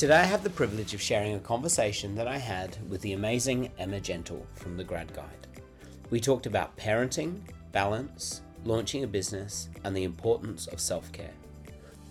Today, 0.00 0.16
I 0.16 0.24
have 0.24 0.42
the 0.42 0.48
privilege 0.48 0.94
of 0.94 1.02
sharing 1.02 1.34
a 1.34 1.40
conversation 1.40 2.14
that 2.14 2.26
I 2.26 2.38
had 2.38 2.78
with 2.88 3.02
the 3.02 3.12
amazing 3.12 3.70
Emma 3.78 4.00
Gentle 4.00 4.46
from 4.54 4.78
the 4.78 4.82
Grad 4.82 5.12
Guide. 5.12 5.46
We 6.08 6.20
talked 6.20 6.46
about 6.46 6.74
parenting, 6.78 7.42
balance, 7.72 8.40
launching 8.64 9.04
a 9.04 9.06
business, 9.06 9.68
and 9.84 9.94
the 9.94 10.04
importance 10.04 10.68
of 10.68 10.80
self 10.80 11.12
care. 11.12 11.34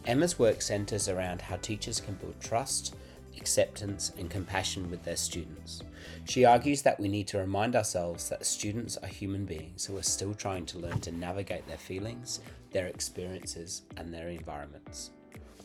Emma's 0.06 0.38
work 0.38 0.62
centers 0.62 1.10
around 1.10 1.42
how 1.42 1.56
teachers 1.56 2.00
can 2.00 2.14
build 2.14 2.40
trust, 2.40 2.96
acceptance, 3.36 4.12
and 4.20 4.30
compassion 4.30 4.92
with 4.92 5.04
their 5.04 5.18
students. 5.18 5.82
She 6.26 6.46
argues 6.46 6.84
that 6.84 7.00
we 7.00 7.08
need 7.08 7.26
to 7.30 7.40
remind 7.40 7.76
ourselves 7.76 8.30
that 8.30 8.46
students 8.46 8.98
are 8.98 9.08
human 9.08 9.46
beings 9.46 9.84
who 9.84 9.98
are 9.98 10.04
still 10.04 10.36
trying 10.36 10.68
to 10.68 10.78
learn 10.78 11.02
to 11.02 11.12
navigate 11.12 11.68
their 11.68 11.78
feelings, 11.78 12.42
their 12.72 12.86
experiences, 12.86 13.82
and 13.98 14.14
their 14.14 14.30
environments. 14.30 15.10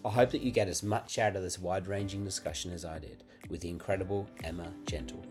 I 0.06 0.10
hope 0.10 0.33
that 0.33 0.42
you 0.42 0.50
get 0.50 0.69
as 0.69 0.83
much 0.83 1.19
out 1.19 1.34
of 1.34 1.42
this 1.42 1.58
wide 1.58 1.86
ranging 1.86 2.24
discussion 2.24 2.70
as 2.74 2.84
I 2.84 2.98
did 2.98 3.24
with 3.48 3.62
the 3.62 3.70
incredible 3.70 4.28
Emma 4.42 4.70
Gentle. 4.84 5.24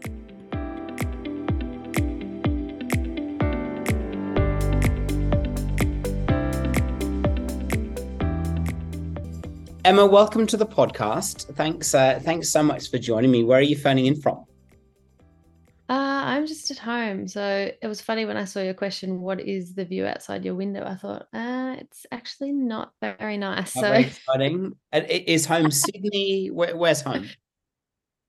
Emma, 9.86 10.08
welcome 10.08 10.48
to 10.48 10.58
the 10.58 10.66
podcast. 10.66 11.54
Thanks, 11.56 11.94
uh, 11.94 12.20
thanks 12.24 12.50
so 12.50 12.64
much 12.64 12.90
for 12.90 12.98
joining 12.98 13.30
me. 13.30 13.44
Where 13.44 13.60
are 13.60 13.62
you 13.62 13.78
phoning 13.78 14.08
in 14.08 14.20
from? 14.20 14.44
Uh, 15.90 16.22
I'm 16.26 16.48
just 16.48 16.72
at 16.72 16.78
home. 16.78 17.28
So 17.28 17.70
it 17.82 17.88
was 17.88 18.00
funny 18.00 18.26
when 18.26 18.38
I 18.38 18.46
saw 18.46 18.62
your 18.62 18.74
question, 18.74 19.20
what 19.20 19.42
is 19.42 19.74
the 19.74 19.84
view 19.84 20.06
outside 20.06 20.46
your 20.46 20.56
window? 20.56 20.86
I 20.86 20.96
thought, 20.96 21.28
uh, 21.34 21.76
it's 21.80 22.06
actually 22.12 22.54
not 22.54 22.94
very 23.02 23.38
nice. 23.38 23.76
Not 23.76 23.82
so 23.82 23.90
very 23.90 24.04
exciting. 24.06 24.74
Is 24.94 25.46
home 25.46 25.72
Sydney? 25.72 26.48
Where, 26.48 26.76
where's 26.76 27.02
home? 27.02 27.30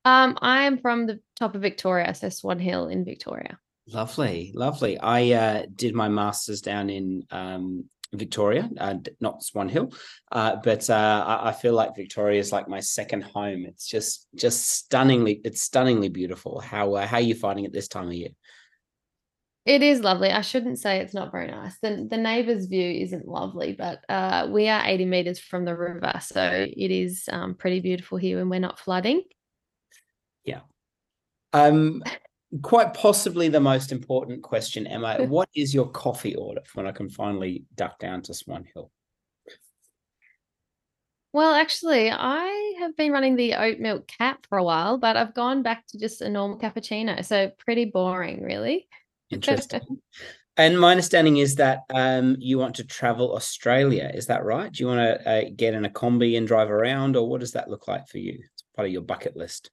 um, 0.05 0.37
I 0.43 0.65
am 0.65 0.79
from 0.79 1.07
the 1.07 1.21
top 1.39 1.55
of 1.55 1.63
Victoria, 1.63 2.15
so 2.15 2.29
Swan 2.29 2.59
Hill 2.59 2.89
in 2.89 3.05
Victoria. 3.05 3.59
Lovely, 3.87 4.53
lovely. 4.55 4.99
I 4.99 5.33
uh, 5.33 5.67
did 5.75 5.95
my 5.95 6.09
masters 6.09 6.61
down 6.61 6.91
in 6.91 7.25
um, 7.31 7.85
Victoria, 8.15 8.69
uh, 8.79 8.95
not 9.21 9.43
Swan 9.43 9.69
Hill, 9.69 9.93
uh, 10.33 10.57
but 10.63 10.89
uh, 10.89 11.25
I, 11.27 11.49
I 11.49 11.53
feel 11.53 11.75
like 11.75 11.97
Victoria 11.97 12.41
is 12.41 12.53
like 12.53 12.69
my 12.69 12.81
second 12.81 13.23
home. 13.23 13.67
It's 13.67 13.87
just, 13.87 14.29
just 14.35 14.69
stunningly, 14.69 15.41
it's 15.45 15.63
stunningly 15.63 16.09
beautiful. 16.09 16.61
How 16.61 16.95
uh, 16.95 17.07
how 17.07 17.19
are 17.19 17.21
you 17.21 17.35
finding 17.35 17.65
it 17.65 17.73
this 17.73 17.89
time 17.89 18.09
of 18.09 18.15
year? 18.15 18.31
It 19.67 19.83
is 19.83 20.01
lovely. 20.01 20.31
I 20.31 20.43
shouldn't 20.43 20.79
say 20.79 20.99
it's 20.99 21.15
not 21.15 21.33
very 21.33 21.51
nice. 21.51 21.79
The 21.81 22.07
the 22.09 22.19
neighbour's 22.19 22.67
view 22.67 23.03
isn't 23.03 23.27
lovely, 23.27 23.73
but 23.73 24.05
uh, 24.11 24.47
we 24.51 24.69
are 24.69 24.85
80 24.85 25.07
meters 25.07 25.39
from 25.39 25.65
the 25.65 25.75
river, 25.75 26.13
so 26.21 26.67
it 26.69 26.91
is 26.91 27.29
um, 27.33 27.55
pretty 27.55 27.81
beautiful 27.81 28.19
here 28.19 28.39
when 28.39 28.51
we're 28.51 28.61
not 28.61 28.79
flooding. 28.79 29.23
Yeah. 30.45 30.61
Um, 31.55 32.03
quite 32.63 32.95
possibly 32.95 33.49
the 33.49 33.61
most 33.61 33.93
important 33.93 34.43
question, 34.43 34.87
Emma. 34.87 35.25
What 35.27 35.49
is 35.55 35.75
your 35.75 35.89
coffee 35.89 36.35
order 36.35 36.63
when 36.75 36.87
I 36.87 36.93
can 36.93 37.09
finally 37.09 37.65
duck 37.75 37.99
down 37.99 38.23
to 38.23 38.35
Swan 38.35 38.65
Hill? 38.73 38.91
Well, 41.33 41.53
actually, 41.53 42.13
I 42.13 42.75
have 42.79 42.97
been 42.97 43.11
running 43.11 43.35
the 43.35 43.55
oat 43.55 43.81
milk 43.81 44.07
cap 44.07 44.47
for 44.49 44.57
a 44.57 44.63
while, 44.63 44.99
but 44.99 45.17
I've 45.17 45.35
gone 45.35 45.63
back 45.63 45.85
to 45.89 45.99
just 45.99 46.23
a 46.23 46.29
normal 46.29 46.59
cappuccino. 46.59 47.25
So 47.25 47.51
pretty 47.59 47.87
boring, 47.87 48.43
really. 48.43 48.87
Interesting. 49.31 49.81
And 50.57 50.79
my 50.79 50.93
understanding 50.93 51.39
is 51.39 51.57
that 51.57 51.81
um, 51.93 52.37
you 52.39 52.59
want 52.59 52.77
to 52.77 52.85
travel 52.85 53.35
Australia. 53.35 54.09
Is 54.15 54.27
that 54.27 54.45
right? 54.45 54.71
Do 54.71 54.85
you 54.85 54.89
want 54.89 55.01
to 55.01 55.29
uh, 55.29 55.51
get 55.57 55.75
in 55.75 55.85
a 55.85 55.91
Kombi 55.91 56.39
and 56.39 56.47
drive 56.47 56.71
around, 56.71 57.17
or 57.17 57.29
what 57.29 57.41
does 57.41 57.51
that 57.53 57.69
look 57.69 57.89
like 57.89 58.07
for 58.07 58.19
you? 58.19 58.39
It's 58.41 58.63
part 58.77 58.87
of 58.87 58.93
your 58.93 59.03
bucket 59.03 59.37
list. 59.37 59.73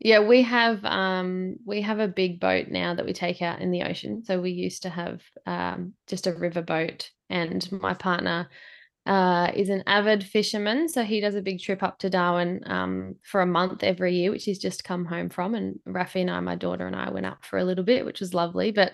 Yeah, 0.00 0.20
we 0.20 0.42
have 0.42 0.84
um 0.84 1.56
we 1.64 1.80
have 1.82 1.98
a 2.00 2.08
big 2.08 2.38
boat 2.38 2.68
now 2.68 2.94
that 2.94 3.06
we 3.06 3.12
take 3.12 3.40
out 3.40 3.60
in 3.60 3.70
the 3.70 3.82
ocean. 3.82 4.22
So 4.24 4.40
we 4.40 4.50
used 4.50 4.82
to 4.82 4.90
have 4.90 5.22
um 5.46 5.94
just 6.06 6.26
a 6.26 6.34
river 6.34 6.62
boat 6.62 7.10
and 7.30 7.66
my 7.72 7.94
partner 7.94 8.48
uh 9.06 9.50
is 9.54 9.70
an 9.70 9.82
avid 9.86 10.24
fisherman, 10.24 10.88
so 10.88 11.02
he 11.04 11.20
does 11.20 11.34
a 11.34 11.42
big 11.42 11.60
trip 11.60 11.82
up 11.82 11.98
to 12.00 12.10
Darwin 12.10 12.60
um 12.66 13.16
for 13.24 13.40
a 13.40 13.46
month 13.46 13.82
every 13.84 14.14
year, 14.16 14.30
which 14.30 14.44
he's 14.44 14.58
just 14.58 14.84
come 14.84 15.06
home 15.06 15.30
from 15.30 15.54
and 15.54 15.78
Rafi 15.88 16.20
and 16.22 16.30
I, 16.30 16.40
my 16.40 16.56
daughter 16.56 16.86
and 16.86 16.96
I 16.96 17.10
went 17.10 17.26
up 17.26 17.44
for 17.44 17.58
a 17.58 17.64
little 17.64 17.84
bit, 17.84 18.04
which 18.04 18.20
was 18.20 18.34
lovely, 18.34 18.72
but 18.72 18.92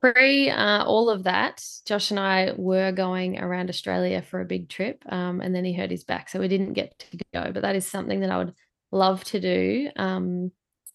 pre 0.00 0.50
uh, 0.50 0.84
all 0.84 1.10
of 1.10 1.24
that, 1.24 1.64
Josh 1.86 2.10
and 2.12 2.20
I 2.20 2.54
were 2.56 2.92
going 2.92 3.38
around 3.40 3.70
Australia 3.70 4.22
for 4.22 4.40
a 4.40 4.44
big 4.46 4.68
trip 4.70 5.02
um 5.12 5.40
and 5.42 5.54
then 5.54 5.64
he 5.64 5.72
hurt 5.74 5.90
his 5.92 6.04
back, 6.04 6.28
so 6.30 6.40
we 6.40 6.48
didn't 6.48 6.74
get 6.74 6.98
to 7.12 7.18
go, 7.34 7.52
but 7.52 7.62
that 7.62 7.76
is 7.76 7.86
something 7.86 8.20
that 8.20 8.30
I 8.32 8.38
would 8.38 8.54
love 8.92 9.24
to 9.24 9.40
do. 9.40 9.90
Um, 9.96 10.52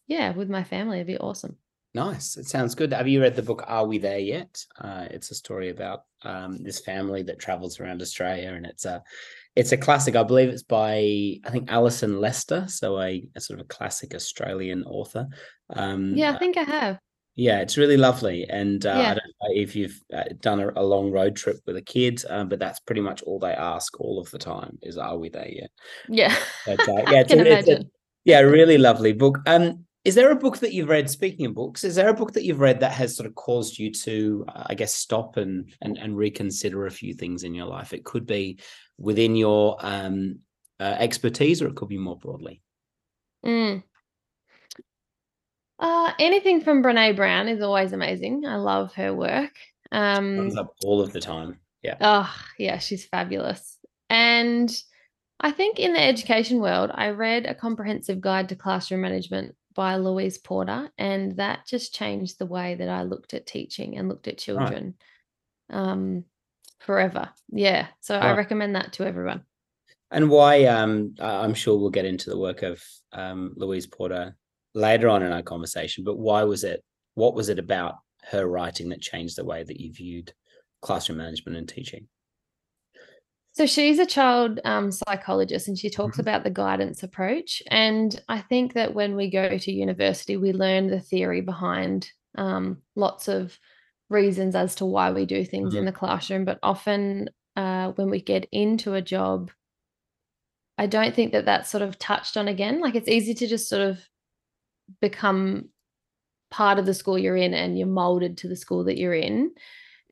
yeah, 0.08 0.32
with 0.32 0.50
my 0.50 0.64
family, 0.64 0.98
it'd 0.98 1.08
be 1.08 1.18
awesome. 1.18 1.58
Nice. 1.94 2.38
It 2.38 2.46
sounds 2.46 2.76
good. 2.76 2.94
Have 2.94 3.08
you 3.08 3.22
read 3.22 3.36
the 3.36 3.42
book 3.42 3.64
Are 3.66 3.86
We 3.86 3.98
There 3.98 4.20
Yet? 4.20 4.64
Uh, 4.80 5.08
it's 5.10 5.32
a 5.32 5.36
story 5.36 5.70
about 5.70 6.04
um, 6.24 6.62
this 6.64 6.80
family 6.80 7.24
that 7.24 7.40
travels 7.40 7.80
around 7.80 8.02
Australia, 8.02 8.54
and 8.54 8.66
it's 8.66 8.86
a 8.86 9.04
it's 9.56 9.72
a 9.72 9.78
classic. 9.78 10.16
I 10.16 10.24
believe 10.24 10.50
it's 10.50 10.64
by 10.64 11.40
I 11.44 11.50
think 11.50 11.72
Alison 11.72 12.22
Lester, 12.22 12.66
so 12.68 13.00
a, 13.00 13.28
a 13.36 13.42
sort 13.42 13.60
of 13.60 13.66
a 13.66 13.70
classic 13.70 14.14
Australian 14.14 14.84
author. 14.84 15.28
Um, 15.72 16.16
Yeah, 16.16 16.34
I 16.34 16.38
think 16.38 16.58
I 16.58 16.64
have. 16.64 17.00
Yeah, 17.38 17.60
it's 17.60 17.78
really 17.78 17.98
lovely. 17.98 18.50
And 18.50 18.84
uh, 18.88 18.94
I 18.94 19.08
don't 19.10 19.16
know 19.16 19.52
if 19.52 19.76
you've 19.76 20.02
uh, 20.12 20.24
done 20.42 20.60
a, 20.60 20.72
a 20.76 20.82
long 20.82 21.12
road 21.12 21.36
trip 21.36 21.58
with 21.68 21.78
a 21.78 21.84
kid, 21.84 22.24
um, 22.30 22.50
but 22.50 22.58
that's 22.58 22.80
pretty 22.80 23.02
much 23.02 23.22
all 23.22 23.38
they 23.38 23.54
ask 23.54 24.02
all 24.02 24.20
of 24.20 24.30
the 24.32 24.40
time 24.40 24.80
is, 24.82 24.98
"Are 24.98 25.20
we 25.20 25.30
there 25.30 25.48
yet?" 25.48 25.70
Yeah. 26.10 26.36
But 26.66 26.80
uh, 26.90 26.94
yeah, 27.12 27.22
it's 27.22 27.30
can 27.30 27.46
a, 27.46 27.50
it's 27.50 27.70
a 27.70 27.86
yeah, 28.26 28.40
really 28.40 28.80
lovely 28.80 29.14
book. 29.14 29.38
Um, 29.46 29.86
is 30.04 30.16
there 30.16 30.32
a 30.32 30.36
book 30.36 30.58
that 30.58 30.74
you've 30.74 30.90
read? 30.90 31.12
Speaking 31.12 31.46
of 31.46 31.54
books, 31.54 31.84
is 31.84 31.94
there 31.94 32.10
a 32.10 32.14
book 32.14 32.34
that 32.34 32.44
you've 32.44 32.60
read 32.60 32.80
that 32.80 32.94
has 32.94 33.16
sort 33.16 33.28
of 33.28 33.36
caused 33.36 33.78
you 33.78 33.92
to, 33.92 34.44
I 34.48 34.74
guess, 34.74 34.96
stop 34.96 35.38
and 35.38 35.72
and 35.84 35.96
and 36.00 36.18
reconsider 36.18 36.88
a 36.88 36.92
few 36.92 37.14
things 37.14 37.44
in 37.44 37.54
your 37.54 37.68
life? 37.68 37.94
It 37.94 38.04
could 38.04 38.26
be 38.26 38.58
within 38.98 39.36
your 39.36 39.78
um 39.82 40.40
uh, 40.80 40.96
expertise, 40.98 41.62
or 41.62 41.68
it 41.68 41.76
could 41.76 41.90
be 41.90 42.00
more 42.00 42.18
broadly. 42.18 42.64
Mm. 43.46 43.84
Uh, 45.80 46.12
anything 46.20 46.62
from 46.62 46.82
Brene 46.82 47.16
Brown 47.16 47.48
is 47.48 47.62
always 47.62 47.94
amazing. 47.94 48.46
I 48.46 48.56
love 48.56 48.94
her 48.96 49.14
work. 49.14 49.54
Um, 49.92 50.36
Comes 50.38 50.58
up 50.58 50.74
all 50.84 51.02
of 51.02 51.14
the 51.14 51.22
time. 51.22 51.60
Yeah. 51.84 51.98
Oh, 52.02 52.36
yeah, 52.58 52.80
she's 52.80 53.06
fabulous. 53.06 53.78
And 54.10 54.76
I 55.40 55.52
think 55.52 55.78
in 55.80 55.94
the 55.94 56.02
education 56.02 56.60
world, 56.60 56.90
I 56.94 57.10
read 57.10 57.46
A 57.46 57.54
Comprehensive 57.54 58.20
Guide 58.20 58.50
to 58.50 58.56
Classroom 58.56 59.02
Management 59.02 59.56
by 59.76 59.98
Louise 59.98 60.40
Porter, 60.40 60.90
and 60.98 61.38
that 61.38 61.68
just 61.68 61.94
changed 61.94 62.40
the 62.40 62.48
way 62.48 62.74
that 62.74 62.90
I 62.90 63.04
looked 63.04 63.36
at 63.36 63.46
teaching 63.46 63.96
and 63.98 64.10
looked 64.10 64.28
at 64.28 64.40
children 64.40 64.96
um, 65.70 66.24
forever. 66.80 67.30
Yeah, 67.50 67.86
so 68.00 68.18
I 68.18 68.36
recommend 68.36 68.76
that 68.76 68.94
to 68.94 69.06
everyone. 69.06 69.44
And 70.10 70.32
why? 70.32 70.66
Um, 70.66 71.14
I'm 71.20 71.54
sure 71.54 71.78
we'll 71.78 71.92
get 71.92 72.06
into 72.06 72.32
the 72.32 72.40
work 72.40 72.64
of 72.64 72.84
um, 73.12 73.54
Louise 73.56 73.86
Porter 73.86 74.36
later 74.78 75.10
on 75.10 75.24
in 75.24 75.32
our 75.32 75.42
conversation. 75.42 76.04
But 76.04 76.18
why 76.18 76.44
was 76.44 76.64
it? 76.64 76.84
What 77.16 77.34
was 77.34 77.50
it 77.50 77.60
about 77.60 77.96
her 78.32 78.48
writing 78.48 78.90
that 78.90 79.02
changed 79.02 79.36
the 79.38 79.46
way 79.46 79.64
that 79.64 79.80
you 79.80 79.92
viewed 79.92 80.34
classroom 80.82 81.18
management 81.18 81.58
and 81.58 81.68
teaching? 81.68 82.08
So 83.54 83.66
she's 83.66 83.98
a 83.98 84.06
child 84.06 84.60
um, 84.66 84.92
psychologist 84.92 85.68
and 85.68 85.78
she 85.80 85.90
talks 85.90 86.18
Mhm. 86.18 86.22
about 86.22 86.44
the 86.44 86.52
guidance 86.52 87.02
approach. 87.02 87.64
And 87.72 88.22
I 88.30 88.40
think 88.40 88.74
that 88.74 88.94
when 88.94 89.16
we 89.16 89.32
go 89.32 89.58
to 89.58 89.72
university, 89.72 90.38
we 90.38 90.54
learn 90.54 90.88
the 90.88 91.00
theory 91.00 91.42
behind 91.42 92.12
um, 92.36 92.84
lots 92.96 93.28
of 93.28 93.60
reasons 94.10 94.54
as 94.56 94.76
to 94.76 94.86
why 94.86 95.12
we 95.12 95.26
do 95.26 95.44
things 95.44 95.74
in 95.74 95.86
the 95.86 95.92
classroom. 95.92 96.46
But 96.46 96.60
often 96.62 97.32
uh, 97.56 97.94
when 97.94 98.12
we 98.12 98.22
get 98.22 98.48
into 98.52 98.94
a 98.94 99.02
job, 99.02 99.50
I 100.78 100.86
don't 100.86 101.16
think 101.16 101.32
that 101.32 101.46
that's 101.46 101.72
sort 101.72 101.82
of 101.82 101.98
touched 101.98 102.38
on 102.38 102.48
again. 102.48 102.80
Like 102.80 102.94
it's 102.94 103.08
easy 103.08 103.34
to 103.34 103.48
just 103.48 103.68
sort 103.68 103.82
of 103.82 104.08
become 105.02 105.70
part 106.50 106.80
of 106.80 106.86
the 106.86 106.94
school 106.94 107.18
you're 107.18 107.36
in 107.36 107.54
and 107.54 107.78
you're 107.78 107.88
molded 107.88 108.38
to 108.38 108.48
the 108.48 108.56
school 108.56 108.86
that 108.86 108.98
you're 108.98 109.14
in. 109.14 109.52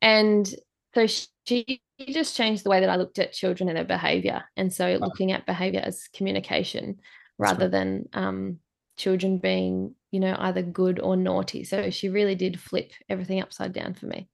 And 0.02 0.48
so 0.94 1.06
she 1.46 1.80
just 1.98 2.36
changed 2.36 2.64
the 2.64 2.70
way 2.70 2.80
that 2.80 2.90
I 2.90 2.96
looked 2.96 3.18
at 3.18 3.32
children 3.32 3.68
and 3.68 3.76
their 3.76 3.84
behavior. 3.84 4.44
And 4.56 4.72
so 4.72 4.98
looking 5.00 5.32
at 5.32 5.46
behavior 5.46 5.80
as 5.82 6.08
communication 6.14 7.00
rather 7.38 7.68
than 7.68 8.08
um, 8.12 8.58
children 8.96 9.38
being, 9.38 9.94
you 10.10 10.20
know, 10.20 10.36
either 10.38 10.62
good 10.62 11.00
or 11.00 11.16
naughty. 11.16 11.64
So 11.64 11.90
she 11.90 12.08
really 12.08 12.34
did 12.34 12.60
flip 12.60 12.92
everything 13.08 13.40
upside 13.40 13.72
down 13.72 13.94
for 13.94 14.06
me. 14.06 14.28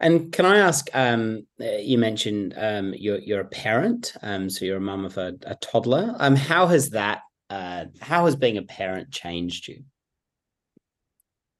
And 0.00 0.32
can 0.32 0.44
I 0.44 0.58
ask? 0.58 0.88
Um, 0.94 1.46
uh, 1.60 1.76
you 1.76 1.96
mentioned 1.96 2.54
um, 2.56 2.92
you're 2.96 3.20
you're 3.20 3.40
a 3.40 3.44
parent, 3.44 4.14
um, 4.20 4.50
so 4.50 4.64
you're 4.64 4.78
a 4.78 4.80
mum 4.80 5.04
of 5.04 5.16
a, 5.16 5.34
a, 5.42 5.54
toddler. 5.54 6.16
Um, 6.18 6.34
how 6.34 6.66
has 6.66 6.90
that? 6.90 7.20
Uh, 7.52 7.84
how 8.00 8.24
has 8.24 8.34
being 8.34 8.56
a 8.56 8.62
parent 8.62 9.10
changed 9.10 9.68
you? 9.68 9.84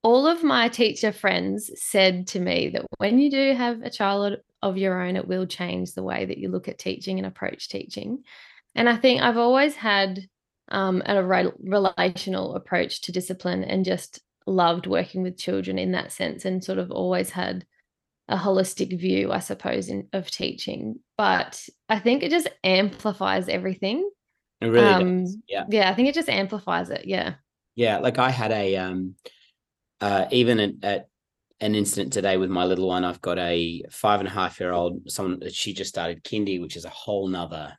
All 0.02 0.26
of 0.26 0.42
my 0.42 0.68
teacher 0.68 1.12
friends 1.12 1.70
said 1.74 2.26
to 2.28 2.40
me 2.40 2.70
that 2.70 2.86
when 2.96 3.18
you 3.18 3.30
do 3.30 3.54
have 3.54 3.82
a 3.82 3.90
child 3.90 4.38
of 4.62 4.78
your 4.78 5.02
own, 5.02 5.16
it 5.16 5.28
will 5.28 5.44
change 5.44 5.92
the 5.92 6.02
way 6.02 6.24
that 6.24 6.38
you 6.38 6.48
look 6.48 6.66
at 6.66 6.78
teaching 6.78 7.18
and 7.18 7.26
approach 7.26 7.68
teaching. 7.68 8.24
And 8.74 8.88
I 8.88 8.96
think 8.96 9.20
I've 9.20 9.36
always 9.36 9.74
had 9.74 10.26
um, 10.70 11.02
a 11.04 11.22
re- 11.22 11.52
relational 11.62 12.54
approach 12.54 13.02
to 13.02 13.12
discipline 13.12 13.62
and 13.62 13.84
just 13.84 14.18
loved 14.46 14.86
working 14.86 15.22
with 15.22 15.36
children 15.36 15.78
in 15.78 15.92
that 15.92 16.10
sense 16.10 16.46
and 16.46 16.64
sort 16.64 16.78
of 16.78 16.90
always 16.90 17.28
had 17.28 17.66
a 18.28 18.36
holistic 18.38 18.98
view, 18.98 19.30
I 19.30 19.40
suppose, 19.40 19.90
in, 19.90 20.08
of 20.14 20.30
teaching. 20.30 21.00
But 21.18 21.68
I 21.90 21.98
think 21.98 22.22
it 22.22 22.30
just 22.30 22.48
amplifies 22.64 23.50
everything. 23.50 24.08
It 24.62 24.68
really 24.68 24.86
um, 24.86 25.24
does. 25.24 25.36
Yeah. 25.48 25.64
Yeah. 25.68 25.90
I 25.90 25.94
think 25.94 26.08
it 26.08 26.14
just 26.14 26.28
amplifies 26.28 26.90
it. 26.90 27.04
Yeah. 27.04 27.34
Yeah. 27.74 27.98
Like 27.98 28.18
I 28.18 28.30
had 28.30 28.52
a, 28.52 28.76
um, 28.76 29.14
uh, 30.00 30.26
even 30.30 30.60
at, 30.60 30.72
at 30.82 31.08
an 31.60 31.74
incident 31.74 32.12
today 32.12 32.36
with 32.36 32.50
my 32.50 32.64
little 32.64 32.88
one, 32.88 33.04
I've 33.04 33.20
got 33.20 33.38
a 33.38 33.84
five 33.90 34.20
and 34.20 34.28
a 34.28 34.32
half 34.32 34.58
year 34.58 34.72
old, 34.72 35.10
someone 35.10 35.38
that 35.40 35.54
she 35.54 35.72
just 35.72 35.90
started 35.90 36.24
kindy, 36.24 36.60
which 36.60 36.76
is 36.76 36.84
a 36.84 36.90
whole 36.90 37.28
nother, 37.28 37.72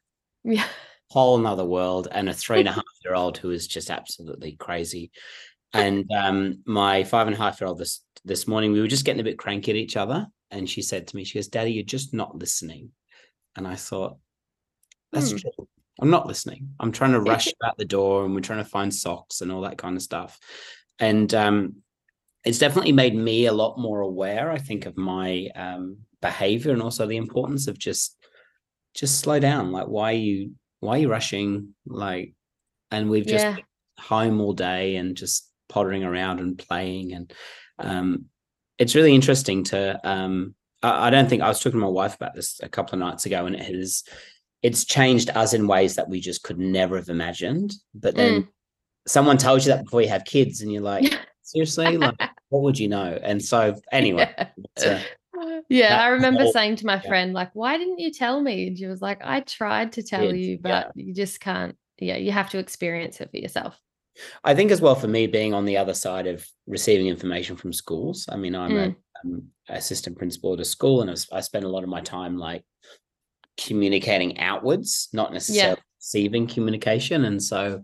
yeah, 0.44 0.66
whole 1.10 1.38
nother 1.38 1.66
world, 1.66 2.08
and 2.10 2.30
a 2.30 2.34
three 2.34 2.60
and 2.60 2.70
a 2.70 2.72
half 2.80 2.84
year 3.04 3.14
old 3.14 3.38
who 3.38 3.52
is 3.52 3.68
just 3.68 3.90
absolutely 3.90 4.54
crazy. 4.54 5.12
And 5.74 6.10
um, 6.12 6.64
my 6.66 7.04
five 7.04 7.28
and 7.28 7.36
a 7.36 7.40
half 7.40 7.60
year 7.60 7.68
old 7.68 7.78
this 7.78 8.02
this 8.24 8.48
morning, 8.48 8.72
we 8.72 8.80
were 8.80 8.88
just 8.88 9.06
getting 9.06 9.20
a 9.20 9.26
bit 9.26 9.38
cranky 9.38 9.72
at 9.72 9.78
each 9.78 9.98
other. 9.98 10.28
And 10.50 10.70
she 10.70 10.82
said 10.82 11.08
to 11.08 11.16
me, 11.16 11.24
she 11.26 11.38
goes, 11.38 11.48
Daddy, 11.48 11.74
you're 11.74 11.84
just 11.84 12.14
not 12.14 12.38
listening. 12.38 12.92
And 13.56 13.68
I 13.68 13.76
thought, 13.76 14.18
that's 15.12 15.32
hmm. 15.32 15.38
true. 15.38 15.68
I'm 16.00 16.10
not 16.10 16.28
listening. 16.28 16.70
I'm 16.80 16.92
trying 16.92 17.12
to 17.12 17.20
rush 17.32 17.48
out 17.64 17.78
the 17.78 17.86
door 17.86 18.26
and 18.26 18.34
we're 18.34 18.42
trying 18.42 18.64
to 18.64 18.70
find 18.70 18.94
socks 18.94 19.42
and 19.42 19.52
all 19.52 19.62
that 19.62 19.78
kind 19.78 19.96
of 19.96 20.02
stuff. 20.02 20.40
And 21.00 21.34
um, 21.34 21.76
it's 22.44 22.60
definitely 22.60 22.92
made 22.92 23.16
me 23.16 23.46
a 23.46 23.54
lot 23.54 23.78
more 23.78 24.02
aware, 24.02 24.52
I 24.52 24.58
think, 24.58 24.86
of 24.86 24.98
my 24.98 25.50
um, 25.56 25.98
behavior 26.22 26.72
and 26.72 26.82
also 26.82 27.06
the 27.06 27.18
importance 27.18 27.68
of 27.68 27.78
just 27.78 28.18
just 28.94 29.20
slow 29.20 29.40
down. 29.40 29.72
Like, 29.72 29.88
why 29.88 30.12
are 30.12 30.18
you 30.18 30.52
why 30.80 30.98
are 30.98 31.00
you 31.00 31.10
rushing? 31.10 31.74
Like, 31.86 32.34
and 32.92 33.10
we've 33.10 33.26
just 33.26 33.46
yeah. 33.46 33.58
home 34.00 34.40
all 34.40 34.54
day 34.54 34.98
and 34.98 35.16
just 35.16 35.50
pottering 35.70 36.04
around 36.04 36.40
and 36.40 36.58
playing 36.58 37.14
and 37.14 37.34
um, 37.80 38.26
it's 38.78 38.96
really 38.96 39.16
interesting 39.16 39.64
to 39.64 40.00
um, 40.08 40.54
I, 40.84 41.08
I, 41.08 41.10
don't 41.10 41.28
think 41.28 41.42
I 41.42 41.48
was 41.48 41.60
talking 41.60 41.80
to 41.80 41.86
my 41.86 41.88
wife 41.88 42.16
about 42.16 42.36
this 42.36 42.60
a 42.62 42.70
couple 42.70 42.94
of 42.94 43.00
nights 43.00 43.26
ago 43.26 43.46
and 43.46 43.56
it 43.56 43.62
has 43.62 44.04
it's 44.64 44.86
changed 44.86 45.30
us 45.32 45.54
in 45.54 45.68
ways 45.68 45.96
that 45.96 46.10
we 46.10 46.20
just 46.20 46.44
could 46.44 46.58
never 46.58 46.96
have 46.96 47.10
imagined 47.10 47.74
but 47.94 48.16
then 48.16 48.44
mm. 48.44 48.48
someone 49.06 49.38
tells 49.38 49.66
you 49.66 49.74
that 49.74 49.84
before 49.84 50.02
you 50.02 50.08
have 50.08 50.26
kids 50.26 50.62
and 50.62 50.72
you're 50.72 50.82
like 50.82 51.14
seriously 51.44 51.98
like 51.98 52.16
what 52.50 52.64
would 52.64 52.80
you 52.80 52.88
know 52.88 53.20
and 53.22 53.44
so 53.44 53.76
anyway 53.92 54.34
yeah, 54.80 55.02
uh, 55.40 55.60
yeah 55.70 56.02
i 56.02 56.08
remember 56.08 56.44
whole, 56.44 56.54
saying 56.54 56.76
to 56.76 56.86
my 56.86 56.96
yeah. 56.96 57.10
friend 57.10 57.34
like 57.34 57.50
why 57.54 57.78
didn't 57.78 58.00
you 58.00 58.12
tell 58.12 58.42
me 58.42 58.68
and 58.68 58.78
she 58.78 58.88
was 58.88 59.02
like 59.02 59.22
i 59.24 59.42
tried 59.42 59.92
to 59.92 60.02
tell 60.02 60.34
you 60.34 60.58
but 60.60 60.70
yeah. 60.96 61.04
you 61.04 61.14
just 61.14 61.40
can't 61.40 61.76
yeah 62.00 62.16
you 62.16 62.32
have 62.32 62.50
to 62.50 62.58
experience 62.58 63.20
it 63.22 63.30
for 63.30 63.38
yourself 63.38 63.80
I 64.44 64.54
think 64.54 64.72
as 64.72 64.82
well 64.82 64.96
for 64.96 65.08
me 65.08 65.28
being 65.28 65.54
on 65.54 65.66
the 65.66 65.78
other 65.78 65.94
side 65.94 66.28
of 66.28 66.46
receiving 66.68 67.08
information 67.08 67.56
from 67.56 67.74
schools. 67.74 68.28
I 68.30 68.36
mean, 68.36 68.56
I'm 68.56 68.72
mm. 68.72 68.96
a, 69.70 69.74
assistant 69.74 70.18
principal 70.18 70.54
at 70.54 70.60
a 70.60 70.66
school, 70.66 71.02
and 71.02 71.10
I 71.32 71.42
spend 71.42 71.66
a 71.66 71.70
lot 71.70 71.84
of 71.84 71.90
my 71.90 72.02
time 72.02 72.38
like 72.38 72.64
communicating 73.58 74.40
outwards, 74.40 75.10
not 75.14 75.34
necessarily 75.34 75.78
yeah. 75.78 75.84
receiving 76.00 76.48
communication. 76.48 77.26
And 77.26 77.42
so 77.42 77.82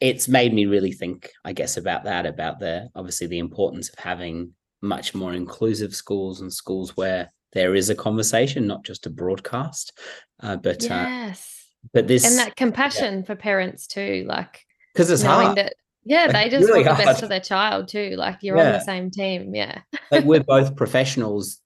it's 0.00 0.28
made 0.28 0.52
me 0.52 0.66
really 0.66 0.92
think, 0.92 1.30
I 1.44 1.52
guess, 1.52 1.76
about 1.76 2.04
that, 2.04 2.26
about 2.26 2.58
the 2.58 2.88
obviously 2.94 3.26
the 3.26 3.38
importance 3.38 3.88
of 3.88 3.98
having 3.98 4.52
much 4.82 5.14
more 5.14 5.32
inclusive 5.32 5.94
schools 5.94 6.40
and 6.40 6.52
schools 6.52 6.96
where 6.96 7.30
there 7.52 7.74
is 7.74 7.90
a 7.90 7.94
conversation, 7.94 8.66
not 8.66 8.84
just 8.84 9.06
a 9.06 9.10
broadcast. 9.10 9.98
Uh, 10.42 10.56
but 10.56 10.82
uh, 10.84 10.94
yes, 10.94 11.64
uh, 11.84 11.88
but 11.92 12.08
this 12.08 12.26
and 12.26 12.38
that 12.38 12.56
compassion 12.56 13.18
yeah. 13.18 13.24
for 13.24 13.36
parents 13.36 13.86
too, 13.86 14.24
like 14.26 14.60
because 14.92 15.10
it's 15.10 15.22
hard. 15.22 15.56
That, 15.56 15.74
yeah, 16.04 16.30
they 16.30 16.50
just 16.50 16.68
really 16.68 16.84
want 16.84 16.98
the 16.98 17.04
best 17.04 17.20
for 17.20 17.28
their 17.28 17.40
child 17.40 17.88
too. 17.88 18.14
Like 18.16 18.38
you're 18.42 18.56
yeah. 18.56 18.66
on 18.66 18.72
the 18.72 18.84
same 18.84 19.10
team. 19.10 19.54
Yeah. 19.54 19.80
like 20.10 20.24
we're 20.24 20.42
both 20.46 20.76
professionals 20.76 21.60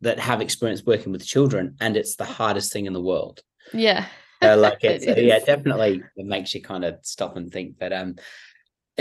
that 0.00 0.18
have 0.18 0.40
experience 0.40 0.84
working 0.84 1.12
with 1.12 1.26
children, 1.26 1.76
and 1.80 1.96
it's 1.96 2.16
the 2.16 2.24
hardest 2.24 2.72
thing 2.72 2.86
in 2.86 2.92
the 2.92 3.02
world. 3.02 3.40
Yeah. 3.72 4.06
So 4.42 4.56
like 4.56 4.78
it's 4.82 5.04
it 5.04 5.24
yeah, 5.24 5.40
definitely 5.40 6.02
it 6.16 6.26
makes 6.26 6.54
you 6.54 6.62
kind 6.62 6.84
of 6.84 6.98
stop 7.02 7.36
and 7.36 7.50
think. 7.52 7.76
But 7.78 7.92
um 7.92 8.16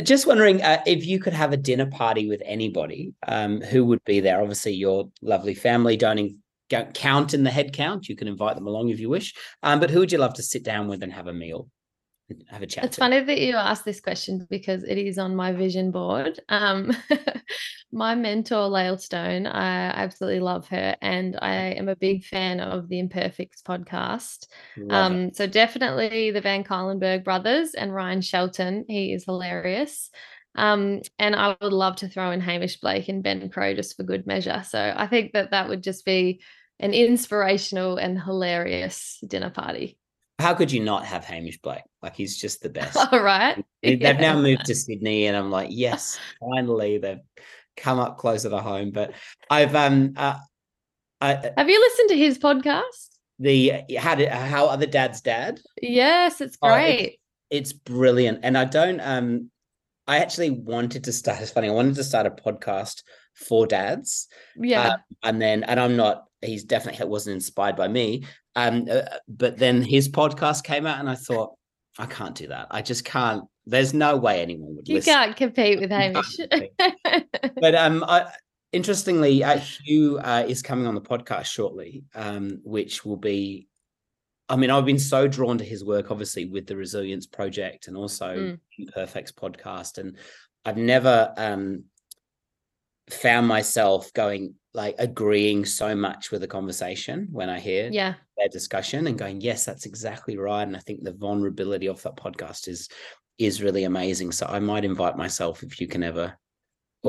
just 0.04 0.28
wondering 0.28 0.62
uh, 0.62 0.82
if 0.86 1.06
you 1.06 1.20
could 1.20 1.34
have 1.34 1.54
a 1.54 1.58
dinner 1.58 1.88
party 1.88 2.28
with 2.28 2.42
anybody, 2.46 3.14
um, 3.28 3.62
who 3.62 3.86
would 3.86 4.04
be 4.04 4.20
there? 4.20 4.42
Obviously, 4.42 4.74
your 4.74 5.10
lovely 5.22 5.56
family. 5.56 5.98
Don't, 5.98 6.20
in, 6.20 6.40
don't 6.70 6.94
count 6.94 7.34
in 7.34 7.44
the 7.44 7.50
head 7.50 7.74
count. 7.74 8.08
You 8.08 8.16
can 8.16 8.28
invite 8.28 8.56
them 8.56 8.68
along 8.68 8.90
if 8.90 9.00
you 9.00 9.10
wish. 9.10 9.34
Um, 9.64 9.80
but 9.80 9.90
who 9.90 10.00
would 10.00 10.12
you 10.12 10.20
love 10.20 10.36
to 10.36 10.44
sit 10.44 10.64
down 10.64 10.88
with 10.88 11.02
and 11.02 11.12
have 11.14 11.28
a 11.28 11.34
meal? 11.34 11.70
Have 12.50 12.62
a 12.62 12.68
chat. 12.68 12.84
It's 12.84 12.98
funny 12.98 13.22
that 13.22 13.40
you 13.40 13.56
asked 13.56 13.86
this 13.86 14.02
question 14.02 14.46
because 14.50 14.84
it 14.84 14.98
is 14.98 15.18
on 15.18 15.36
my 15.36 15.54
vision 15.54 15.92
board. 15.92 16.40
Um, 16.50 16.92
my 17.92 18.16
mentor, 18.16 18.68
Lael 18.68 18.98
Stone, 18.98 19.48
I 19.48 19.88
absolutely 19.88 20.42
love 20.42 20.68
her, 20.68 20.98
and 21.02 21.40
I 21.42 21.54
am 21.54 21.88
a 21.88 21.96
big 21.96 22.26
fan 22.26 22.60
of 22.60 22.90
the 22.90 23.00
Imperfects 23.00 23.62
podcast. 23.62 24.48
Um, 24.90 25.32
so 25.34 25.48
definitely 25.48 26.32
the 26.32 26.42
Van 26.42 26.66
Cuylenburg 26.66 27.24
brothers 27.24 27.74
and 27.76 27.94
Ryan 27.94 28.22
Shelton. 28.22 28.84
He 28.90 29.14
is 29.14 29.24
hilarious. 29.24 30.10
Um, 30.56 31.02
and 31.20 31.36
I 31.36 31.56
would 31.62 31.72
love 31.72 31.98
to 31.98 32.10
throw 32.10 32.32
in 32.32 32.42
Hamish 32.42 32.82
Blake 32.82 33.08
and 33.08 33.24
Ben 33.24 33.50
Crowe 33.50 33.76
just 33.76 33.96
for 33.96 34.04
good 34.04 34.28
measure. 34.28 34.64
So 34.68 34.94
I 34.96 35.08
think 35.08 35.32
that 35.34 35.52
that 35.52 35.70
would 35.70 35.84
just 35.84 36.04
be 36.04 36.42
an 36.80 36.94
inspirational 36.94 37.98
and 37.98 38.22
hilarious 38.22 39.20
dinner 39.26 39.50
party 39.50 39.98
how 40.40 40.54
could 40.54 40.72
you 40.72 40.84
not 40.84 41.06
have 41.06 41.26
Hamish 41.26 41.60
Blake? 41.60 41.84
Like 42.02 42.16
he's 42.16 42.38
just 42.38 42.62
the 42.62 42.70
best. 42.70 42.98
All 43.12 43.22
right. 43.22 43.64
They've 43.82 44.00
yeah. 44.02 44.14
now 44.14 44.40
moved 44.40 44.66
to 44.66 44.76
Sydney, 44.76 45.26
and 45.26 45.36
I'm 45.36 45.52
like, 45.52 45.70
yes, 45.72 46.20
finally 46.40 46.98
they've 46.98 47.22
come 47.76 48.00
up 48.00 48.18
closer 48.18 48.50
to 48.50 48.60
home. 48.60 48.92
But 48.92 49.14
I've 49.50 49.76
um, 49.76 50.14
uh, 50.16 50.38
I, 51.22 51.34
uh, 51.34 51.50
have 51.58 51.70
you 51.70 51.80
listened 51.80 52.10
to 52.10 52.18
his 52.18 52.38
podcast? 52.38 53.10
The 53.40 53.84
how 53.98 54.16
did 54.16 54.30
how 54.30 54.68
other 54.68 54.86
dad's 54.88 55.22
dad? 55.22 55.60
Yes, 55.82 56.42
it's 56.42 56.58
great. 56.58 57.20
Oh, 57.20 57.22
it's, 57.50 57.72
it's 57.72 57.74
brilliant, 57.74 58.40
and 58.44 58.58
I 58.58 58.66
don't 58.66 59.00
um, 59.00 59.52
I 60.08 60.20
actually 60.20 60.52
wanted 60.52 61.04
to 61.06 61.14
start. 61.14 61.42
It's 61.42 61.52
funny. 61.52 61.70
I 61.70 61.74
wanted 61.74 61.96
to 61.96 62.04
start 62.04 62.28
a 62.28 62.32
podcast 62.32 63.04
for 63.38 63.68
dads. 63.68 64.28
Yeah, 64.58 64.88
uh, 64.88 64.98
and 65.24 65.42
then 65.42 65.64
and 65.64 65.80
I'm 65.80 65.96
not. 65.96 66.26
He's 66.42 66.64
definitely 66.64 67.06
wasn't 67.08 67.36
inspired 67.36 67.76
by 67.76 67.88
me. 67.88 68.26
Um, 68.56 68.88
uh, 68.90 69.02
but 69.28 69.58
then 69.58 69.82
his 69.82 70.10
podcast 70.10 70.64
came 70.64 70.86
out, 70.86 71.00
and 71.00 71.10
I 71.10 71.16
thought, 71.16 71.54
I 71.98 72.06
can't 72.06 72.36
do 72.36 72.48
that. 72.48 72.68
I 72.72 72.82
just 72.82 73.06
can't. 73.06 73.44
There's 73.66 73.94
no 73.94 74.18
way 74.18 74.42
anyone 74.42 74.76
would. 74.76 74.88
You 74.88 74.96
listen. 74.96 75.14
can't 75.14 75.36
compete 75.36 75.80
with 75.80 75.92
Hamish. 75.92 76.38
but 77.60 77.76
um, 77.76 78.04
I, 78.04 78.32
interestingly, 78.72 79.44
uh, 79.44 79.60
Hugh 79.60 80.20
uh, 80.20 80.46
is 80.48 80.62
coming 80.62 80.88
on 80.88 80.96
the 80.96 81.02
podcast 81.02 81.46
shortly, 81.46 82.04
um, 82.16 82.62
which 82.64 83.06
will 83.06 83.18
be. 83.18 83.68
I 84.50 84.56
mean, 84.56 84.70
I've 84.70 84.86
been 84.86 85.00
so 85.00 85.28
drawn 85.28 85.58
to 85.58 85.66
his 85.66 85.84
work, 85.84 86.10
obviously, 86.10 86.46
with 86.46 86.68
the 86.68 86.78
Resilience 86.78 87.28
Project 87.28 87.90
and 87.90 87.98
also 87.98 88.58
mm. 88.80 88.94
Perfects 88.94 89.32
podcast, 89.32 89.98
and 89.98 90.16
I've 90.64 90.78
never 90.78 91.34
um, 91.36 91.84
found 93.10 93.48
myself 93.48 94.12
going 94.14 94.56
like 94.74 94.96
agreeing 95.00 95.66
so 95.66 95.96
much 95.96 96.32
with 96.32 96.42
the 96.42 96.48
conversation 96.48 97.28
when 97.32 97.50
I 97.50 97.60
hear 97.60 97.90
yeah 97.92 98.16
their 98.38 98.48
discussion 98.48 99.08
and 99.08 99.18
going, 99.18 99.42
yes, 99.42 99.66
that's 99.66 99.86
exactly 99.86 100.38
right. 100.38 100.64
And 100.64 100.78
I 100.78 100.80
think 100.80 101.04
the 101.04 101.14
vulnerability 101.14 101.88
of 101.88 102.02
that 102.04 102.16
podcast 102.16 102.68
is 102.68 102.90
is 103.38 103.62
really 103.62 103.84
amazing. 103.84 104.32
So 104.32 104.48
I 104.48 104.60
might 104.60 104.86
invite 104.86 105.18
myself 105.18 105.64
if 105.64 105.80
you 105.82 105.88
can 105.88 106.04
ever. 106.04 106.38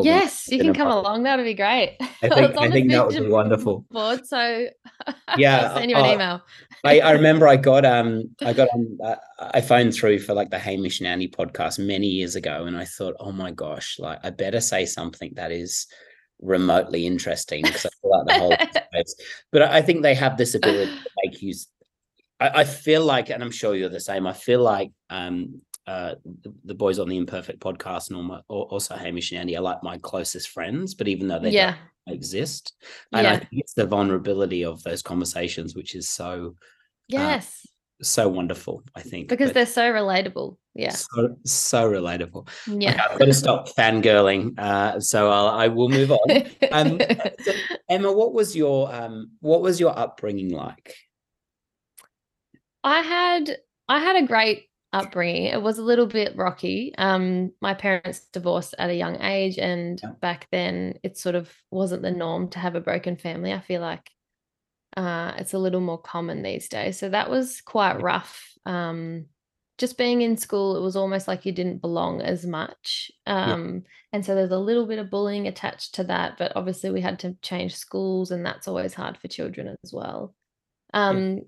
Yes, 0.04 0.48
you 0.48 0.58
can 0.60 0.74
come 0.74 0.88
along. 0.88 1.22
That 1.24 1.36
would 1.36 1.44
be 1.44 1.54
great. 1.54 1.96
I 2.00 2.06
think, 2.28 2.56
I 2.56 2.70
think 2.70 2.90
that 2.90 3.06
would 3.06 3.16
be 3.16 3.28
wonderful. 3.28 3.84
Board, 3.90 4.26
so 4.26 4.66
yeah, 5.36 5.74
send 5.74 5.90
you 5.90 5.96
an 5.96 6.04
uh, 6.04 6.12
email. 6.12 6.42
I, 6.84 7.00
I 7.00 7.10
remember 7.12 7.48
I 7.48 7.56
got 7.56 7.84
um 7.96 8.24
I 8.44 8.52
got 8.52 8.68
on 8.72 8.98
uh, 9.04 9.16
I 9.38 9.60
phoned 9.60 9.94
through 9.94 10.20
for 10.20 10.34
like 10.34 10.50
the 10.50 10.58
Hamish 10.58 11.00
and 11.00 11.06
Andy 11.06 11.28
podcast 11.28 11.78
many 11.78 12.06
years 12.06 12.36
ago, 12.36 12.64
and 12.64 12.76
I 12.76 12.84
thought, 12.84 13.14
oh 13.20 13.32
my 13.32 13.50
gosh, 13.50 13.98
like 13.98 14.18
I 14.22 14.30
better 14.30 14.60
say 14.60 14.86
something 14.86 15.32
that 15.36 15.52
is 15.52 15.86
remotely 16.40 17.06
interesting 17.06 17.62
because 17.62 17.86
I 17.86 17.90
feel 18.00 18.10
like 18.10 18.26
the 18.26 18.38
whole 18.38 18.56
space. 18.86 19.14
But 19.50 19.62
I 19.62 19.82
think 19.82 20.02
they 20.02 20.14
have 20.14 20.36
this 20.36 20.54
ability 20.54 20.92
to 20.92 21.10
make 21.24 21.42
you. 21.42 21.54
I, 22.40 22.60
I, 22.60 22.64
feel 22.64 23.04
like, 23.04 23.30
and 23.30 23.42
I'm 23.42 23.50
sure 23.50 23.74
you're 23.74 23.88
the 23.88 23.98
same. 23.98 24.26
I 24.26 24.32
feel 24.32 24.62
like 24.62 24.92
um, 25.10 25.60
uh, 25.88 26.14
the, 26.42 26.52
the, 26.64 26.74
boys 26.74 26.98
on 26.98 27.08
the 27.08 27.16
Imperfect 27.16 27.60
podcast, 27.60 28.10
and 28.10 28.22
my, 28.22 28.40
also 28.48 28.94
Hamish 28.94 29.32
and 29.32 29.40
Andy, 29.40 29.56
are 29.56 29.62
like 29.62 29.82
my 29.82 29.96
closest 29.98 30.50
friends. 30.50 30.94
But 30.94 31.08
even 31.08 31.28
though 31.28 31.38
they 31.38 31.50
yeah. 31.50 31.76
don't 32.06 32.14
exist, 32.14 32.74
and 33.12 33.24
yeah. 33.24 33.32
I 33.32 33.36
think 33.38 33.52
it's 33.52 33.72
the 33.72 33.86
vulnerability 33.86 34.66
of 34.66 34.82
those 34.82 35.00
conversations, 35.02 35.74
which 35.74 35.94
is 35.94 36.06
so 36.06 36.56
yes. 37.08 37.62
Uh, 37.64 37.68
so 38.02 38.28
wonderful, 38.28 38.82
I 38.94 39.00
think. 39.00 39.28
Because 39.28 39.48
but 39.48 39.54
they're 39.54 39.66
so 39.66 39.90
relatable. 39.90 40.56
Yeah. 40.74 40.90
So, 40.90 41.36
so 41.44 41.90
relatable. 41.90 42.48
Yeah. 42.66 42.90
Okay, 42.90 43.00
I've 43.00 43.18
got 43.18 43.24
to 43.24 43.34
stop 43.34 43.68
fangirling. 43.70 44.58
Uh, 44.58 45.00
so 45.00 45.30
I'll, 45.30 45.48
I 45.48 45.68
will 45.68 45.88
move 45.88 46.12
on. 46.12 46.30
Um, 46.70 47.00
so 47.40 47.52
Emma, 47.88 48.12
what 48.12 48.34
was 48.34 48.54
your 48.54 48.94
um, 48.94 49.30
what 49.40 49.62
was 49.62 49.80
your 49.80 49.98
upbringing 49.98 50.50
like? 50.50 50.94
I 52.84 53.00
had 53.00 53.56
I 53.88 54.00
had 54.00 54.22
a 54.22 54.26
great 54.26 54.67
upbringing. 54.92 55.44
It 55.44 55.62
was 55.62 55.78
a 55.78 55.82
little 55.82 56.06
bit 56.06 56.36
rocky. 56.36 56.94
Um, 56.96 57.52
my 57.60 57.74
parents 57.74 58.26
divorced 58.32 58.74
at 58.78 58.90
a 58.90 58.94
young 58.94 59.20
age, 59.20 59.58
and 59.58 60.00
yeah. 60.02 60.12
back 60.20 60.48
then 60.50 60.94
it 61.02 61.18
sort 61.18 61.34
of 61.34 61.52
wasn't 61.70 62.02
the 62.02 62.10
norm 62.10 62.48
to 62.50 62.58
have 62.58 62.74
a 62.74 62.80
broken 62.80 63.16
family. 63.16 63.52
I 63.52 63.60
feel 63.60 63.80
like 63.80 64.10
uh, 64.96 65.34
it's 65.38 65.54
a 65.54 65.58
little 65.58 65.80
more 65.80 66.00
common 66.00 66.42
these 66.42 66.68
days. 66.68 66.98
So 66.98 67.08
that 67.08 67.30
was 67.30 67.60
quite 67.60 68.00
rough. 68.02 68.52
Um, 68.64 69.26
just 69.76 69.96
being 69.96 70.22
in 70.22 70.36
school, 70.36 70.76
it 70.76 70.80
was 70.80 70.96
almost 70.96 71.28
like 71.28 71.46
you 71.46 71.52
didn't 71.52 71.80
belong 71.80 72.20
as 72.20 72.44
much. 72.44 73.12
Um, 73.26 73.74
yeah. 73.74 73.80
And 74.14 74.26
so 74.26 74.34
there's 74.34 74.50
a 74.50 74.58
little 74.58 74.86
bit 74.86 74.98
of 74.98 75.10
bullying 75.10 75.46
attached 75.46 75.94
to 75.96 76.04
that. 76.04 76.36
But 76.36 76.52
obviously, 76.56 76.90
we 76.90 77.00
had 77.00 77.20
to 77.20 77.36
change 77.42 77.76
schools, 77.76 78.30
and 78.30 78.44
that's 78.44 78.66
always 78.66 78.94
hard 78.94 79.18
for 79.18 79.28
children 79.28 79.76
as 79.84 79.92
well. 79.92 80.34
Um, 80.94 81.36
yeah. 81.36 81.42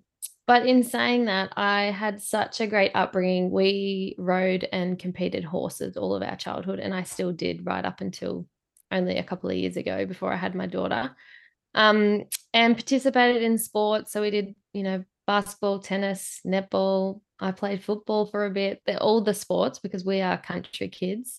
But 0.51 0.67
in 0.67 0.83
saying 0.83 1.27
that, 1.27 1.53
I 1.57 1.93
had 1.93 2.21
such 2.21 2.61
a 2.61 2.67
great 2.67 2.91
upbringing. 2.97 3.53
We 3.53 4.17
rode 4.19 4.67
and 4.73 4.99
competed 4.99 5.45
horses 5.45 5.97
all 5.97 6.17
of 6.17 6.25
our 6.25 6.35
childhood, 6.35 6.81
and 6.81 6.93
I 6.93 7.05
still 7.05 7.31
did 7.31 7.65
right 7.65 7.85
up 7.85 8.01
until 8.01 8.49
only 8.91 9.17
a 9.17 9.23
couple 9.23 9.49
of 9.49 9.55
years 9.55 9.77
ago 9.77 10.07
before 10.07 10.33
I 10.33 10.37
had 10.37 10.57
my 10.57 10.67
daughter 10.67 11.15
um, 11.77 12.25
and 12.53 12.75
participated 12.75 13.43
in 13.45 13.59
sports. 13.59 14.13
So 14.13 14.23
we 14.23 14.31
did, 14.31 14.57
you 14.73 14.83
know, 14.83 15.05
basketball, 15.25 15.79
tennis, 15.79 16.41
netball. 16.45 17.21
I 17.39 17.53
played 17.53 17.85
football 17.85 18.27
for 18.27 18.45
a 18.45 18.51
bit. 18.51 18.83
They're 18.85 19.01
all 19.01 19.21
the 19.21 19.35
sports 19.35 19.79
because 19.79 20.05
we 20.05 20.21
are 20.21 20.37
country 20.37 20.89
kids. 20.89 21.39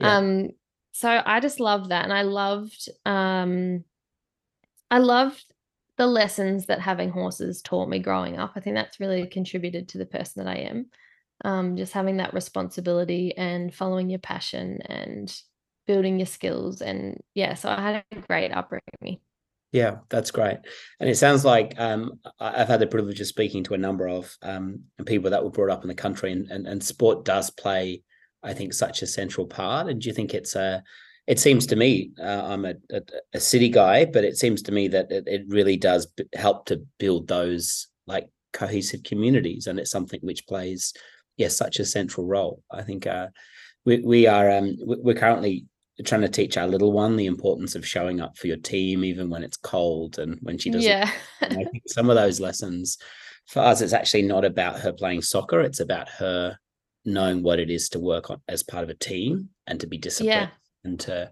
Yeah. 0.00 0.16
Um, 0.16 0.48
so 0.90 1.22
I 1.24 1.38
just 1.38 1.60
loved 1.60 1.90
that, 1.90 2.02
and 2.02 2.12
I 2.12 2.22
loved, 2.22 2.88
um, 3.06 3.84
I 4.90 4.98
loved 4.98 5.44
the 5.98 6.06
lessons 6.06 6.66
that 6.66 6.80
having 6.80 7.10
horses 7.10 7.60
taught 7.60 7.88
me 7.88 7.98
growing 7.98 8.38
up. 8.38 8.52
I 8.56 8.60
think 8.60 8.76
that's 8.76 9.00
really 9.00 9.26
contributed 9.26 9.88
to 9.88 9.98
the 9.98 10.06
person 10.06 10.44
that 10.44 10.50
I 10.50 10.60
am. 10.60 10.86
Um, 11.44 11.76
just 11.76 11.92
having 11.92 12.16
that 12.16 12.34
responsibility 12.34 13.36
and 13.36 13.74
following 13.74 14.08
your 14.08 14.18
passion 14.18 14.80
and 14.86 15.32
building 15.86 16.18
your 16.18 16.26
skills, 16.26 16.80
and 16.80 17.20
yeah, 17.34 17.54
so 17.54 17.68
I 17.68 17.80
had 17.80 18.04
a 18.10 18.20
great 18.26 18.52
upbringing. 18.52 19.20
Yeah, 19.70 19.98
that's 20.08 20.30
great. 20.30 20.58
And 20.98 21.10
it 21.10 21.16
sounds 21.16 21.44
like 21.44 21.78
um, 21.78 22.20
I've 22.40 22.68
had 22.68 22.80
the 22.80 22.86
privilege 22.86 23.20
of 23.20 23.26
speaking 23.26 23.62
to 23.64 23.74
a 23.74 23.78
number 23.78 24.08
of 24.08 24.34
um, 24.42 24.84
people 25.04 25.30
that 25.30 25.44
were 25.44 25.50
brought 25.50 25.70
up 25.70 25.82
in 25.82 25.88
the 25.88 25.94
country, 25.94 26.32
and, 26.32 26.50
and, 26.50 26.66
and 26.66 26.82
sport 26.82 27.24
does 27.24 27.50
play, 27.50 28.02
I 28.42 28.54
think, 28.54 28.72
such 28.72 29.02
a 29.02 29.06
central 29.06 29.46
part. 29.46 29.88
And 29.88 30.00
do 30.00 30.08
you 30.08 30.14
think 30.14 30.32
it's 30.32 30.56
a 30.56 30.82
it 31.28 31.38
seems 31.38 31.66
to 31.66 31.76
me 31.76 32.10
uh, 32.18 32.42
I'm 32.46 32.64
a, 32.64 32.74
a, 32.90 33.02
a, 33.34 33.40
city 33.40 33.68
guy, 33.68 34.06
but 34.06 34.24
it 34.24 34.38
seems 34.38 34.62
to 34.62 34.72
me 34.72 34.88
that 34.88 35.12
it, 35.12 35.24
it 35.26 35.42
really 35.46 35.76
does 35.76 36.06
b- 36.06 36.24
help 36.34 36.64
to 36.66 36.82
build 36.98 37.28
those 37.28 37.86
like 38.06 38.28
cohesive 38.54 39.02
communities, 39.02 39.66
and 39.66 39.78
it's 39.78 39.90
something 39.90 40.20
which 40.22 40.46
plays 40.46 40.94
yes 41.36 41.56
such 41.56 41.78
a 41.78 41.84
central 41.84 42.26
role. 42.26 42.62
I 42.70 42.82
think 42.82 43.06
uh, 43.06 43.28
we 43.84 43.98
we 43.98 44.26
are 44.26 44.50
um, 44.50 44.76
we're 44.80 45.14
currently 45.14 45.66
trying 46.04 46.22
to 46.22 46.28
teach 46.28 46.56
our 46.56 46.66
little 46.66 46.92
one 46.92 47.16
the 47.16 47.26
importance 47.26 47.74
of 47.74 47.86
showing 47.86 48.20
up 48.20 48.38
for 48.38 48.46
your 48.46 48.56
team 48.56 49.04
even 49.04 49.28
when 49.28 49.42
it's 49.42 49.56
cold 49.56 50.18
and 50.18 50.38
when 50.42 50.56
she 50.56 50.70
doesn't 50.70 50.88
yeah 50.88 51.10
i 51.42 51.64
think 51.64 51.82
some 51.88 52.08
of 52.08 52.14
those 52.14 52.38
lessons 52.38 52.98
for 53.46 53.58
us 53.58 53.80
it's 53.80 53.92
actually 53.92 54.22
not 54.22 54.44
about 54.44 54.78
her 54.78 54.92
playing 54.92 55.20
soccer 55.20 55.60
it's 55.60 55.80
about 55.80 56.08
her 56.08 56.56
knowing 57.04 57.42
what 57.42 57.58
it 57.58 57.68
is 57.68 57.88
to 57.88 57.98
work 57.98 58.30
on 58.30 58.40
as 58.46 58.62
part 58.62 58.84
of 58.84 58.90
a 58.90 58.94
team 58.94 59.48
and 59.66 59.80
to 59.80 59.88
be 59.88 59.98
disciplined 59.98 60.30
yeah. 60.30 60.48
And 60.84 61.00
to 61.00 61.30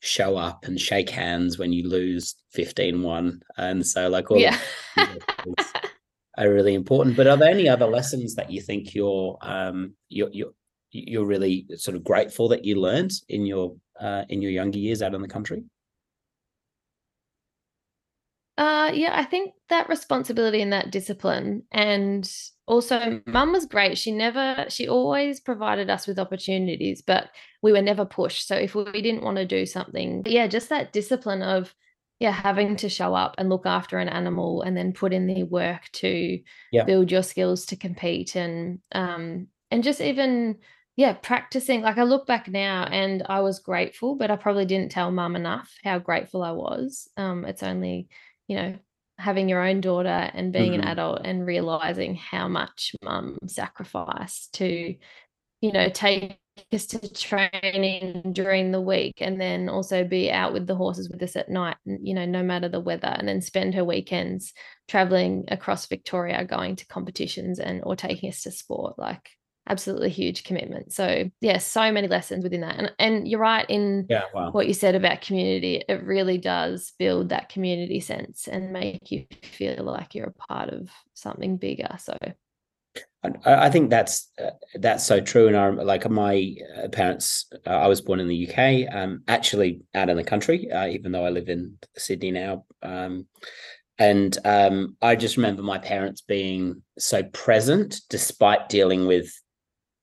show 0.00 0.36
up 0.36 0.64
and 0.64 0.78
shake 0.78 1.08
hands 1.08 1.58
when 1.58 1.72
you 1.72 1.88
lose 1.88 2.34
15-1 2.56 3.40
and 3.56 3.86
so 3.86 4.08
like 4.08 4.30
all 4.30 4.38
yeah. 4.38 4.58
are 6.38 6.50
really 6.50 6.74
important 6.74 7.16
but 7.16 7.26
are 7.26 7.36
there 7.36 7.50
any 7.50 7.68
other 7.68 7.86
lessons 7.86 8.34
that 8.34 8.50
you 8.50 8.60
think 8.60 8.94
you're 8.94 9.38
um 9.40 9.94
you're, 10.10 10.30
you're 10.32 10.52
you're 10.94 11.26
really 11.26 11.66
sort 11.76 11.96
of 11.96 12.04
grateful 12.04 12.48
that 12.48 12.64
you 12.64 12.80
learned 12.80 13.10
in 13.28 13.44
your 13.44 13.74
uh, 14.00 14.24
in 14.28 14.40
your 14.40 14.52
younger 14.52 14.78
years 14.78 15.02
out 15.02 15.14
in 15.14 15.22
the 15.22 15.28
country? 15.28 15.64
Uh, 18.56 18.92
yeah, 18.94 19.10
I 19.12 19.24
think 19.24 19.54
that 19.68 19.88
responsibility 19.88 20.62
and 20.62 20.72
that 20.72 20.92
discipline, 20.92 21.64
and 21.72 22.30
also, 22.66 23.20
mum 23.26 23.52
was 23.52 23.66
great. 23.66 23.98
She 23.98 24.10
never, 24.10 24.66
she 24.68 24.88
always 24.88 25.40
provided 25.40 25.90
us 25.90 26.06
with 26.06 26.18
opportunities, 26.18 27.02
but 27.02 27.30
we 27.62 27.72
were 27.72 27.82
never 27.82 28.04
pushed. 28.04 28.48
So 28.48 28.56
if 28.56 28.74
we 28.74 29.02
didn't 29.02 29.22
want 29.22 29.36
to 29.36 29.44
do 29.44 29.66
something, 29.66 30.22
yeah, 30.26 30.46
just 30.46 30.70
that 30.70 30.92
discipline 30.92 31.42
of, 31.42 31.74
yeah, 32.20 32.30
having 32.30 32.76
to 32.76 32.88
show 32.88 33.14
up 33.14 33.34
and 33.38 33.48
look 33.48 33.66
after 33.66 33.98
an 33.98 34.08
animal, 34.08 34.62
and 34.62 34.76
then 34.76 34.92
put 34.92 35.12
in 35.12 35.26
the 35.26 35.42
work 35.42 35.90
to 35.92 36.40
yeah. 36.72 36.84
build 36.84 37.10
your 37.10 37.22
skills 37.22 37.66
to 37.66 37.76
compete, 37.76 38.36
and 38.36 38.78
um, 38.92 39.48
and 39.70 39.82
just 39.82 40.00
even 40.00 40.58
yeah, 40.96 41.14
practicing. 41.14 41.82
Like 41.82 41.98
I 41.98 42.04
look 42.04 42.26
back 42.26 42.48
now 42.48 42.84
and 42.84 43.24
I 43.28 43.40
was 43.40 43.58
grateful, 43.58 44.14
but 44.14 44.30
I 44.30 44.36
probably 44.36 44.64
didn't 44.64 44.92
tell 44.92 45.10
mum 45.10 45.34
enough 45.34 45.72
how 45.82 45.98
grateful 45.98 46.42
I 46.42 46.52
was. 46.52 47.08
Um, 47.16 47.44
it's 47.44 47.62
only, 47.62 48.08
you 48.46 48.56
know, 48.56 48.78
having 49.18 49.48
your 49.48 49.64
own 49.66 49.80
daughter 49.80 50.08
and 50.08 50.52
being 50.52 50.72
mm-hmm. 50.72 50.82
an 50.82 50.88
adult 50.88 51.20
and 51.24 51.46
realizing 51.46 52.14
how 52.14 52.48
much 52.48 52.92
mum 53.02 53.38
sacrificed 53.46 54.54
to, 54.54 54.94
you 55.60 55.72
know, 55.72 55.88
take 55.88 56.38
us 56.72 56.86
to 56.86 57.12
training 57.12 58.32
during 58.32 58.70
the 58.70 58.80
week 58.80 59.14
and 59.18 59.40
then 59.40 59.68
also 59.68 60.04
be 60.04 60.30
out 60.30 60.52
with 60.52 60.66
the 60.66 60.74
horses 60.74 61.08
with 61.08 61.22
us 61.22 61.36
at 61.36 61.48
night, 61.48 61.76
you 61.84 62.14
know, 62.14 62.24
no 62.24 62.42
matter 62.42 62.68
the 62.68 62.80
weather, 62.80 63.14
and 63.18 63.26
then 63.26 63.40
spend 63.40 63.74
her 63.74 63.84
weekends 63.84 64.52
traveling 64.88 65.44
across 65.48 65.86
Victoria, 65.86 66.44
going 66.44 66.76
to 66.76 66.86
competitions 66.86 67.58
and 67.58 67.82
or 67.84 67.96
taking 67.96 68.30
us 68.30 68.42
to 68.42 68.50
sport. 68.50 68.98
Like 68.98 69.30
absolutely 69.68 70.10
huge 70.10 70.44
commitment. 70.44 70.92
So 70.92 71.30
yeah, 71.40 71.58
so 71.58 71.90
many 71.90 72.08
lessons 72.08 72.44
within 72.44 72.60
that. 72.62 72.76
And 72.76 72.92
and 72.98 73.28
you're 73.28 73.40
right 73.40 73.66
in 73.68 74.06
yeah, 74.08 74.22
wow. 74.34 74.50
what 74.50 74.68
you 74.68 74.74
said 74.74 74.94
about 74.94 75.20
community. 75.20 75.82
It 75.88 76.04
really 76.04 76.38
does 76.38 76.92
build 76.98 77.30
that 77.30 77.48
community 77.48 78.00
sense 78.00 78.48
and 78.48 78.72
make 78.72 79.10
you 79.10 79.26
feel 79.42 79.82
like 79.84 80.14
you're 80.14 80.26
a 80.26 80.32
part 80.48 80.70
of 80.70 80.90
something 81.14 81.56
bigger. 81.56 81.96
So 81.98 82.16
I, 83.46 83.70
think 83.70 83.88
that's 83.88 84.30
uh, 84.38 84.50
that's 84.74 85.04
so 85.04 85.20
true. 85.20 85.48
And 85.48 85.56
I, 85.56 85.68
like 85.70 86.08
my 86.10 86.54
uh, 86.76 86.88
parents, 86.88 87.50
uh, 87.66 87.70
I 87.70 87.86
was 87.86 88.02
born 88.02 88.20
in 88.20 88.28
the 88.28 88.48
UK, 88.48 88.94
um, 88.94 89.22
actually 89.28 89.80
out 89.94 90.10
in 90.10 90.16
the 90.16 90.24
country, 90.24 90.70
uh, 90.70 90.86
even 90.88 91.10
though 91.10 91.24
I 91.24 91.30
live 91.30 91.48
in 91.48 91.78
Sydney 91.96 92.32
now. 92.32 92.66
Um, 92.82 93.26
and 93.98 94.36
um, 94.44 94.96
I 95.00 95.16
just 95.16 95.36
remember 95.36 95.62
my 95.62 95.78
parents 95.78 96.20
being 96.20 96.82
so 96.98 97.22
present 97.22 98.00
despite 98.10 98.68
dealing 98.68 99.06
with 99.06 99.32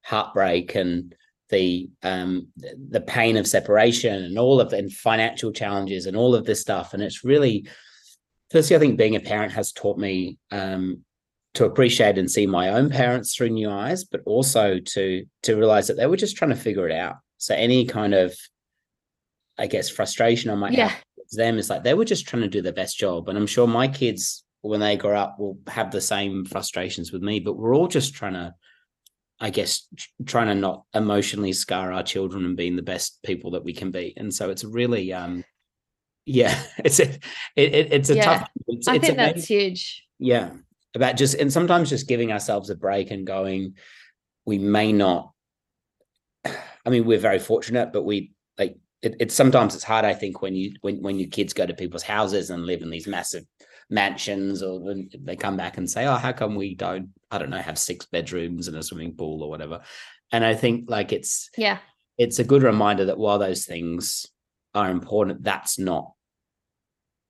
heartbreak 0.04 0.76
and 0.76 1.16
the 1.52 1.90
um 2.02 2.48
the 2.90 3.02
pain 3.02 3.38
of 3.38 3.46
separation 3.46 4.24
and 4.24 4.40
all 4.40 4.60
of 4.60 4.72
the 4.72 4.78
and 4.78 4.92
financial 4.92 5.52
challenges 5.52 6.08
and 6.08 6.18
all 6.18 6.34
of 6.34 6.46
this 6.46 6.62
stuff. 6.62 6.94
And 6.94 7.04
it's 7.04 7.24
really 7.24 7.68
firstly 8.50 8.76
i 8.76 8.80
think 8.80 8.98
being 8.98 9.16
a 9.16 9.20
parent 9.20 9.54
has 9.54 9.72
taught 9.72 9.98
me 9.98 10.38
um 10.52 11.04
to 11.54 11.66
appreciate 11.66 12.18
and 12.18 12.32
see 12.32 12.46
my 12.46 12.70
own 12.70 12.90
parents 12.90 13.36
through 13.36 13.50
new 13.50 13.70
eyes 13.70 14.06
but 14.06 14.22
also 14.26 14.80
to 14.80 15.26
to 15.44 15.56
realize 15.56 15.88
that 15.88 15.98
they 15.98 16.08
were 16.08 16.18
just 16.18 16.38
trying 16.38 16.52
to 16.52 16.56
figure 16.56 16.88
it 16.88 16.96
out. 16.96 17.18
So 17.38 17.54
any 17.54 17.86
kind 17.86 18.14
of 18.14 18.34
i 19.58 19.68
guess 19.68 19.90
frustration 19.90 20.50
on 20.50 20.60
my 20.60 20.70
yeah. 20.70 20.94
them 21.34 21.60
is 21.60 21.70
like 21.70 21.84
they 21.84 21.94
were 21.94 22.06
just 22.06 22.28
trying 22.28 22.44
to 22.44 22.50
do 22.50 22.62
the 22.62 22.72
best 22.72 22.98
job. 22.98 23.28
And 23.28 23.38
i'm 23.38 23.48
sure 23.48 23.68
my 23.68 23.88
kids 23.88 24.44
when 24.62 24.80
they 24.80 24.96
grow 24.96 25.18
up 25.18 25.38
will 25.40 25.58
have 25.68 25.92
the 25.92 26.02
same 26.02 26.46
frustrations 26.46 27.12
with 27.12 27.24
me 27.24 27.40
but 27.40 27.58
we're 27.58 27.76
all 27.76 27.88
just 27.88 28.14
trying 28.14 28.34
to 28.34 28.54
I 29.42 29.50
guess 29.50 29.88
trying 30.28 30.48
to 30.48 30.56
not 30.56 30.84
emotionally 30.94 31.52
scar 31.52 31.92
our 31.92 32.04
children 32.04 32.46
and 32.46 32.56
being 32.56 32.76
the 32.76 32.84
best 32.84 33.22
people 33.24 33.52
that 33.52 33.64
we 33.64 33.74
can 33.74 33.90
be. 33.90 34.14
And 34.16 34.32
so 34.32 34.52
it's 34.52 34.64
really, 34.64 35.12
um, 35.12 35.44
yeah, 36.28 36.62
it's 36.78 37.00
a, 37.00 37.10
it, 37.56 37.92
it's 37.92 38.12
a 38.12 38.16
yeah. 38.16 38.24
tough. 38.24 38.50
It's, 38.68 38.88
I 38.88 38.96
it's 38.96 39.06
think 39.06 39.18
that's 39.18 39.46
huge. 39.46 40.06
Yeah, 40.20 40.52
about 40.94 41.18
just 41.18 41.34
and 41.36 41.52
sometimes 41.52 41.90
just 41.90 42.08
giving 42.08 42.32
ourselves 42.32 42.70
a 42.70 42.76
break 42.76 43.10
and 43.12 43.26
going. 43.26 43.76
We 44.46 44.60
may 44.60 44.94
not. 44.94 45.32
I 46.46 46.90
mean, 46.90 47.06
we're 47.06 47.20
very 47.20 47.40
fortunate, 47.40 47.92
but 47.92 48.04
we 48.04 48.32
like 48.58 48.78
it, 49.02 49.16
it's 49.20 49.36
sometimes 49.36 49.74
it's 49.74 49.84
hard. 49.84 50.06
I 50.06 50.14
think 50.14 50.44
when 50.44 50.56
you 50.56 50.74
when 50.82 51.02
when 51.02 51.18
your 51.18 51.30
kids 51.30 51.54
go 51.54 51.66
to 51.66 51.74
people's 51.74 52.04
houses 52.04 52.52
and 52.52 52.66
live 52.68 52.84
in 52.84 52.92
these 52.92 53.08
massive 53.08 53.46
mansions, 53.92 54.64
or 54.64 54.96
they 55.20 55.36
come 55.36 55.58
back 55.58 55.78
and 55.78 55.90
say, 55.90 56.08
"Oh, 56.08 56.16
how 56.16 56.32
come 56.32 56.56
we 56.56 56.74
don't? 56.74 57.10
I 57.30 57.38
don't 57.38 57.52
know, 57.52 57.58
have 57.58 57.78
six 57.78 58.06
bedrooms 58.06 58.68
and 58.68 58.78
a 58.78 58.84
swimming 58.84 59.16
pool 59.16 59.44
or 59.44 59.50
whatever." 59.50 59.82
And 60.32 60.44
I 60.44 60.56
think 60.56 60.90
like 60.90 61.12
it's 61.12 61.50
yeah, 61.58 61.80
it's 62.18 62.40
a 62.40 62.44
good 62.44 62.64
reminder 62.64 63.06
that 63.06 63.18
while 63.18 63.38
those 63.38 63.66
things 63.66 64.26
are 64.74 64.90
important, 64.90 65.44
that's 65.44 65.78
not 65.78 66.14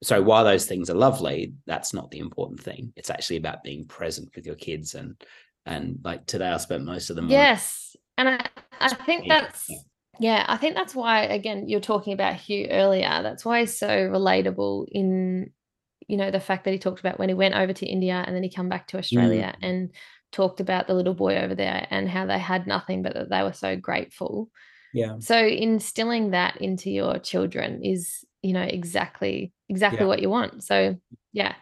so 0.03 0.22
while 0.22 0.44
those 0.44 0.65
things 0.65 0.89
are 0.89 0.96
lovely, 0.96 1.53
that's 1.68 1.94
not 1.94 2.10
the 2.12 2.20
important 2.20 2.62
thing. 2.62 2.91
It's 2.96 3.10
actually 3.10 3.38
about 3.38 3.63
being 3.63 3.86
present 3.86 4.36
with 4.36 4.46
your 4.46 4.56
kids 4.56 4.96
and 4.96 5.22
and 5.65 6.00
like 6.03 6.25
today 6.25 6.48
I 6.48 6.58
spent 6.58 6.86
most 6.86 7.10
of 7.10 7.15
the 7.15 7.22
morning. 7.22 7.38
Yes. 7.38 7.96
And 8.18 8.30
I, 8.30 8.48
I 8.80 8.94
think 8.94 9.27
that's 9.27 9.70
yeah, 10.20 10.46
I 10.48 10.58
think 10.58 10.75
that's 10.75 10.96
why 10.96 11.24
again 11.24 11.68
you're 11.68 11.80
talking 11.80 12.13
about 12.13 12.36
Hugh 12.36 12.68
earlier. 12.70 13.22
That's 13.22 13.46
why 13.46 13.62
he's 13.62 13.77
so 13.77 13.88
relatable 13.88 14.88
in 14.91 15.51
you 16.12 16.18
know 16.18 16.30
the 16.30 16.41
fact 16.41 16.65
that 16.65 16.72
he 16.72 16.77
talked 16.77 17.00
about 17.00 17.18
when 17.18 17.30
he 17.30 17.36
went 17.36 17.56
over 17.56 17.72
to 17.72 17.86
India 17.86 18.22
and 18.27 18.36
then 18.36 18.44
he 18.44 18.50
come 18.50 18.68
back 18.68 18.86
to 18.88 18.98
Australia 18.98 19.56
mm. 19.62 19.68
and 19.68 19.91
talked 20.34 20.60
about 20.60 20.86
the 20.86 20.94
little 20.94 21.13
boy 21.13 21.38
over 21.38 21.56
there 21.56 21.88
and 21.89 22.10
how 22.10 22.25
they 22.25 22.38
had 22.38 22.68
nothing 22.68 23.01
but 23.01 23.13
that 23.13 23.30
they 23.30 23.41
were 23.41 23.53
so 23.53 23.77
grateful. 23.77 24.50
Yeah. 24.94 25.20
So 25.20 25.38
instilling 25.38 26.32
that 26.32 26.58
into 26.58 26.91
your 26.91 27.18
children 27.18 27.82
is, 27.82 28.25
you 28.41 28.51
know, 28.51 28.62
exactly 28.62 29.53
exactly 29.70 30.01
yeah. 30.01 30.08
what 30.08 30.22
you 30.22 30.30
want. 30.30 30.65
So 30.65 30.98
yeah. 31.32 31.56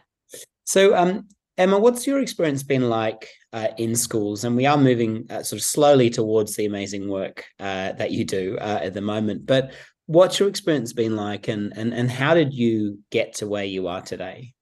So 0.63 0.95
um 0.95 1.27
Emma, 1.59 1.77
what's 1.77 2.07
your 2.07 2.19
experience 2.19 2.63
been 2.63 2.89
like 2.89 3.27
uh, 3.51 3.67
in 3.77 3.93
schools? 3.93 4.45
And 4.45 4.55
we 4.55 4.65
are 4.65 4.77
moving 4.77 5.27
uh, 5.29 5.43
sort 5.43 5.59
of 5.59 5.65
slowly 5.65 6.09
towards 6.09 6.55
the 6.55 6.65
amazing 6.65 7.09
work 7.09 7.43
uh, 7.59 7.91
that 7.91 8.11
you 8.11 8.23
do 8.23 8.57
uh, 8.61 8.79
at 8.81 8.93
the 8.93 9.01
moment. 9.01 9.45
But 9.45 9.73
what's 10.09 10.39
your 10.39 10.49
experience 10.49 10.91
been 10.91 11.15
like, 11.15 11.47
and 11.47 11.71
and 11.75 11.93
and 11.93 12.09
how 12.09 12.33
did 12.33 12.51
you 12.51 12.99
get 13.11 13.35
to 13.35 13.47
where 13.47 13.63
you 13.63 13.87
are 13.87 14.01
today? 14.01 14.53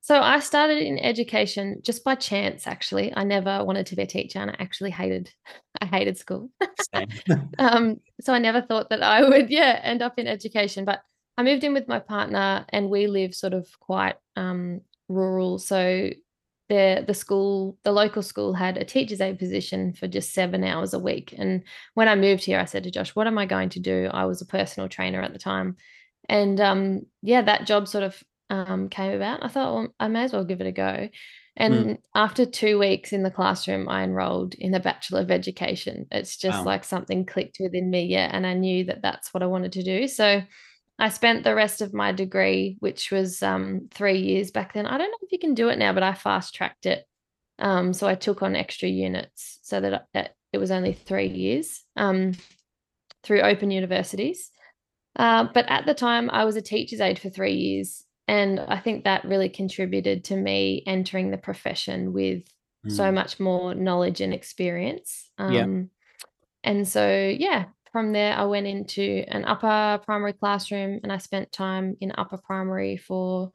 So 0.00 0.18
I 0.18 0.40
started 0.40 0.78
in 0.78 0.98
education 0.98 1.80
just 1.84 2.02
by 2.02 2.14
chance. 2.14 2.66
Actually, 2.66 3.12
I 3.14 3.24
never 3.24 3.62
wanted 3.64 3.86
to 3.86 3.96
be 3.96 4.02
a 4.02 4.06
teacher, 4.06 4.38
and 4.38 4.50
I 4.50 4.56
actually 4.58 4.90
hated 4.90 5.30
I 5.82 5.86
hated 5.86 6.16
school. 6.16 6.50
um, 7.58 8.00
so 8.22 8.32
I 8.32 8.38
never 8.38 8.62
thought 8.62 8.88
that 8.88 9.02
I 9.02 9.28
would, 9.28 9.50
yeah, 9.50 9.78
end 9.82 10.00
up 10.00 10.18
in 10.18 10.26
education. 10.26 10.86
But 10.86 11.02
I 11.36 11.42
moved 11.42 11.64
in 11.64 11.74
with 11.74 11.86
my 11.86 11.98
partner, 11.98 12.64
and 12.70 12.88
we 12.88 13.06
live 13.08 13.34
sort 13.34 13.52
of 13.52 13.68
quite 13.80 14.16
um, 14.36 14.80
rural. 15.08 15.58
So 15.58 16.10
the 16.68 17.04
the 17.06 17.14
school 17.14 17.78
the 17.84 17.92
local 17.92 18.22
school 18.22 18.52
had 18.52 18.76
a 18.76 18.84
teacher's 18.84 19.20
aide 19.20 19.38
position 19.38 19.92
for 19.94 20.06
just 20.06 20.32
seven 20.32 20.64
hours 20.64 20.92
a 20.94 20.98
week. 20.98 21.34
And 21.36 21.62
when 21.94 22.08
i 22.08 22.14
moved 22.14 22.44
here 22.44 22.60
i 22.60 22.64
said 22.64 22.84
to 22.84 22.90
josh 22.90 23.14
what 23.14 23.26
am 23.26 23.38
i 23.38 23.46
going 23.46 23.70
to 23.70 23.80
do? 23.80 24.08
I 24.12 24.26
was 24.26 24.42
a 24.42 24.46
personal 24.46 24.88
trainer 24.88 25.22
at 25.22 25.32
the 25.32 25.38
time. 25.38 25.76
And 26.28 26.60
um, 26.60 27.02
yeah 27.22 27.42
that 27.42 27.66
job 27.66 27.88
sort 27.88 28.04
of 28.04 28.22
um, 28.50 28.88
came 28.88 29.12
about. 29.12 29.44
I 29.44 29.48
thought 29.48 29.74
well, 29.74 29.94
i 30.00 30.08
may 30.08 30.24
as 30.24 30.32
well 30.32 30.44
give 30.44 30.60
it 30.60 30.66
a 30.66 30.72
go. 30.72 31.08
And 31.56 31.74
mm. 31.74 31.98
after 32.14 32.46
two 32.46 32.78
weeks 32.78 33.12
in 33.12 33.22
the 33.22 33.30
classroom 33.30 33.88
i 33.88 34.02
enrolled 34.02 34.54
in 34.54 34.74
a 34.74 34.80
bachelor 34.80 35.20
of 35.20 35.30
education. 35.30 36.06
It's 36.10 36.36
just 36.36 36.58
wow. 36.58 36.64
like 36.64 36.84
something 36.84 37.24
clicked 37.24 37.58
within 37.60 37.90
me 37.90 38.04
yeah 38.04 38.30
and 38.32 38.46
i 38.46 38.52
knew 38.52 38.84
that 38.84 39.02
that's 39.02 39.32
what 39.32 39.42
i 39.42 39.46
wanted 39.46 39.72
to 39.72 39.82
do. 39.82 40.06
So 40.06 40.42
I 40.98 41.10
spent 41.10 41.44
the 41.44 41.54
rest 41.54 41.80
of 41.80 41.94
my 41.94 42.12
degree, 42.12 42.76
which 42.80 43.12
was 43.12 43.42
um, 43.42 43.88
three 43.92 44.18
years 44.18 44.50
back 44.50 44.72
then. 44.72 44.86
I 44.86 44.98
don't 44.98 45.10
know 45.10 45.18
if 45.22 45.32
you 45.32 45.38
can 45.38 45.54
do 45.54 45.68
it 45.68 45.78
now, 45.78 45.92
but 45.92 46.02
I 46.02 46.14
fast 46.14 46.54
tracked 46.54 46.86
it. 46.86 47.04
Um, 47.60 47.92
so 47.92 48.08
I 48.08 48.14
took 48.14 48.42
on 48.42 48.56
extra 48.56 48.88
units 48.88 49.58
so 49.62 49.80
that 49.80 50.34
it 50.52 50.58
was 50.58 50.70
only 50.70 50.92
three 50.92 51.28
years 51.28 51.84
um, 51.96 52.32
through 53.22 53.42
open 53.42 53.70
universities. 53.70 54.50
Uh, 55.16 55.46
but 55.52 55.66
at 55.68 55.86
the 55.86 55.94
time, 55.94 56.30
I 56.30 56.44
was 56.44 56.56
a 56.56 56.62
teacher's 56.62 57.00
aide 57.00 57.18
for 57.18 57.30
three 57.30 57.54
years. 57.54 58.04
And 58.26 58.60
I 58.60 58.78
think 58.78 59.04
that 59.04 59.24
really 59.24 59.48
contributed 59.48 60.24
to 60.24 60.36
me 60.36 60.82
entering 60.86 61.30
the 61.30 61.38
profession 61.38 62.12
with 62.12 62.44
mm. 62.86 62.92
so 62.92 63.10
much 63.10 63.40
more 63.40 63.74
knowledge 63.74 64.20
and 64.20 64.34
experience. 64.34 65.30
yeah. 65.38 65.62
Um, 65.62 65.90
and 66.64 66.86
so, 66.86 67.34
yeah, 67.38 67.66
from 67.92 68.12
there, 68.12 68.34
I 68.34 68.44
went 68.44 68.66
into 68.66 69.24
an 69.28 69.44
upper 69.44 70.02
primary 70.04 70.32
classroom 70.32 71.00
and 71.02 71.12
I 71.12 71.18
spent 71.18 71.52
time 71.52 71.96
in 72.00 72.12
upper 72.16 72.38
primary 72.38 72.96
for 72.96 73.50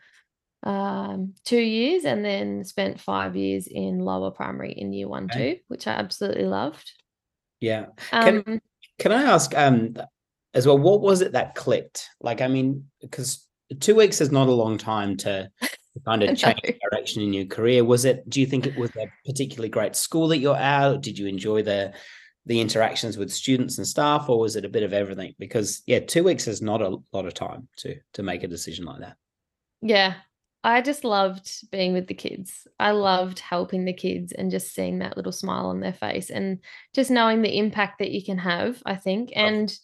um, 0.63 1.34
two 1.46 1.60
years 1.60 2.06
and 2.06 2.24
then 2.24 2.63
spent 2.63 3.00
five 3.00 3.36
years 3.36 3.67
in 3.67 4.00
lower 4.00 4.32
primary 4.32 4.72
in 4.72 4.93
year 4.93 5.08
one, 5.08 5.26
okay. 5.26 5.56
two, 5.56 5.60
which 5.67 5.88
I 5.88 5.91
absolutely 5.91 6.46
loved. 6.46 6.91
Yeah. 7.60 7.88
Can, 8.12 8.43
um, 8.48 8.62
can 9.00 9.12
I 9.12 9.24
ask 9.24 9.56
um, 9.56 9.96
as 10.54 10.67
well, 10.67 10.78
what 10.78 11.02
was 11.02 11.22
it 11.22 11.34
that 11.34 11.56
clicked? 11.56 12.10
Like, 12.22 12.41
I 12.41 12.48
mean, 12.48 12.86
because 13.02 13.46
two 13.80 13.96
weeks 13.96 14.22
is 14.22 14.32
not 14.32 14.48
a 14.48 14.54
long 14.54 14.78
time 14.78 15.17
to 15.17 15.50
kind 16.06 16.24
of 16.24 16.38
change 16.38 16.60
no. 16.63 16.74
direction 16.89 17.22
in 17.22 17.34
your 17.34 17.46
career. 17.46 17.84
Was 17.84 18.06
it, 18.06 18.30
do 18.30 18.39
you 18.39 18.48
think 18.48 18.65
it 18.65 18.78
was 18.78 18.91
a 18.96 19.08
particularly 19.26 19.69
great 19.69 19.96
school 19.96 20.28
that 20.30 20.39
you're 20.39 20.56
at? 20.56 21.02
Did 21.02 21.17
you 21.17 21.28
enjoy 21.28 21.63
the 21.63 21.93
the 22.46 22.60
interactions 22.60 23.18
with 23.18 23.32
students 23.32 23.78
and 23.78 23.88
staff, 23.88 24.28
or 24.28 24.40
was 24.40 24.56
it 24.56 24.66
a 24.66 24.70
bit 24.70 24.84
of 24.84 24.94
everything? 24.94 25.34
Because 25.40 25.82
yeah, 25.86 26.00
two 26.00 26.24
weeks 26.24 26.48
is 26.48 26.62
not 26.62 26.82
a 26.82 26.98
lot 27.12 27.26
of 27.26 27.34
time 27.34 27.68
to 27.78 27.96
to 28.14 28.24
make 28.24 28.44
a 28.44 28.48
decision 28.48 28.86
like 28.86 29.00
that. 29.00 29.16
Yeah, 29.82 30.16
I 30.64 30.82
just 30.82 31.04
loved 31.04 31.70
being 31.72 31.94
with 31.94 32.08
the 32.08 32.14
kids. 32.14 32.68
I 32.80 32.92
loved 32.92 33.40
helping 33.40 33.84
the 33.84 33.94
kids 33.94 34.32
and 34.32 34.52
just 34.52 34.74
seeing 34.74 35.00
that 35.00 35.18
little 35.18 35.32
smile 35.32 35.68
on 35.68 35.82
their 35.82 35.94
face 35.94 36.30
and 36.30 36.60
just 36.94 37.12
knowing 37.12 37.42
the 37.42 37.58
impact 37.58 38.00
that 38.00 38.12
you 38.12 38.24
can 38.24 38.38
have, 38.38 38.82
I 38.86 38.96
think. 38.96 39.32
And 39.36 39.78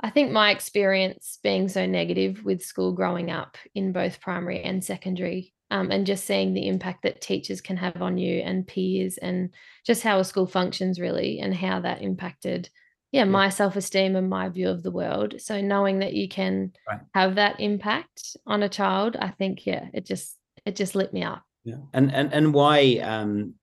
I 0.00 0.10
think 0.10 0.32
my 0.32 0.50
experience 0.50 1.38
being 1.42 1.68
so 1.68 1.86
negative 1.86 2.44
with 2.44 2.62
school 2.62 2.92
growing 2.92 3.30
up 3.30 3.58
in 3.74 3.92
both 3.92 4.20
primary 4.20 4.62
and 4.62 4.82
secondary 4.82 5.54
um, 5.70 5.90
and 5.90 6.06
just 6.06 6.24
seeing 6.24 6.54
the 6.54 6.68
impact 6.68 7.02
that 7.02 7.20
teachers 7.20 7.60
can 7.60 7.76
have 7.76 8.00
on 8.00 8.18
you 8.18 8.40
and 8.40 8.66
peers 8.66 9.18
and 9.18 9.50
just 9.84 10.02
how 10.02 10.18
a 10.18 10.24
school 10.24 10.46
functions 10.46 11.00
really 11.00 11.40
and 11.40 11.54
how 11.54 11.80
that 11.80 12.02
impacted 12.02 12.68
yeah, 13.12 13.24
my 13.24 13.48
self-esteem 13.48 14.14
and 14.14 14.28
my 14.28 14.48
view 14.48 14.68
of 14.68 14.82
the 14.82 14.90
world. 14.90 15.40
So 15.40 15.60
knowing 15.60 16.00
that 16.00 16.12
you 16.12 16.28
can 16.28 16.72
right. 16.86 17.00
have 17.14 17.36
that 17.36 17.60
impact 17.60 18.36
on 18.46 18.62
a 18.62 18.68
child 18.68 19.16
i 19.18 19.28
think 19.28 19.64
yeah 19.64 19.86
it 19.94 20.04
just 20.04 20.36
it 20.66 20.76
just 20.76 20.94
lit 20.94 21.14
me 21.14 21.22
up. 21.22 21.42
Yeah. 21.64 21.78
And 21.94 22.12
and 22.12 22.32
and 22.34 22.52
why 22.52 22.98
um 22.98 23.54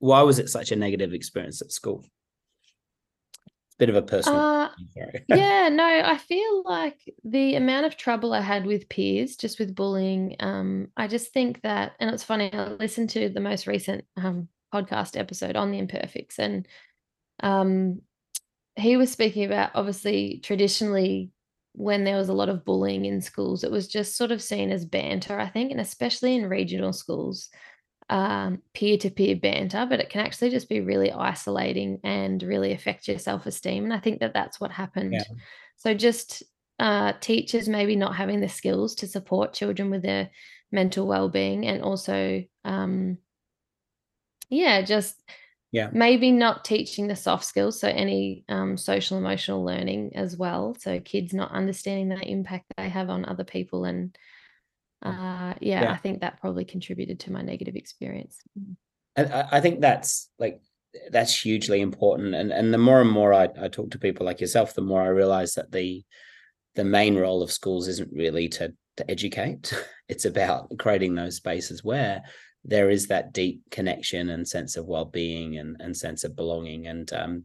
why 0.00 0.22
was 0.22 0.38
it 0.38 0.50
such 0.50 0.72
a 0.72 0.76
negative 0.76 1.14
experience 1.14 1.62
at 1.62 1.72
school 1.72 2.04
bit 3.78 3.88
of 3.88 3.96
a 3.96 4.02
personal 4.02 4.40
uh, 4.40 4.68
yeah 5.28 5.68
no 5.68 5.84
i 5.84 6.16
feel 6.16 6.62
like 6.64 6.98
the 7.24 7.56
amount 7.56 7.86
of 7.86 7.96
trouble 7.96 8.32
i 8.32 8.40
had 8.40 8.64
with 8.64 8.88
peers 8.88 9.36
just 9.36 9.58
with 9.58 9.74
bullying 9.74 10.36
um 10.40 10.88
i 10.96 11.06
just 11.06 11.32
think 11.32 11.60
that 11.62 11.92
and 11.98 12.10
it's 12.10 12.22
funny 12.22 12.52
i 12.52 12.68
listened 12.68 13.10
to 13.10 13.28
the 13.28 13.40
most 13.40 13.66
recent 13.66 14.04
um 14.16 14.48
podcast 14.72 15.18
episode 15.18 15.56
on 15.56 15.70
the 15.70 15.78
imperfects 15.78 16.38
and 16.38 16.68
um 17.42 18.00
he 18.76 18.96
was 18.96 19.10
speaking 19.10 19.44
about 19.44 19.70
obviously 19.74 20.40
traditionally 20.42 21.30
when 21.72 22.04
there 22.04 22.16
was 22.16 22.28
a 22.28 22.34
lot 22.34 22.48
of 22.48 22.64
bullying 22.64 23.04
in 23.04 23.20
schools 23.20 23.64
it 23.64 23.70
was 23.70 23.88
just 23.88 24.16
sort 24.16 24.30
of 24.30 24.42
seen 24.42 24.70
as 24.70 24.84
banter 24.84 25.38
i 25.38 25.48
think 25.48 25.72
and 25.72 25.80
especially 25.80 26.36
in 26.36 26.46
regional 26.46 26.92
schools 26.92 27.48
um, 28.10 28.60
peer-to-peer 28.74 29.36
banter 29.36 29.86
but 29.88 30.00
it 30.00 30.10
can 30.10 30.20
actually 30.20 30.50
just 30.50 30.68
be 30.68 30.80
really 30.80 31.10
isolating 31.10 31.98
and 32.04 32.42
really 32.42 32.72
affect 32.72 33.08
your 33.08 33.18
self-esteem 33.18 33.84
and 33.84 33.92
i 33.92 33.98
think 33.98 34.20
that 34.20 34.34
that's 34.34 34.60
what 34.60 34.70
happened 34.70 35.12
yeah. 35.12 35.22
so 35.76 35.94
just 35.94 36.42
uh, 36.80 37.12
teachers 37.20 37.68
maybe 37.68 37.94
not 37.94 38.16
having 38.16 38.40
the 38.40 38.48
skills 38.48 38.96
to 38.96 39.06
support 39.06 39.54
children 39.54 39.90
with 39.90 40.02
their 40.02 40.28
mental 40.72 41.06
well-being 41.06 41.66
and 41.66 41.82
also 41.82 42.44
um, 42.64 43.16
yeah 44.50 44.82
just 44.82 45.22
yeah 45.72 45.88
maybe 45.92 46.30
not 46.30 46.64
teaching 46.64 47.06
the 47.06 47.16
soft 47.16 47.44
skills 47.44 47.80
so 47.80 47.88
any 47.88 48.44
um, 48.48 48.76
social 48.76 49.16
emotional 49.16 49.64
learning 49.64 50.14
as 50.14 50.36
well 50.36 50.76
so 50.78 51.00
kids 51.00 51.32
not 51.32 51.52
understanding 51.52 52.08
the 52.08 52.20
impact 52.28 52.64
they 52.76 52.88
have 52.88 53.08
on 53.08 53.24
other 53.24 53.44
people 53.44 53.84
and 53.84 54.16
uh, 55.04 55.54
yeah, 55.60 55.82
yeah, 55.82 55.92
I 55.92 55.96
think 55.96 56.20
that 56.20 56.40
probably 56.40 56.64
contributed 56.64 57.20
to 57.20 57.32
my 57.32 57.42
negative 57.42 57.76
experience. 57.76 58.38
Mm. 58.58 58.76
And 59.16 59.32
I 59.32 59.60
think 59.60 59.80
that's 59.80 60.30
like 60.38 60.60
that's 61.10 61.40
hugely 61.40 61.80
important. 61.80 62.34
And 62.34 62.52
and 62.52 62.72
the 62.72 62.78
more 62.78 63.00
and 63.00 63.10
more 63.10 63.32
I, 63.32 63.48
I 63.60 63.68
talk 63.68 63.90
to 63.90 63.98
people 63.98 64.26
like 64.26 64.40
yourself, 64.40 64.74
the 64.74 64.82
more 64.82 65.02
I 65.02 65.08
realize 65.08 65.54
that 65.54 65.70
the 65.70 66.04
the 66.74 66.84
main 66.84 67.16
role 67.16 67.42
of 67.42 67.52
schools 67.52 67.88
isn't 67.88 68.12
really 68.12 68.48
to 68.50 68.72
to 68.96 69.10
educate. 69.10 69.72
It's 70.06 70.26
about 70.26 70.68
creating 70.78 71.14
those 71.14 71.36
spaces 71.36 71.82
where 71.82 72.24
there 72.62 72.90
is 72.90 73.06
that 73.06 73.32
deep 73.32 73.62
connection 73.70 74.28
and 74.28 74.46
sense 74.46 74.76
of 74.76 74.84
well-being 74.84 75.56
and, 75.56 75.78
and 75.80 75.96
sense 75.96 76.24
of 76.24 76.36
belonging. 76.36 76.86
And 76.86 77.10
um, 77.14 77.44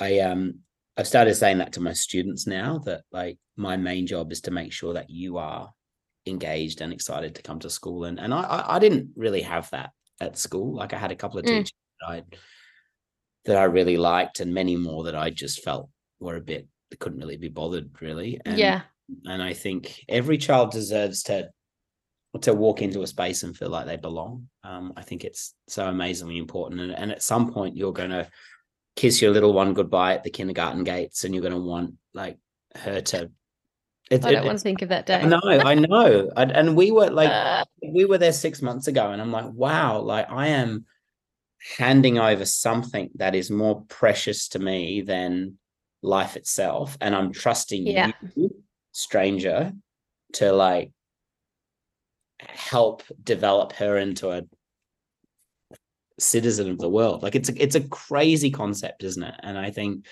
I 0.00 0.20
um 0.20 0.60
I've 0.96 1.06
started 1.06 1.34
saying 1.34 1.58
that 1.58 1.74
to 1.74 1.82
my 1.82 1.92
students 1.92 2.46
now 2.46 2.78
that 2.86 3.02
like 3.12 3.36
my 3.54 3.76
main 3.76 4.06
job 4.06 4.32
is 4.32 4.40
to 4.42 4.50
make 4.50 4.72
sure 4.72 4.94
that 4.94 5.10
you 5.10 5.36
are 5.36 5.73
engaged 6.26 6.80
and 6.80 6.92
excited 6.92 7.34
to 7.34 7.42
come 7.42 7.58
to 7.60 7.70
school. 7.70 8.04
And 8.04 8.18
and 8.18 8.32
I 8.32 8.64
I 8.66 8.78
didn't 8.78 9.10
really 9.16 9.42
have 9.42 9.70
that 9.70 9.90
at 10.20 10.38
school. 10.38 10.74
Like 10.74 10.92
I 10.92 10.98
had 10.98 11.12
a 11.12 11.16
couple 11.16 11.38
of 11.38 11.44
mm. 11.44 11.48
teachers 11.48 11.72
that 12.00 12.10
I 12.10 12.22
that 13.46 13.56
I 13.56 13.64
really 13.64 13.96
liked, 13.96 14.40
and 14.40 14.54
many 14.54 14.76
more 14.76 15.04
that 15.04 15.16
I 15.16 15.30
just 15.30 15.62
felt 15.62 15.90
were 16.20 16.36
a 16.36 16.40
bit 16.40 16.68
couldn't 16.98 17.20
really 17.20 17.36
be 17.36 17.48
bothered 17.48 17.90
really. 18.00 18.40
And, 18.44 18.58
yeah. 18.58 18.82
And 19.26 19.42
I 19.42 19.52
think 19.52 20.04
every 20.08 20.38
child 20.38 20.70
deserves 20.70 21.24
to 21.24 21.50
to 22.40 22.52
walk 22.52 22.82
into 22.82 23.02
a 23.02 23.06
space 23.06 23.42
and 23.44 23.56
feel 23.56 23.68
like 23.68 23.86
they 23.86 23.96
belong. 23.96 24.48
Um, 24.64 24.92
I 24.96 25.02
think 25.02 25.24
it's 25.24 25.54
so 25.68 25.86
amazingly 25.86 26.38
important. 26.38 26.80
And, 26.80 26.92
and 26.92 27.12
at 27.12 27.22
some 27.22 27.52
point, 27.52 27.76
you're 27.76 27.92
going 27.92 28.10
to 28.10 28.28
kiss 28.96 29.22
your 29.22 29.30
little 29.30 29.52
one 29.52 29.72
goodbye 29.72 30.14
at 30.14 30.24
the 30.24 30.30
kindergarten 30.30 30.82
gates, 30.84 31.24
and 31.24 31.34
you're 31.34 31.42
going 31.42 31.54
to 31.54 31.60
want 31.60 31.94
like 32.12 32.38
her 32.76 33.00
to. 33.00 33.30
I 34.10 34.16
don't 34.18 34.34
it, 34.34 34.44
want 34.44 34.58
to 34.58 34.62
think 34.62 34.82
of 34.82 34.90
that 34.90 35.06
day. 35.06 35.24
No, 35.24 35.40
I 35.42 35.74
know. 35.74 36.30
I, 36.36 36.44
and 36.44 36.76
we 36.76 36.90
were 36.90 37.08
like, 37.08 37.30
uh, 37.30 37.64
we 37.92 38.04
were 38.04 38.18
there 38.18 38.32
six 38.32 38.60
months 38.60 38.86
ago, 38.86 39.10
and 39.10 39.20
I'm 39.20 39.32
like, 39.32 39.50
wow, 39.52 40.00
like 40.00 40.30
I 40.30 40.48
am 40.48 40.84
handing 41.78 42.18
over 42.18 42.44
something 42.44 43.10
that 43.14 43.34
is 43.34 43.50
more 43.50 43.82
precious 43.88 44.48
to 44.48 44.58
me 44.58 45.00
than 45.00 45.56
life 46.02 46.36
itself 46.36 46.98
and 47.00 47.14
i'm 47.14 47.32
trusting 47.32 47.86
yeah. 47.86 48.12
you 48.36 48.54
stranger 48.92 49.72
to 50.34 50.52
like 50.52 50.92
help 52.40 53.02
develop 53.22 53.72
her 53.72 53.96
into 53.96 54.30
a 54.30 54.42
citizen 56.18 56.70
of 56.70 56.78
the 56.78 56.88
world 56.88 57.22
like 57.22 57.34
it's 57.34 57.48
a 57.48 57.62
it's 57.62 57.74
a 57.74 57.88
crazy 57.88 58.50
concept 58.50 59.02
isn't 59.02 59.22
it 59.22 59.34
and 59.42 59.58
i 59.58 59.70
think 59.70 60.04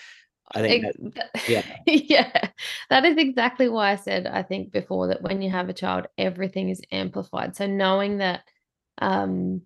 i 0.54 0.62
think 0.62 1.14
that, 1.14 1.30
yeah 1.48 1.62
yeah 1.86 2.48
that 2.90 3.04
is 3.04 3.16
exactly 3.16 3.68
why 3.68 3.92
i 3.92 3.96
said 3.96 4.26
i 4.26 4.42
think 4.42 4.72
before 4.72 5.08
that 5.08 5.22
when 5.22 5.42
you 5.42 5.50
have 5.50 5.68
a 5.68 5.74
child 5.74 6.06
everything 6.18 6.68
is 6.68 6.80
amplified 6.90 7.54
so 7.56 7.66
knowing 7.66 8.18
that 8.18 8.42
um 9.00 9.62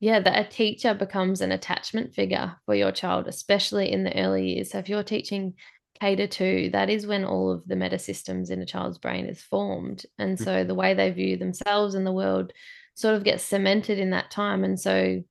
yeah, 0.00 0.20
that 0.20 0.38
a 0.38 0.48
teacher 0.48 0.92
becomes 0.92 1.40
an 1.40 1.52
attachment 1.52 2.14
figure 2.14 2.54
for 2.66 2.74
your 2.74 2.92
child, 2.92 3.26
especially 3.26 3.90
in 3.90 4.04
the 4.04 4.14
early 4.16 4.54
years. 4.54 4.70
So 4.70 4.78
if 4.78 4.88
you're 4.88 5.02
teaching 5.02 5.54
K 6.00 6.14
to 6.16 6.26
two, 6.26 6.70
that 6.72 6.90
is 6.90 7.06
when 7.06 7.24
all 7.24 7.50
of 7.50 7.66
the 7.66 7.76
meta 7.76 7.98
systems 7.98 8.50
in 8.50 8.60
a 8.60 8.66
child's 8.66 8.98
brain 8.98 9.26
is 9.26 9.40
formed. 9.40 10.04
And 10.18 10.36
mm. 10.36 10.44
so 10.44 10.64
the 10.64 10.74
way 10.74 10.92
they 10.92 11.10
view 11.10 11.38
themselves 11.38 11.94
and 11.94 12.06
the 12.06 12.12
world 12.12 12.52
sort 12.94 13.14
of 13.14 13.24
gets 13.24 13.42
cemented 13.42 13.98
in 13.98 14.10
that 14.10 14.30
time. 14.30 14.64
And 14.64 14.78
so, 14.78 15.22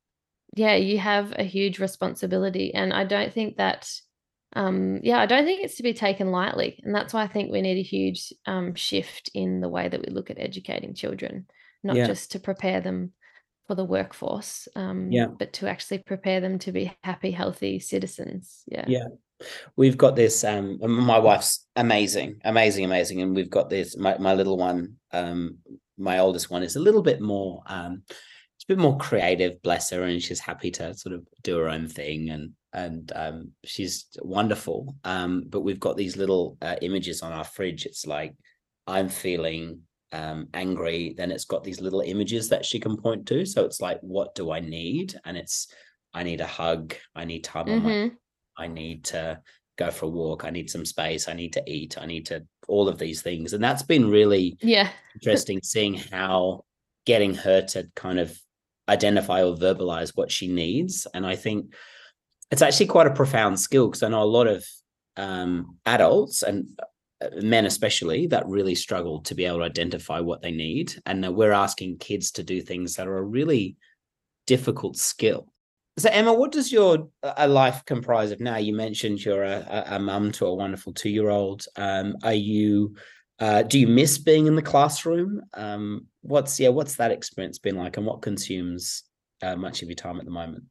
yeah, 0.56 0.74
you 0.74 0.98
have 0.98 1.32
a 1.38 1.44
huge 1.44 1.78
responsibility. 1.78 2.74
And 2.74 2.92
I 2.92 3.04
don't 3.04 3.32
think 3.32 3.58
that, 3.58 3.88
um, 4.54 5.00
yeah, 5.02 5.18
I 5.18 5.26
don't 5.26 5.44
think 5.44 5.62
it's 5.62 5.76
to 5.76 5.82
be 5.82 5.94
taken 5.94 6.30
lightly. 6.30 6.80
And 6.82 6.94
that's 6.94 7.12
why 7.12 7.22
I 7.22 7.28
think 7.28 7.50
we 7.50 7.62
need 7.62 7.78
a 7.78 7.82
huge 7.82 8.32
um, 8.46 8.74
shift 8.74 9.30
in 9.34 9.60
the 9.60 9.68
way 9.68 9.88
that 9.88 10.00
we 10.00 10.12
look 10.12 10.30
at 10.30 10.38
educating 10.38 10.94
children, 10.94 11.46
not 11.82 11.96
yeah. 11.96 12.06
just 12.06 12.32
to 12.32 12.40
prepare 12.40 12.80
them 12.80 13.12
for 13.66 13.74
the 13.74 13.84
workforce 13.84 14.68
um, 14.76 15.10
yeah 15.10 15.26
but 15.26 15.52
to 15.52 15.68
actually 15.68 15.98
prepare 15.98 16.40
them 16.40 16.58
to 16.58 16.72
be 16.72 16.92
happy 17.02 17.30
healthy 17.30 17.78
citizens 17.78 18.62
yeah 18.66 18.84
yeah 18.86 19.06
we've 19.76 19.98
got 19.98 20.16
this 20.16 20.44
um 20.44 20.78
my 20.80 21.18
wife's 21.18 21.66
amazing 21.76 22.40
amazing 22.44 22.84
amazing 22.84 23.22
and 23.22 23.34
we've 23.34 23.50
got 23.50 23.68
this 23.68 23.96
my, 23.96 24.16
my 24.18 24.34
little 24.34 24.56
one 24.56 24.94
um 25.12 25.58
my 25.98 26.18
oldest 26.18 26.50
one 26.50 26.62
is 26.62 26.76
a 26.76 26.80
little 26.80 27.02
bit 27.02 27.20
more 27.20 27.62
um 27.66 28.02
it's 28.08 28.64
a 28.64 28.68
bit 28.68 28.78
more 28.78 28.96
creative 28.98 29.60
bless 29.62 29.90
her 29.90 30.02
and 30.04 30.22
she's 30.22 30.40
happy 30.40 30.70
to 30.70 30.94
sort 30.94 31.14
of 31.14 31.26
do 31.42 31.58
her 31.58 31.68
own 31.68 31.88
thing 31.88 32.30
and 32.30 32.52
and 32.76 33.12
um 33.16 33.50
she's 33.64 34.06
wonderful 34.22 34.94
um 35.02 35.44
but 35.48 35.62
we've 35.62 35.80
got 35.80 35.96
these 35.96 36.16
little 36.16 36.56
uh, 36.62 36.76
images 36.82 37.22
on 37.22 37.32
our 37.32 37.44
fridge 37.44 37.84
it's 37.86 38.06
like 38.06 38.34
i'm 38.86 39.08
feeling 39.08 39.80
um, 40.12 40.48
angry, 40.54 41.14
then 41.16 41.30
it's 41.30 41.44
got 41.44 41.64
these 41.64 41.80
little 41.80 42.00
images 42.00 42.48
that 42.48 42.64
she 42.64 42.78
can 42.78 42.96
point 42.96 43.26
to. 43.26 43.44
So 43.44 43.64
it's 43.64 43.80
like, 43.80 43.98
what 44.00 44.34
do 44.34 44.50
I 44.50 44.60
need? 44.60 45.18
And 45.24 45.36
it's, 45.36 45.68
I 46.14 46.22
need 46.22 46.40
a 46.40 46.46
hug. 46.46 46.94
I 47.14 47.24
need 47.24 47.44
time 47.44 47.66
mm-hmm. 47.66 47.86
on 47.86 48.02
my, 48.04 48.10
I 48.56 48.68
need 48.68 49.04
to 49.06 49.40
go 49.76 49.90
for 49.90 50.06
a 50.06 50.08
walk. 50.08 50.44
I 50.44 50.50
need 50.50 50.70
some 50.70 50.86
space. 50.86 51.28
I 51.28 51.34
need 51.34 51.52
to 51.54 51.62
eat. 51.66 51.98
I 52.00 52.06
need 52.06 52.26
to, 52.26 52.46
all 52.68 52.88
of 52.88 52.98
these 52.98 53.22
things. 53.22 53.52
And 53.52 53.62
that's 53.62 53.82
been 53.82 54.10
really 54.10 54.56
yeah 54.60 54.90
interesting 55.14 55.60
seeing 55.62 55.94
how 55.94 56.64
getting 57.04 57.34
her 57.34 57.62
to 57.62 57.88
kind 57.94 58.18
of 58.18 58.36
identify 58.88 59.42
or 59.44 59.54
verbalize 59.54 60.12
what 60.16 60.32
she 60.32 60.48
needs. 60.48 61.06
And 61.14 61.26
I 61.26 61.36
think 61.36 61.74
it's 62.50 62.62
actually 62.62 62.86
quite 62.86 63.06
a 63.06 63.14
profound 63.14 63.58
skill 63.58 63.88
because 63.88 64.02
I 64.02 64.08
know 64.08 64.22
a 64.22 64.24
lot 64.24 64.46
of 64.46 64.64
um, 65.16 65.76
adults 65.86 66.42
and 66.42 66.68
men 67.40 67.64
especially 67.64 68.26
that 68.26 68.46
really 68.46 68.74
struggle 68.74 69.20
to 69.22 69.34
be 69.34 69.46
able 69.46 69.58
to 69.58 69.64
identify 69.64 70.20
what 70.20 70.42
they 70.42 70.50
need 70.50 70.94
and 71.06 71.26
we're 71.34 71.52
asking 71.52 71.98
kids 71.98 72.30
to 72.32 72.42
do 72.42 72.60
things 72.60 72.94
that 72.96 73.08
are 73.08 73.18
a 73.18 73.22
really 73.22 73.76
difficult 74.46 74.96
skill. 74.96 75.52
So 75.98 76.10
emma 76.10 76.34
what 76.34 76.52
does 76.52 76.70
your 76.70 77.08
uh, 77.22 77.46
life 77.48 77.82
comprise 77.86 78.30
of 78.30 78.40
now? 78.40 78.58
You 78.58 78.74
mentioned 78.74 79.24
you're 79.24 79.44
a, 79.44 79.84
a 79.92 79.98
mum 79.98 80.30
to 80.32 80.46
a 80.46 80.54
wonderful 80.54 80.92
two-year-old. 80.92 81.64
Um, 81.76 82.16
are 82.22 82.34
you 82.34 82.96
uh, 83.38 83.62
do 83.62 83.78
you 83.78 83.86
miss 83.86 84.16
being 84.18 84.46
in 84.46 84.56
the 84.56 84.62
classroom? 84.62 85.42
Um, 85.54 86.06
what's 86.20 86.60
yeah 86.60 86.68
what's 86.68 86.96
that 86.96 87.12
experience 87.12 87.58
been 87.58 87.76
like 87.76 87.96
and 87.96 88.06
what 88.06 88.20
consumes 88.20 89.04
uh, 89.42 89.56
much 89.56 89.82
of 89.82 89.88
your 89.88 89.96
time 89.96 90.18
at 90.18 90.26
the 90.26 90.30
moment 90.30 90.64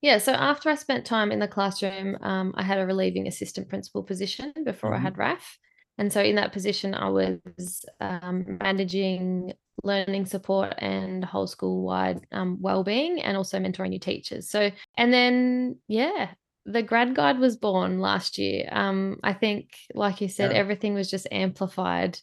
yeah, 0.00 0.18
so 0.18 0.32
after 0.32 0.70
I 0.70 0.74
spent 0.76 1.04
time 1.04 1.32
in 1.32 1.38
the 1.38 1.48
classroom, 1.48 2.16
um, 2.20 2.54
I 2.56 2.62
had 2.62 2.78
a 2.78 2.86
relieving 2.86 3.26
assistant 3.26 3.68
principal 3.68 4.02
position 4.02 4.52
before 4.64 4.90
mm-hmm. 4.90 5.00
I 5.00 5.02
had 5.02 5.18
Raf. 5.18 5.58
And 5.98 6.12
so 6.12 6.22
in 6.22 6.36
that 6.36 6.52
position, 6.52 6.94
I 6.94 7.08
was 7.08 7.84
um, 8.00 8.58
managing 8.62 9.54
learning 9.82 10.26
support 10.26 10.74
and 10.78 11.24
whole 11.24 11.48
school 11.48 11.82
wide 11.82 12.20
um, 12.30 12.58
well-being 12.60 13.20
and 13.20 13.36
also 13.36 13.58
mentoring 13.58 13.90
new 13.90 13.98
teachers. 13.98 14.48
So, 14.48 14.70
and 14.96 15.12
then, 15.12 15.78
yeah, 15.88 16.30
the 16.64 16.82
grad 16.82 17.16
guide 17.16 17.40
was 17.40 17.56
born 17.56 17.98
last 17.98 18.38
year. 18.38 18.68
Um, 18.70 19.18
I 19.24 19.32
think, 19.32 19.70
like 19.94 20.20
you 20.20 20.28
said, 20.28 20.52
yeah. 20.52 20.58
everything 20.58 20.94
was 20.94 21.10
just 21.10 21.26
amplified 21.32 22.20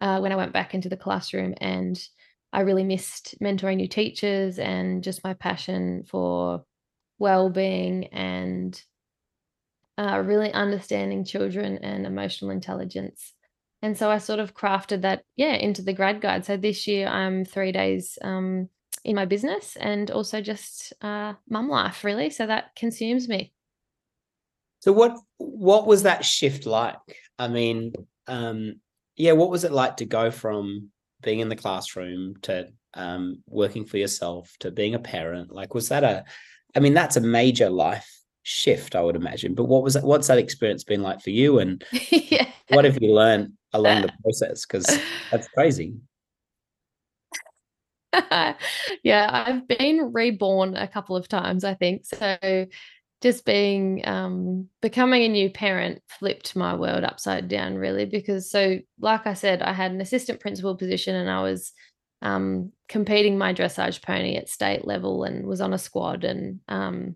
uh, 0.00 0.20
when 0.20 0.32
I 0.32 0.36
went 0.36 0.54
back 0.54 0.74
into 0.74 0.88
the 0.88 0.96
classroom 0.96 1.54
and 1.60 2.02
I 2.52 2.60
really 2.60 2.84
missed 2.84 3.34
mentoring 3.40 3.76
new 3.76 3.88
teachers 3.88 4.58
and 4.58 5.04
just 5.04 5.22
my 5.22 5.34
passion 5.34 6.04
for 6.08 6.64
well-being 7.20 8.06
and 8.06 8.82
uh, 9.98 10.22
really 10.24 10.52
understanding 10.52 11.24
children 11.24 11.78
and 11.78 12.06
emotional 12.06 12.50
intelligence. 12.50 13.34
And 13.82 13.96
so 13.96 14.10
i 14.10 14.18
sort 14.18 14.40
of 14.40 14.54
crafted 14.54 15.02
that 15.02 15.22
yeah 15.36 15.54
into 15.54 15.82
the 15.82 15.92
grad 15.92 16.20
guide. 16.20 16.44
So 16.44 16.56
this 16.56 16.86
year 16.86 17.06
i'm 17.06 17.44
three 17.44 17.72
days 17.72 18.18
um, 18.22 18.68
in 19.04 19.16
my 19.16 19.26
business 19.26 19.76
and 19.76 20.10
also 20.10 20.40
just 20.40 20.92
uh, 21.00 21.34
mum 21.48 21.68
life 21.68 22.02
really. 22.02 22.30
So 22.30 22.46
that 22.46 22.74
consumes 22.74 23.28
me. 23.28 23.52
So 24.80 24.92
what 24.92 25.18
what 25.38 25.86
was 25.86 26.02
that 26.02 26.24
shift 26.24 26.66
like? 26.66 26.98
I 27.38 27.48
mean 27.48 27.92
um 28.26 28.80
yeah 29.16 29.32
what 29.32 29.50
was 29.50 29.64
it 29.64 29.72
like 29.72 29.98
to 29.98 30.06
go 30.06 30.30
from 30.30 30.90
being 31.22 31.40
in 31.40 31.48
the 31.50 31.56
classroom 31.56 32.36
to 32.42 32.68
um, 32.94 33.42
working 33.46 33.84
for 33.84 33.98
yourself 33.98 34.54
to 34.60 34.70
being 34.70 34.94
a 34.94 34.98
parent? 34.98 35.52
Like 35.52 35.74
was 35.74 35.90
that 35.90 36.04
a 36.04 36.24
I 36.76 36.80
mean, 36.80 36.94
that's 36.94 37.16
a 37.16 37.20
major 37.20 37.70
life 37.70 38.08
shift, 38.42 38.94
I 38.96 39.02
would 39.02 39.16
imagine. 39.16 39.54
But 39.54 39.64
what 39.64 39.82
was 39.82 39.94
that, 39.94 40.04
what's 40.04 40.28
that 40.28 40.38
experience 40.38 40.84
been 40.84 41.02
like 41.02 41.20
for 41.20 41.30
you? 41.30 41.58
And 41.58 41.84
yeah. 42.10 42.48
what 42.68 42.84
have 42.84 42.98
you 43.00 43.12
learned 43.14 43.52
along 43.72 44.02
the 44.02 44.12
process? 44.22 44.66
Because 44.66 44.86
that's 45.30 45.48
crazy. 45.48 45.94
yeah, 49.02 49.44
I've 49.46 49.68
been 49.68 50.12
reborn 50.12 50.76
a 50.76 50.88
couple 50.88 51.16
of 51.16 51.28
times, 51.28 51.64
I 51.64 51.74
think. 51.74 52.04
So 52.06 52.66
just 53.22 53.44
being 53.44 54.00
um 54.08 54.66
becoming 54.80 55.22
a 55.22 55.28
new 55.28 55.50
parent 55.50 56.00
flipped 56.08 56.56
my 56.56 56.74
world 56.74 57.04
upside 57.04 57.48
down 57.48 57.74
really 57.74 58.06
because 58.06 58.50
so 58.50 58.78
like 58.98 59.26
I 59.26 59.34
said, 59.34 59.62
I 59.62 59.72
had 59.72 59.92
an 59.92 60.00
assistant 60.00 60.40
principal 60.40 60.74
position 60.74 61.14
and 61.14 61.30
I 61.30 61.42
was 61.42 61.72
um, 62.22 62.72
competing 62.88 63.38
my 63.38 63.54
dressage 63.54 64.02
pony 64.02 64.36
at 64.36 64.48
state 64.48 64.86
level 64.86 65.24
and 65.24 65.46
was 65.46 65.60
on 65.60 65.72
a 65.72 65.78
squad 65.78 66.24
and 66.24 66.60
um, 66.68 67.14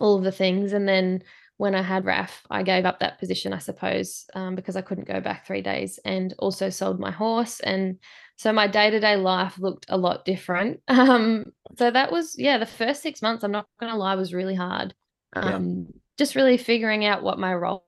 all 0.00 0.16
of 0.16 0.24
the 0.24 0.32
things. 0.32 0.72
And 0.72 0.88
then 0.88 1.22
when 1.56 1.74
I 1.74 1.82
had 1.82 2.04
Raf, 2.04 2.42
I 2.50 2.62
gave 2.62 2.84
up 2.84 3.00
that 3.00 3.18
position, 3.18 3.52
I 3.52 3.58
suppose, 3.58 4.26
um, 4.34 4.54
because 4.54 4.76
I 4.76 4.82
couldn't 4.82 5.06
go 5.06 5.20
back 5.20 5.46
three 5.46 5.62
days 5.62 5.98
and 6.04 6.34
also 6.38 6.70
sold 6.70 6.98
my 6.98 7.10
horse. 7.10 7.60
And 7.60 7.98
so 8.36 8.52
my 8.52 8.66
day 8.66 8.90
to 8.90 9.00
day 9.00 9.16
life 9.16 9.58
looked 9.58 9.86
a 9.88 9.96
lot 9.96 10.24
different. 10.24 10.80
Um, 10.88 11.52
so 11.78 11.90
that 11.90 12.12
was, 12.12 12.34
yeah, 12.38 12.58
the 12.58 12.66
first 12.66 13.02
six 13.02 13.22
months, 13.22 13.44
I'm 13.44 13.52
not 13.52 13.66
going 13.80 13.92
to 13.92 13.98
lie, 13.98 14.14
was 14.14 14.34
really 14.34 14.54
hard. 14.54 14.94
Yeah. 15.34 15.54
Um, 15.54 15.86
just 16.18 16.34
really 16.34 16.58
figuring 16.58 17.06
out 17.06 17.22
what 17.22 17.38
my 17.38 17.54
role 17.54 17.86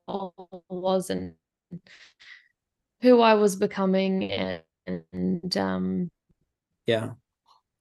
was 0.71 1.11
and 1.11 1.35
who 3.03 3.21
I 3.21 3.35
was 3.35 3.57
becoming 3.57 4.31
and, 4.33 4.63
and 4.87 5.57
um, 5.57 6.11
yeah 6.87 7.11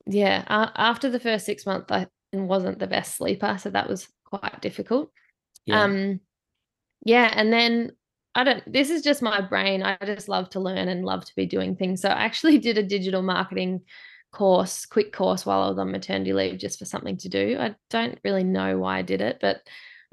yeah 0.06 0.44
uh, 0.48 0.70
after 0.76 1.10
the 1.10 1.20
first 1.20 1.46
six 1.46 1.66
months 1.66 1.92
i 1.92 2.08
wasn't 2.34 2.80
the 2.80 2.88
best 2.88 3.16
sleeper 3.16 3.58
so 3.60 3.70
that 3.70 3.88
was 3.88 4.08
quite 4.26 4.62
difficult 4.62 5.12
yeah. 5.66 5.84
um 5.84 6.20
yeah 7.06 7.32
and 7.36 7.54
then 7.54 7.92
i 8.36 8.44
don't 8.44 8.64
this 8.72 8.90
is 8.90 9.02
just 9.02 9.22
my 9.22 9.40
brain 9.40 9.84
i 9.84 9.98
just 10.06 10.28
love 10.28 10.50
to 10.50 10.60
learn 10.60 10.90
and 10.90 11.06
love 11.06 11.24
to 11.24 11.36
be 11.36 11.46
doing 11.46 11.76
things 11.76 12.02
so 12.02 12.10
i 12.10 12.24
actually 12.24 12.58
did 12.60 12.78
a 12.78 12.84
digital 12.84 13.22
marketing 13.22 13.82
course 14.34 14.86
quick 14.86 15.14
course 15.14 15.46
while 15.46 15.62
i 15.62 15.70
was 15.70 15.78
on 15.78 15.92
maternity 15.92 16.34
leave 16.34 16.58
just 16.58 16.80
for 16.80 16.86
something 16.86 17.16
to 17.16 17.30
do 17.30 17.56
i 17.60 17.74
don't 17.90 18.20
really 18.24 18.44
know 18.44 18.78
why 18.80 18.98
i 18.98 19.02
did 19.02 19.22
it 19.22 19.38
but 19.40 19.62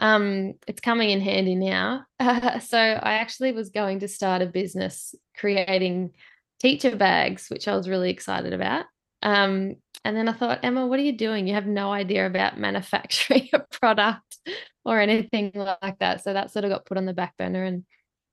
um, 0.00 0.54
it's 0.66 0.80
coming 0.80 1.10
in 1.10 1.20
handy 1.20 1.54
now. 1.54 2.06
Uh, 2.18 2.58
so 2.60 2.78
I 2.78 3.14
actually 3.14 3.52
was 3.52 3.70
going 3.70 4.00
to 4.00 4.08
start 4.08 4.42
a 4.42 4.46
business 4.46 5.14
creating 5.36 6.12
teacher 6.60 6.94
bags, 6.94 7.48
which 7.48 7.66
I 7.66 7.76
was 7.76 7.88
really 7.88 8.10
excited 8.10 8.52
about. 8.52 8.84
Um, 9.22 9.76
and 10.04 10.16
then 10.16 10.28
I 10.28 10.32
thought, 10.32 10.60
Emma, 10.62 10.86
what 10.86 10.98
are 10.98 11.02
you 11.02 11.16
doing? 11.16 11.46
You 11.46 11.54
have 11.54 11.66
no 11.66 11.92
idea 11.92 12.26
about 12.26 12.58
manufacturing 12.58 13.48
a 13.52 13.60
product 13.70 14.38
or 14.84 15.00
anything 15.00 15.52
like 15.54 15.98
that. 15.98 16.22
So 16.22 16.32
that 16.32 16.50
sort 16.50 16.64
of 16.64 16.70
got 16.70 16.86
put 16.86 16.96
on 16.96 17.06
the 17.06 17.12
back 17.12 17.36
burner, 17.36 17.64
and 17.64 17.84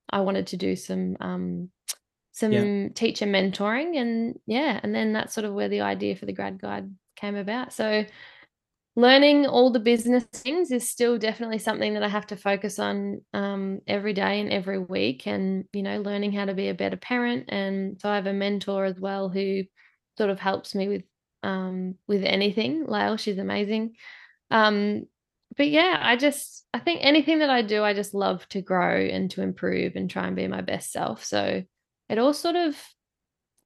I 0.09 0.21
wanted 0.21 0.47
to 0.47 0.57
do 0.57 0.75
some 0.75 1.17
um, 1.19 1.69
some 2.31 2.51
yeah. 2.51 2.89
teacher 2.93 3.25
mentoring, 3.25 3.99
and 3.99 4.39
yeah, 4.45 4.79
and 4.81 4.93
then 4.93 5.13
that's 5.13 5.33
sort 5.33 5.45
of 5.45 5.53
where 5.53 5.69
the 5.69 5.81
idea 5.81 6.15
for 6.15 6.25
the 6.25 6.33
grad 6.33 6.61
guide 6.61 6.89
came 7.15 7.35
about. 7.35 7.73
So 7.73 8.05
learning 8.97 9.45
all 9.45 9.69
the 9.69 9.79
business 9.79 10.23
things 10.33 10.71
is 10.71 10.89
still 10.89 11.19
definitely 11.19 11.60
something 11.60 11.93
that 11.93 12.01
I 12.01 12.07
have 12.07 12.25
to 12.27 12.36
focus 12.36 12.79
on 12.79 13.21
um, 13.31 13.79
every 13.86 14.12
day 14.12 14.41
and 14.41 14.51
every 14.51 14.79
week. 14.79 15.27
And, 15.27 15.65
you 15.71 15.83
know, 15.83 16.01
learning 16.01 16.33
how 16.33 16.45
to 16.45 16.55
be 16.55 16.69
a 16.69 16.73
better 16.73 16.97
parent. 16.97 17.45
And 17.49 18.01
so 18.01 18.10
I 18.10 18.15
have 18.15 18.25
a 18.25 18.33
mentor 18.33 18.86
as 18.86 18.99
well 18.99 19.29
who 19.29 19.62
sort 20.17 20.31
of 20.31 20.39
helps 20.39 20.73
me 20.73 20.88
with 20.88 21.03
um, 21.43 21.93
with 22.07 22.23
anything. 22.23 22.88
Lael, 22.88 23.17
she's 23.17 23.38
amazing. 23.38 23.93
Um, 24.49 25.05
but 25.55 25.69
yeah, 25.69 25.99
I 26.01 26.15
just 26.15 26.65
I 26.73 26.79
think 26.79 27.01
anything 27.03 27.39
that 27.39 27.51
I 27.51 27.62
do, 27.62 27.83
I 27.83 27.93
just 27.93 28.15
love 28.15 28.49
to 28.49 28.63
grow 28.63 28.99
and 28.99 29.29
to 29.31 29.43
improve 29.43 29.95
and 29.95 30.10
try 30.10 30.25
and 30.25 30.36
be 30.36 30.47
my 30.47 30.62
best 30.62 30.91
self. 30.91 31.23
So 31.23 31.63
it 32.10 32.17
all 32.17 32.33
sort 32.33 32.55
of 32.55 32.75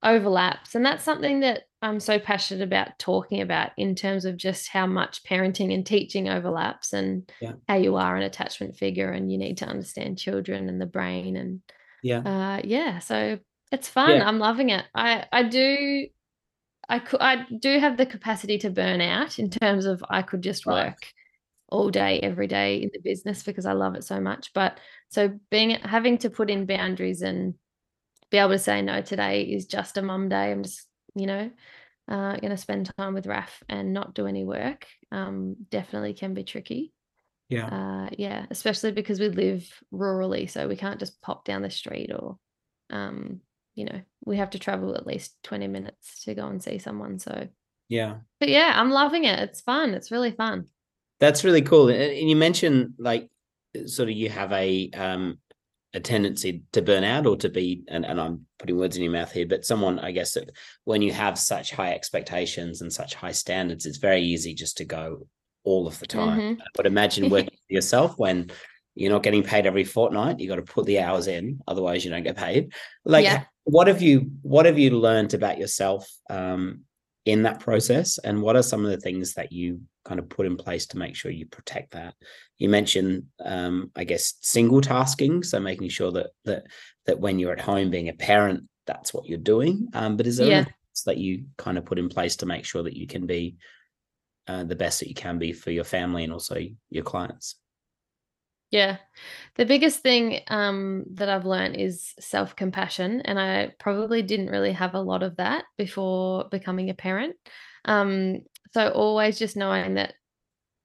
overlaps. 0.02 0.74
And 0.74 0.84
that's 0.84 1.04
something 1.04 1.40
that 1.40 1.64
I'm 1.80 2.00
so 2.00 2.18
passionate 2.18 2.62
about 2.62 2.98
talking 2.98 3.40
about 3.40 3.70
in 3.76 3.94
terms 3.94 4.24
of 4.24 4.36
just 4.36 4.68
how 4.68 4.86
much 4.86 5.22
parenting 5.24 5.72
and 5.72 5.84
teaching 5.84 6.28
overlaps 6.28 6.92
and 6.92 7.30
yeah. 7.40 7.52
how 7.68 7.76
you 7.76 7.96
are 7.96 8.16
an 8.16 8.22
attachment 8.22 8.76
figure 8.76 9.10
and 9.10 9.30
you 9.30 9.38
need 9.38 9.58
to 9.58 9.66
understand 9.66 10.18
children 10.18 10.68
and 10.68 10.80
the 10.80 10.86
brain 10.86 11.36
and 11.36 11.60
yeah. 12.02 12.18
Uh, 12.18 12.60
yeah. 12.64 12.98
So 12.98 13.38
it's 13.70 13.88
fun. 13.88 14.10
Yeah. 14.10 14.28
I'm 14.28 14.38
loving 14.38 14.70
it. 14.70 14.84
I, 14.94 15.24
I 15.32 15.44
do 15.44 16.06
I 16.88 16.98
could 16.98 17.20
I 17.20 17.46
do 17.60 17.78
have 17.78 17.96
the 17.96 18.06
capacity 18.06 18.58
to 18.58 18.70
burn 18.70 19.00
out 19.00 19.38
in 19.38 19.50
terms 19.50 19.86
of 19.86 20.04
I 20.10 20.22
could 20.22 20.42
just 20.42 20.66
work 20.66 20.76
right. 20.76 21.12
all 21.68 21.90
day 21.90 22.20
every 22.20 22.46
day 22.46 22.82
in 22.82 22.90
the 22.92 23.00
business 23.00 23.42
because 23.42 23.66
I 23.66 23.72
love 23.72 23.94
it 23.94 24.04
so 24.04 24.20
much. 24.20 24.52
But 24.52 24.78
so 25.08 25.38
being 25.50 25.70
having 25.70 26.18
to 26.18 26.30
put 26.30 26.50
in 26.50 26.66
boundaries 26.66 27.22
and 27.22 27.54
be 28.32 28.38
able 28.38 28.50
to 28.50 28.58
say 28.58 28.82
no 28.82 29.02
today 29.02 29.42
is 29.42 29.66
just 29.66 29.98
a 29.98 30.02
mum 30.02 30.28
day. 30.28 30.50
I'm 30.50 30.64
just, 30.64 30.88
you 31.14 31.26
know, 31.26 31.50
uh, 32.08 32.36
going 32.36 32.50
to 32.50 32.56
spend 32.56 32.90
time 32.96 33.14
with 33.14 33.26
Raf 33.26 33.62
and 33.68 33.92
not 33.92 34.14
do 34.14 34.26
any 34.26 34.42
work. 34.42 34.86
Um, 35.12 35.54
definitely 35.70 36.14
can 36.14 36.34
be 36.34 36.42
tricky. 36.42 36.92
Yeah. 37.50 37.66
Uh, 37.66 38.08
yeah, 38.16 38.46
especially 38.50 38.92
because 38.92 39.20
we 39.20 39.28
live 39.28 39.70
rurally, 39.92 40.50
so 40.50 40.66
we 40.66 40.76
can't 40.76 40.98
just 40.98 41.20
pop 41.20 41.44
down 41.44 41.60
the 41.60 41.70
street 41.70 42.10
or, 42.10 42.38
um, 42.88 43.40
you 43.74 43.84
know, 43.84 44.00
we 44.24 44.38
have 44.38 44.50
to 44.50 44.58
travel 44.58 44.96
at 44.96 45.06
least 45.06 45.36
20 45.44 45.68
minutes 45.68 46.24
to 46.24 46.34
go 46.34 46.46
and 46.46 46.62
see 46.62 46.78
someone. 46.78 47.18
So, 47.18 47.48
yeah. 47.90 48.16
But 48.40 48.48
yeah, 48.48 48.72
I'm 48.74 48.90
loving 48.90 49.24
it. 49.24 49.38
It's 49.38 49.60
fun. 49.60 49.92
It's 49.92 50.10
really 50.10 50.32
fun. 50.32 50.68
That's 51.20 51.44
really 51.44 51.62
cool. 51.62 51.88
And 51.88 52.28
you 52.28 52.36
mentioned 52.36 52.94
like 52.98 53.28
sort 53.86 54.08
of 54.08 54.16
you 54.16 54.28
have 54.30 54.52
a 54.52 54.90
um 54.90 55.38
a 55.94 56.00
tendency 56.00 56.62
to 56.72 56.80
burn 56.82 57.04
out 57.04 57.26
or 57.26 57.36
to 57.36 57.48
be 57.48 57.82
and, 57.88 58.04
and 58.04 58.20
i'm 58.20 58.46
putting 58.58 58.76
words 58.76 58.96
in 58.96 59.02
your 59.02 59.12
mouth 59.12 59.30
here 59.30 59.46
but 59.46 59.64
someone 59.64 59.98
i 59.98 60.10
guess 60.10 60.32
that 60.32 60.50
when 60.84 61.02
you 61.02 61.12
have 61.12 61.38
such 61.38 61.72
high 61.72 61.92
expectations 61.92 62.80
and 62.80 62.92
such 62.92 63.14
high 63.14 63.32
standards 63.32 63.86
it's 63.86 63.98
very 63.98 64.22
easy 64.22 64.54
just 64.54 64.76
to 64.76 64.84
go 64.84 65.26
all 65.64 65.86
of 65.86 65.98
the 65.98 66.06
time 66.06 66.38
mm-hmm. 66.38 66.60
but 66.74 66.86
imagine 66.86 67.30
working 67.30 67.50
for 67.68 67.74
yourself 67.74 68.14
when 68.16 68.50
you're 68.94 69.12
not 69.12 69.22
getting 69.22 69.42
paid 69.42 69.66
every 69.66 69.84
fortnight 69.84 70.40
you 70.40 70.48
got 70.48 70.56
to 70.56 70.62
put 70.62 70.86
the 70.86 70.98
hours 70.98 71.26
in 71.26 71.60
otherwise 71.68 72.04
you 72.04 72.10
don't 72.10 72.24
get 72.24 72.36
paid 72.36 72.72
like 73.04 73.24
yeah. 73.24 73.44
what 73.64 73.86
have 73.86 74.02
you 74.02 74.30
what 74.42 74.66
have 74.66 74.78
you 74.78 74.90
learned 74.90 75.34
about 75.34 75.58
yourself 75.58 76.10
um, 76.30 76.82
in 77.24 77.42
that 77.42 77.60
process? 77.60 78.18
And 78.18 78.42
what 78.42 78.56
are 78.56 78.62
some 78.62 78.84
of 78.84 78.90
the 78.90 79.00
things 79.00 79.34
that 79.34 79.52
you 79.52 79.80
kind 80.04 80.18
of 80.18 80.28
put 80.28 80.46
in 80.46 80.56
place 80.56 80.86
to 80.86 80.98
make 80.98 81.14
sure 81.14 81.30
you 81.30 81.46
protect 81.46 81.92
that? 81.92 82.14
You 82.58 82.68
mentioned 82.68 83.24
um, 83.44 83.90
i 83.96 84.04
guess 84.04 84.34
single 84.40 84.80
tasking 84.80 85.42
so 85.42 85.58
making 85.58 85.88
sure 85.88 86.12
that 86.12 86.28
that 86.44 86.64
that 87.06 87.18
when 87.18 87.40
you're 87.40 87.52
at 87.52 87.60
home 87.60 87.90
being 87.90 88.08
a 88.08 88.12
parent 88.12 88.68
that's 88.86 89.14
what 89.14 89.26
you're 89.26 89.38
doing. 89.38 89.88
Um, 89.94 90.16
but 90.16 90.26
is 90.26 90.36
there 90.36 90.48
yeah. 90.48 90.64
that 91.06 91.18
you 91.18 91.44
kind 91.56 91.78
of 91.78 91.84
put 91.84 91.98
in 91.98 92.08
place 92.08 92.36
to 92.36 92.46
make 92.46 92.64
sure 92.64 92.82
that 92.82 92.96
you 92.96 93.06
can 93.06 93.26
be 93.26 93.56
uh, 94.48 94.64
the 94.64 94.76
best 94.76 95.00
that 95.00 95.08
you 95.08 95.14
can 95.14 95.38
be 95.38 95.52
for 95.52 95.70
your 95.70 95.84
family 95.84 96.24
and 96.24 96.32
also 96.32 96.58
your 96.90 97.04
clients 97.04 97.56
yeah. 98.72 98.96
The 99.56 99.66
biggest 99.66 100.00
thing 100.00 100.40
um, 100.48 101.04
that 101.12 101.28
I've 101.28 101.44
learned 101.44 101.76
is 101.76 102.14
self 102.18 102.56
compassion. 102.56 103.20
And 103.20 103.38
I 103.38 103.72
probably 103.78 104.22
didn't 104.22 104.50
really 104.50 104.72
have 104.72 104.94
a 104.94 105.00
lot 105.00 105.22
of 105.22 105.36
that 105.36 105.64
before 105.76 106.48
becoming 106.50 106.88
a 106.88 106.94
parent. 106.94 107.36
Um, 107.84 108.40
so 108.72 108.88
always 108.88 109.38
just 109.38 109.56
knowing 109.56 109.94
that, 109.94 110.14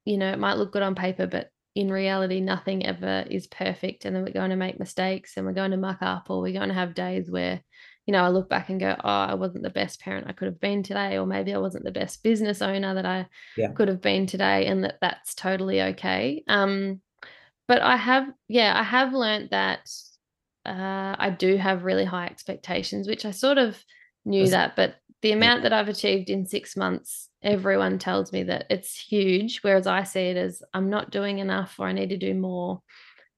you 0.03 0.17
know, 0.17 0.29
it 0.31 0.39
might 0.39 0.57
look 0.57 0.73
good 0.73 0.83
on 0.83 0.95
paper, 0.95 1.27
but 1.27 1.49
in 1.75 1.89
reality, 1.89 2.41
nothing 2.41 2.85
ever 2.85 3.23
is 3.29 3.47
perfect. 3.47 4.03
And 4.03 4.13
then 4.13 4.23
we're 4.23 4.31
going 4.31 4.49
to 4.49 4.57
make 4.57 4.79
mistakes 4.79 5.37
and 5.37 5.45
we're 5.45 5.53
going 5.53 5.71
to 5.71 5.77
muck 5.77 5.99
up, 6.01 6.29
or 6.29 6.41
we're 6.41 6.57
going 6.57 6.69
to 6.69 6.75
have 6.75 6.93
days 6.93 7.31
where, 7.31 7.61
you 8.05 8.11
know, 8.11 8.23
I 8.23 8.29
look 8.29 8.49
back 8.49 8.69
and 8.69 8.79
go, 8.79 8.95
oh, 9.01 9.07
I 9.07 9.35
wasn't 9.35 9.63
the 9.63 9.69
best 9.69 10.01
parent 10.01 10.27
I 10.27 10.33
could 10.33 10.47
have 10.47 10.59
been 10.59 10.83
today, 10.83 11.17
or 11.17 11.25
maybe 11.25 11.53
I 11.53 11.59
wasn't 11.59 11.85
the 11.85 11.91
best 11.91 12.21
business 12.23 12.61
owner 12.61 12.95
that 12.95 13.05
I 13.05 13.27
yeah. 13.55 13.71
could 13.71 13.87
have 13.87 14.01
been 14.01 14.25
today, 14.25 14.65
and 14.65 14.83
that 14.83 14.95
that's 14.99 15.35
totally 15.35 15.81
okay. 15.81 16.43
Um, 16.47 16.99
but 17.67 17.81
I 17.81 17.97
have, 17.97 18.27
yeah, 18.47 18.73
I 18.77 18.83
have 18.83 19.13
learned 19.13 19.49
that 19.51 19.89
uh, 20.65 21.15
I 21.17 21.29
do 21.37 21.57
have 21.57 21.83
really 21.83 22.05
high 22.05 22.25
expectations, 22.25 23.07
which 23.07 23.25
I 23.25 23.31
sort 23.31 23.57
of 23.57 23.77
knew 24.25 24.47
That's, 24.47 24.51
that, 24.51 24.75
but 24.75 24.95
the 25.21 25.31
amount 25.31 25.59
yeah. 25.59 25.69
that 25.69 25.73
I've 25.73 25.89
achieved 25.89 26.29
in 26.29 26.45
six 26.45 26.77
months, 26.77 27.29
everyone 27.41 27.99
tells 27.99 28.31
me 28.31 28.43
that 28.43 28.65
it's 28.69 28.99
huge, 28.99 29.59
whereas 29.61 29.87
I 29.87 30.03
see 30.03 30.21
it 30.21 30.37
as 30.37 30.61
I'm 30.73 30.89
not 30.89 31.11
doing 31.11 31.39
enough 31.39 31.75
or 31.79 31.87
I 31.87 31.93
need 31.93 32.09
to 32.09 32.17
do 32.17 32.33
more. 32.33 32.81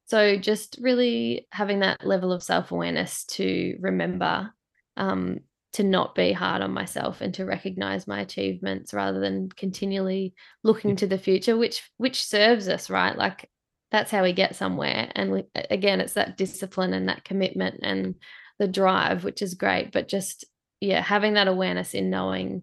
So 0.06 0.38
just 0.38 0.78
really 0.82 1.48
having 1.52 1.80
that 1.80 2.06
level 2.06 2.34
of 2.34 2.42
self 2.42 2.72
awareness 2.72 3.26
to 3.26 3.78
remember 3.80 4.52
um, 4.98 5.42
to 5.74 5.84
not 5.84 6.16
be 6.16 6.32
hard 6.34 6.64
on 6.64 6.72
myself 6.72 7.22
and 7.22 7.34
to 7.36 7.46
recognize 7.46 8.08
my 8.08 8.22
achievements 8.22 8.92
rather 8.92 9.20
than 9.20 9.50
continually 9.50 10.34
looking 10.64 10.96
to 10.96 11.08
the 11.08 11.20
future, 11.20 11.56
which 11.56 11.90
which 11.98 12.26
serves 12.26 12.68
us, 12.68 12.90
right? 12.90 13.16
Like 13.16 13.48
that's 13.92 14.12
how 14.12 14.24
we 14.24 14.34
get 14.34 14.56
somewhere. 14.56 15.12
And 15.16 15.32
we, 15.32 15.44
again 15.70 16.02
it's 16.02 16.14
that 16.14 16.38
discipline 16.38 16.94
and 16.94 17.10
that 17.10 17.24
commitment 17.24 17.80
and 17.84 18.16
the 18.60 18.68
drive 18.68 19.24
which 19.24 19.42
is 19.42 19.54
great 19.56 19.92
but 19.92 20.08
just 20.08 20.46
yeah 20.82 21.02
having 21.02 21.34
that 21.34 21.48
awareness 21.48 21.94
in 21.94 22.10
knowing 22.10 22.62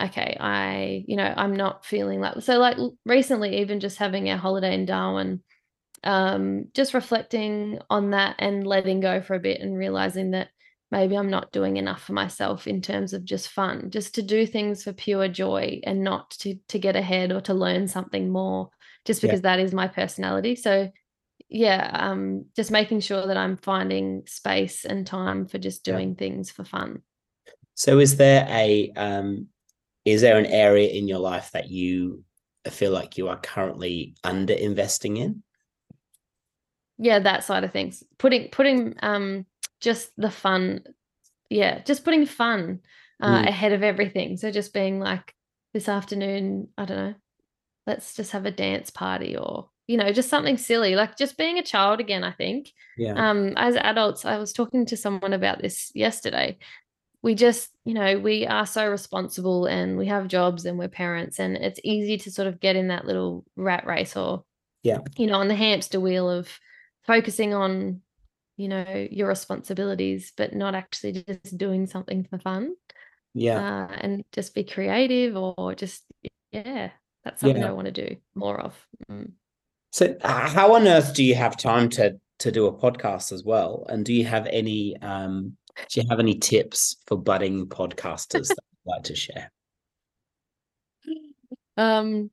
okay 0.00 0.36
i 0.38 1.04
you 1.06 1.16
know 1.16 1.32
i'm 1.36 1.56
not 1.56 1.86
feeling 1.86 2.20
like 2.20 2.42
so 2.42 2.58
like 2.58 2.76
recently 3.06 3.60
even 3.60 3.80
just 3.80 3.96
having 3.96 4.28
a 4.28 4.36
holiday 4.36 4.74
in 4.74 4.84
darwin 4.84 5.42
um 6.04 6.66
just 6.74 6.92
reflecting 6.92 7.78
on 7.88 8.10
that 8.10 8.36
and 8.38 8.66
letting 8.66 9.00
go 9.00 9.22
for 9.22 9.34
a 9.34 9.40
bit 9.40 9.60
and 9.60 9.78
realizing 9.78 10.32
that 10.32 10.48
maybe 10.90 11.16
i'm 11.16 11.30
not 11.30 11.52
doing 11.52 11.76
enough 11.76 12.02
for 12.02 12.12
myself 12.12 12.66
in 12.66 12.82
terms 12.82 13.12
of 13.12 13.24
just 13.24 13.48
fun 13.48 13.90
just 13.90 14.16
to 14.16 14.22
do 14.22 14.46
things 14.46 14.82
for 14.82 14.92
pure 14.92 15.28
joy 15.28 15.80
and 15.84 16.02
not 16.02 16.30
to 16.30 16.56
to 16.68 16.78
get 16.78 16.96
ahead 16.96 17.32
or 17.32 17.40
to 17.40 17.54
learn 17.54 17.88
something 17.88 18.30
more 18.30 18.68
just 19.06 19.22
because 19.22 19.38
yeah. 19.38 19.56
that 19.56 19.60
is 19.60 19.72
my 19.72 19.88
personality. 19.88 20.56
So 20.56 20.90
yeah, 21.48 21.90
um, 21.92 22.46
just 22.56 22.70
making 22.70 23.00
sure 23.00 23.26
that 23.26 23.36
I'm 23.36 23.56
finding 23.56 24.24
space 24.26 24.84
and 24.84 25.06
time 25.06 25.46
for 25.46 25.58
just 25.58 25.84
doing 25.84 26.10
yeah. 26.10 26.16
things 26.16 26.50
for 26.50 26.64
fun. 26.64 27.02
So 27.74 27.98
is 27.98 28.16
there 28.16 28.46
a 28.48 28.92
um 28.96 29.48
is 30.04 30.22
there 30.22 30.38
an 30.38 30.46
area 30.46 30.88
in 30.88 31.08
your 31.08 31.18
life 31.18 31.50
that 31.52 31.68
you 31.68 32.24
feel 32.70 32.90
like 32.90 33.18
you 33.18 33.28
are 33.28 33.38
currently 33.38 34.14
under 34.24 34.54
investing 34.54 35.16
in? 35.18 35.42
Yeah, 36.98 37.18
that 37.20 37.44
side 37.44 37.64
of 37.64 37.72
things. 37.72 38.02
Putting 38.18 38.48
putting 38.50 38.94
um 39.02 39.46
just 39.80 40.10
the 40.16 40.30
fun, 40.30 40.80
yeah, 41.50 41.80
just 41.84 42.04
putting 42.04 42.26
fun 42.26 42.80
uh, 43.20 43.42
mm. 43.42 43.48
ahead 43.48 43.72
of 43.72 43.82
everything. 43.82 44.36
So 44.36 44.50
just 44.50 44.72
being 44.72 44.98
like 44.98 45.34
this 45.74 45.88
afternoon, 45.88 46.68
I 46.78 46.84
don't 46.86 46.96
know, 46.96 47.14
let's 47.86 48.14
just 48.14 48.32
have 48.32 48.46
a 48.46 48.50
dance 48.50 48.90
party 48.90 49.36
or 49.36 49.68
you 49.86 49.96
know 49.96 50.12
just 50.12 50.28
something 50.28 50.56
silly 50.56 50.96
like 50.96 51.16
just 51.16 51.36
being 51.38 51.58
a 51.58 51.62
child 51.62 52.00
again 52.00 52.24
i 52.24 52.32
think. 52.32 52.72
Yeah. 52.96 53.12
Um 53.12 53.54
as 53.56 53.76
adults 53.76 54.24
i 54.24 54.38
was 54.38 54.52
talking 54.52 54.86
to 54.86 54.96
someone 54.96 55.32
about 55.32 55.60
this 55.60 55.92
yesterday. 55.94 56.58
We 57.22 57.34
just 57.34 57.70
you 57.84 57.94
know 57.94 58.18
we 58.18 58.46
are 58.46 58.66
so 58.66 58.88
responsible 58.88 59.66
and 59.66 59.96
we 59.96 60.06
have 60.06 60.28
jobs 60.28 60.64
and 60.64 60.78
we're 60.78 60.88
parents 60.88 61.38
and 61.38 61.56
it's 61.56 61.80
easy 61.82 62.18
to 62.18 62.30
sort 62.30 62.48
of 62.48 62.60
get 62.60 62.76
in 62.76 62.88
that 62.88 63.04
little 63.04 63.44
rat 63.56 63.86
race 63.86 64.16
or 64.16 64.44
yeah. 64.82 64.98
you 65.16 65.26
know 65.26 65.34
on 65.34 65.48
the 65.48 65.54
hamster 65.54 65.98
wheel 65.98 66.30
of 66.30 66.48
focusing 67.04 67.54
on 67.54 68.00
you 68.56 68.68
know 68.68 69.08
your 69.10 69.28
responsibilities 69.28 70.32
but 70.36 70.54
not 70.54 70.74
actually 70.74 71.12
just 71.12 71.58
doing 71.58 71.86
something 71.86 72.24
for 72.24 72.38
fun 72.38 72.74
yeah. 73.34 73.86
uh, 73.90 73.96
and 74.00 74.24
just 74.32 74.54
be 74.54 74.64
creative 74.64 75.36
or 75.36 75.74
just 75.74 76.04
yeah 76.52 76.90
that's 77.26 77.40
something 77.40 77.62
yeah. 77.62 77.68
I 77.68 77.72
want 77.72 77.86
to 77.86 78.06
do 78.08 78.16
more 78.36 78.60
of. 78.60 78.86
Mm. 79.10 79.32
So, 79.90 80.16
how 80.22 80.74
on 80.74 80.86
earth 80.86 81.12
do 81.14 81.24
you 81.24 81.34
have 81.34 81.56
time 81.56 81.88
to 81.90 82.16
to 82.38 82.52
do 82.52 82.66
a 82.66 82.72
podcast 82.72 83.32
as 83.32 83.42
well? 83.42 83.84
And 83.88 84.04
do 84.04 84.14
you 84.14 84.24
have 84.24 84.46
any 84.46 84.96
um, 85.02 85.56
do 85.90 86.00
you 86.00 86.06
have 86.08 86.20
any 86.20 86.38
tips 86.38 86.96
for 87.06 87.18
budding 87.18 87.66
podcasters 87.66 88.48
that 88.48 88.58
you'd 88.70 88.92
like 88.92 89.02
to 89.04 89.16
share? 89.16 89.50
Um, 91.78 92.30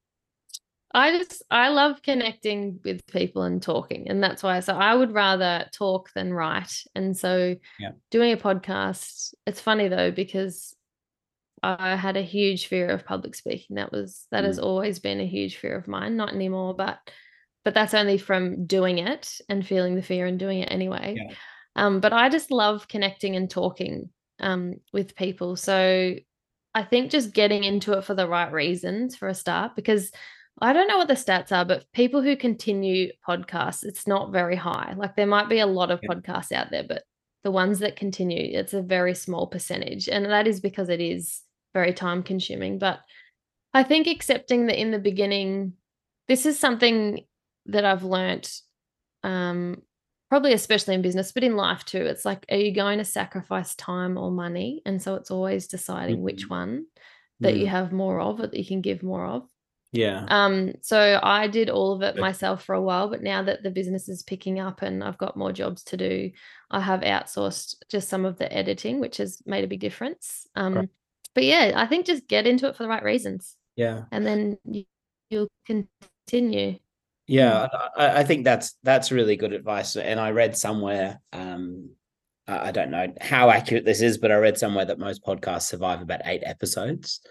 I 0.94 1.18
just 1.18 1.44
I 1.52 1.68
love 1.68 2.02
connecting 2.02 2.80
with 2.86 3.06
people 3.08 3.42
and 3.42 3.62
talking, 3.62 4.08
and 4.08 4.24
that's 4.24 4.42
why. 4.42 4.62
So 4.62 4.74
I 4.74 4.96
would 4.96 5.12
rather 5.12 5.66
talk 5.74 6.12
than 6.16 6.34
write, 6.34 6.86
and 6.96 7.18
so 7.18 7.58
Yeah. 7.78 7.92
doing 8.10 8.32
a 8.32 8.38
podcast. 8.38 9.34
It's 9.46 9.60
funny 9.60 9.90
though 9.90 10.12
because 10.12 10.74
I 11.64 11.96
had 11.96 12.18
a 12.18 12.22
huge 12.22 12.68
fear 12.68 12.90
of 12.90 13.06
public 13.06 13.36
speaking. 13.36 13.78
That 13.78 13.92
was 13.92 14.28
that 14.32 14.44
has 14.44 14.60
always 14.60 15.00
been 15.00 15.22
a 15.22 15.26
huge 15.26 15.58
fear 15.58 15.78
of 15.78 15.88
mine. 15.88 16.18
Not 16.18 16.34
anymore, 16.34 16.76
but 16.76 17.00
but 17.64 17.74
that's 17.74 17.94
only 17.94 18.18
from 18.18 18.66
doing 18.66 18.98
it 18.98 19.40
and 19.48 19.66
feeling 19.66 19.96
the 19.96 20.02
fear 20.02 20.26
and 20.26 20.38
doing 20.38 20.60
it 20.60 20.72
anyway. 20.72 21.16
Yeah. 21.18 21.36
Um, 21.76 22.02
but 22.02 22.12
I 22.12 22.30
just 22.30 22.52
love 22.52 22.88
connecting 22.88 23.38
and 23.38 23.50
talking 23.50 24.10
um, 24.42 24.76
with 24.92 25.16
people. 25.16 25.56
So 25.56 26.16
I 26.76 26.84
think 26.84 27.12
just 27.12 27.34
getting 27.34 27.64
into 27.64 27.94
it 27.94 28.04
for 28.04 28.14
the 28.14 28.28
right 28.28 28.52
reasons 28.52 29.16
for 29.16 29.30
a 29.30 29.34
start, 29.34 29.76
because 29.76 30.12
I 30.62 30.74
don't 30.74 30.88
know 30.88 30.98
what 30.98 31.08
the 31.08 31.14
stats 31.14 31.52
are, 31.52 31.66
but 31.66 31.86
people 31.94 32.22
who 32.22 32.36
continue 32.36 33.12
podcasts, 33.28 33.84
it's 33.84 34.06
not 34.06 34.32
very 34.32 34.56
high. 34.56 34.94
Like 34.98 35.16
there 35.16 35.26
might 35.26 35.50
be 35.50 35.60
a 35.60 35.66
lot 35.66 35.90
of 35.90 36.02
Yeah. 36.04 36.10
podcasts 36.10 36.52
out 36.52 36.70
there, 36.70 36.84
but 36.84 37.04
the 37.44 37.52
ones 37.52 37.80
that 37.80 37.96
continue, 37.96 38.58
it's 38.58 38.74
a 38.74 38.82
very 38.82 39.16
small 39.16 39.48
percentage. 39.48 40.10
And 40.10 40.26
that 40.26 40.48
is 40.48 40.60
because 40.60 40.90
it 40.90 41.02
is 41.02 41.42
very 41.74 41.94
time 41.94 42.24
consuming. 42.24 42.80
But 42.80 43.00
I 43.74 43.84
think 43.84 44.08
accepting 44.08 44.68
that 44.68 44.80
in 44.80 44.92
the 44.92 45.00
beginning, 45.00 45.74
this 46.28 46.46
is 46.46 46.60
something 46.60 47.26
that 47.68 47.86
I've 47.86 48.04
learnt, 48.04 48.62
um, 49.24 49.82
probably 50.30 50.54
especially 50.54 50.96
in 50.96 51.02
business, 51.02 51.32
but 51.32 51.44
in 51.44 51.56
life 51.56 51.84
too. 51.86 52.02
It's 52.02 52.26
like, 52.26 52.46
are 52.50 52.58
you 52.58 52.74
going 52.74 52.98
to 53.00 53.06
sacrifice 53.06 53.76
time 53.76 54.18
or 54.18 54.32
money? 54.32 54.82
And 54.86 55.02
so 55.02 55.16
it's 55.16 55.32
always 55.32 55.68
deciding 55.68 56.22
which 56.22 56.46
Mhm. 56.46 56.50
one 56.50 56.86
that 57.40 57.58
you 57.58 57.66
Mm. 57.66 57.70
have 57.70 57.92
more 57.92 58.20
of 58.20 58.40
or 58.40 58.48
that 58.48 58.58
you 58.58 58.66
can 58.66 58.82
give 58.82 59.04
more 59.04 59.26
of. 59.26 59.48
Yeah. 59.92 60.26
Um, 60.30 60.74
so 60.82 61.20
I 61.22 61.48
did 61.48 61.70
all 61.70 61.94
of 61.94 62.02
it 62.02 62.16
myself 62.18 62.64
for 62.64 62.74
a 62.74 62.82
while, 62.82 63.10
but 63.10 63.22
now 63.22 63.44
that 63.44 63.62
the 63.62 63.70
business 63.70 64.10
is 64.10 64.24
picking 64.24 64.60
up 64.60 64.82
and 64.82 65.04
I've 65.04 65.20
got 65.20 65.38
more 65.38 65.52
jobs 65.52 65.84
to 65.86 65.98
do, 65.98 66.32
I 66.72 66.80
have 66.80 67.02
outsourced 67.02 67.76
just 67.90 68.10
some 68.10 68.26
of 68.26 68.38
the 68.38 68.52
editing, 68.52 69.00
which 69.00 69.18
has 69.18 69.42
made 69.46 69.64
a 69.64 69.68
big 69.68 69.82
difference. 69.82 70.48
Um, 70.56 70.90
but 71.36 71.44
yeah, 71.44 71.74
I 71.76 71.86
think 71.88 72.06
just 72.06 72.28
get 72.28 72.48
into 72.48 72.68
it 72.68 72.76
for 72.76 72.84
the 72.84 72.90
right 72.90 73.04
reasons, 73.04 73.56
Yeah. 73.76 74.04
and 74.12 74.26
then 74.26 74.58
you, 74.66 74.86
you'll 75.30 75.50
continue. 75.66 76.80
Yeah, 77.28 77.68
I, 77.98 78.20
I 78.20 78.24
think 78.24 78.44
that's 78.44 78.76
that's 78.84 79.12
really 79.12 79.36
good 79.36 79.54
advice. 79.54 79.96
And 79.96 80.20
I 80.20 80.32
read 80.32 80.58
somewhere, 80.58 81.22
um, 81.32 81.92
I 82.48 82.68
I 82.70 82.72
don't 82.72 82.92
know 82.92 83.14
how 83.22 83.50
accurate 83.50 83.86
this 83.86 84.02
is, 84.02 84.18
but 84.18 84.32
I 84.32 84.36
read 84.36 84.58
somewhere 84.58 84.86
that 84.86 85.00
most 85.00 85.24
podcasts 85.24 85.64
survive 85.64 86.02
about 86.02 86.22
eight 86.26 86.44
episodes. 86.46 87.22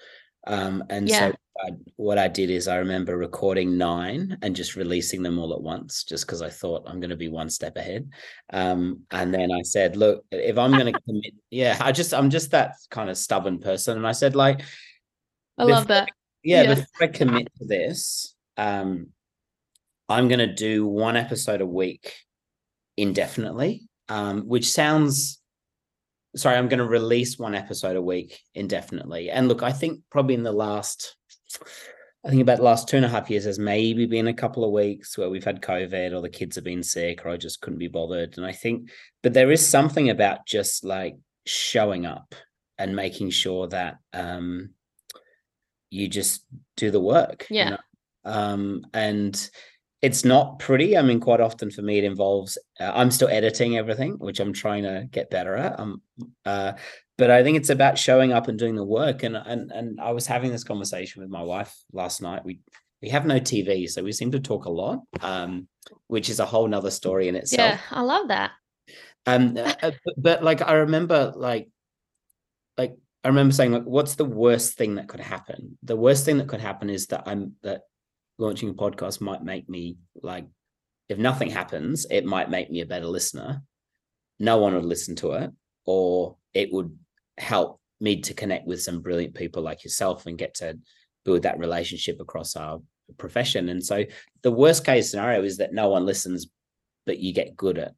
Um, 0.47 0.85
and 0.88 1.09
Yeah. 1.09 1.31
so 1.31 1.35
I, 1.62 1.70
what 1.96 2.18
I 2.18 2.29
did 2.29 2.51
is 2.51 2.66
I 2.68 2.77
remember 2.77 3.16
recording 3.16 3.79
nine 3.79 4.37
and 4.42 4.57
just 4.57 4.75
releasing 4.77 5.22
them 5.22 5.38
all 5.38 5.53
at 5.55 5.62
once, 5.62 6.05
just 6.05 6.27
because 6.27 6.42
I 6.42 6.51
thought 6.51 6.85
I'm 6.87 6.98
going 7.01 7.11
to 7.11 7.16
be 7.16 7.29
one 7.29 7.48
step 7.51 7.77
ahead. 7.77 8.11
Um, 8.53 9.01
and 9.11 9.33
then 9.33 9.51
I 9.53 9.62
said, 9.62 9.96
look, 9.96 10.25
if 10.31 10.59
I'm 10.59 10.72
going 10.72 10.92
to 10.92 11.01
commit, 11.01 11.35
yeah, 11.51 11.77
I 11.81 11.92
just 11.92 12.12
I'm 12.12 12.31
just 12.31 12.51
that 12.51 12.75
kind 12.90 13.09
of 13.11 13.16
stubborn 13.16 13.59
person, 13.59 13.96
and 13.96 14.07
I 14.07 14.12
said 14.12 14.35
like, 14.35 14.62
I 15.59 15.64
love 15.64 15.87
that. 15.88 16.09
yeah, 16.42 16.62
Yeah. 16.62 16.75
before 16.75 16.87
I 17.03 17.07
commit 17.09 17.48
to 17.59 17.66
this, 17.66 18.35
um, 18.57 19.09
I'm 20.09 20.29
going 20.29 20.40
to 20.40 20.53
do 20.53 20.87
one 20.87 21.16
episode 21.16 21.61
a 21.61 21.66
week 21.66 22.14
indefinitely, 22.96 23.83
um, 24.09 24.42
which 24.48 24.70
sounds. 24.70 25.38
Sorry, 26.35 26.57
I'm 26.57 26.68
going 26.68 26.79
to 26.79 26.87
release 26.87 27.38
one 27.38 27.55
episode 27.55 27.94
a 27.94 28.01
week 28.01 28.40
indefinitely. 28.55 29.29
And 29.29 29.48
look, 29.48 29.62
I 29.62 29.70
think 29.70 30.01
probably 30.11 30.35
in 30.35 30.42
the 30.42 30.51
last, 30.51 31.14
I 32.25 32.29
think 32.31 32.41
about 32.43 32.59
the 32.59 32.62
last 32.65 32.88
two 32.88 32.97
and 32.97 33.05
a 33.05 33.09
half 33.09 33.29
years, 33.31 33.45
there's 33.45 33.59
maybe 33.59 34.07
been 34.07 34.29
a 34.29 34.35
couple 34.35 34.65
of 34.65 34.71
weeks 34.71 35.19
where 35.19 35.29
we've 35.29 35.45
had 35.45 35.61
COVID 35.61 36.12
or 36.12 36.21
the 36.21 36.29
kids 36.29 36.55
have 36.55 36.65
been 36.65 36.83
sick 36.83 37.25
or 37.25 37.31
I 37.31 37.37
just 37.37 37.61
couldn't 37.61 37.81
be 37.81 37.88
bothered. 37.88 38.37
And 38.37 38.47
I 38.47 38.53
think, 38.53 38.91
but 39.23 39.33
there 39.33 39.51
is 39.51 39.67
something 39.67 40.09
about 40.09 40.47
just 40.47 40.85
like 40.85 41.17
showing 41.47 42.07
up 42.07 42.35
and 42.79 42.95
making 42.95 43.31
sure 43.31 43.67
that 43.69 43.99
um, 44.12 44.71
you 45.91 46.07
just 46.07 46.45
do 46.77 46.93
the 46.93 47.01
work. 47.01 47.47
you 47.51 47.57
Yeah. 47.57 47.71
know? 47.71 47.79
Um, 48.25 48.87
and 48.95 49.51
it's 50.01 50.25
not 50.25 50.59
pretty. 50.59 50.97
I 50.97 51.03
mean, 51.03 51.21
quite 51.21 51.41
often 51.41 51.71
for 51.71 51.83
me, 51.83 51.99
it 51.99 52.05
involves 52.05 52.57
uh, 52.81 52.93
I'm 52.95 53.11
still 53.11 53.29
editing 53.29 53.77
everything, 53.77 54.12
which 54.19 54.41
I'm 54.41 54.53
trying 54.53 54.85
to 54.85 55.09
get 55.11 55.31
better 55.31 55.57
at. 55.57 55.79
Um, 55.79 56.03
uh, 56.45 56.73
but 57.18 57.31
I 57.31 57.42
think 57.42 57.57
it's 57.57 57.70
about 57.70 57.98
showing 57.98 58.33
up 58.33 58.48
and 58.48 58.59
doing 58.59 58.75
the 58.75 58.85
work. 58.85 59.22
And 59.22 59.37
and 59.37 59.70
and 59.70 60.01
I 60.01 60.12
was 60.12 60.27
having 60.27 60.51
this 60.51 60.64
conversation 60.64 61.22
with 61.22 61.31
my 61.31 61.42
wife 61.42 61.75
last 61.92 62.22
night. 62.22 62.44
We 62.44 62.61
we 63.03 63.09
have 63.09 63.27
no 63.27 63.40
TV, 63.40 63.88
so 63.88 64.03
we 64.03 64.12
seem 64.12 64.31
to 64.33 64.40
talk 64.40 64.64
a 64.64 64.70
lot, 64.70 65.01
um, 65.20 65.66
which 66.07 66.31
is 66.31 66.40
a 66.40 66.46
whole 66.46 66.68
nother 66.68 66.90
story 66.90 67.29
in 67.29 67.35
itself. 67.35 67.81
Yeah, 67.81 67.98
I 67.98 68.01
love 68.03 68.29
that. 68.29 68.53
Um, 69.27 69.57
uh, 69.57 69.72
uh, 69.83 69.90
but, 70.05 70.14
but 70.16 70.44
like 70.44 70.62
I 70.62 70.75
remember, 70.75 71.33
like, 71.35 71.68
like 72.79 72.96
I 73.25 73.29
remember 73.29 73.53
saying, 73.53 73.72
like, 73.72 73.85
what's 73.85 74.14
the 74.14 74.25
worst 74.25 74.75
thing 74.75 74.94
that 74.96 75.09
could 75.09 75.20
happen? 75.20 75.79
The 75.83 75.96
worst 75.96 76.25
thing 76.25 76.38
that 76.38 76.48
could 76.48 76.61
happen 76.61 76.90
is 76.90 77.09
that 77.09 77.25
I'm 77.27 77.55
that 77.62 77.83
launching 78.38 78.68
a 78.68 78.75
podcast 78.75 79.20
might 79.20 79.42
make 79.42 79.68
me 79.68 79.96
like, 80.22 80.46
if 81.09 81.18
nothing 81.18 81.51
happens, 81.51 82.07
it 82.11 82.25
might 82.25 82.51
make 82.51 82.70
me 82.70 82.81
a 82.81 82.87
better 82.87 83.07
listener. 83.07 83.62
No 84.38 84.59
one 84.59 84.75
would 84.75 84.85
listen 84.85 85.16
to 85.16 85.33
it, 85.33 85.51
or 85.85 86.37
it 86.55 86.72
would 86.72 86.96
help 87.43 87.81
me 88.01 88.21
to 88.23 88.35
connect 88.35 88.67
with 88.67 88.83
some 88.83 89.01
brilliant 89.01 89.35
people 89.35 89.63
like 89.63 89.85
yourself 89.85 90.27
and 90.27 90.39
get 90.39 90.55
to 90.55 90.79
build 91.25 91.43
that 91.43 91.59
relationship 91.59 92.21
across 92.21 92.57
our 92.57 92.81
profession. 93.19 93.69
And 93.69 93.85
so, 93.85 94.05
the 94.43 94.51
worst 94.53 94.85
case 94.85 95.11
scenario 95.11 95.43
is 95.43 95.59
that 95.59 95.73
no 95.73 95.89
one 95.89 96.07
listens, 96.07 96.47
but 97.07 97.19
you 97.19 97.33
get 97.33 97.57
good 97.57 97.79
at 97.79 97.93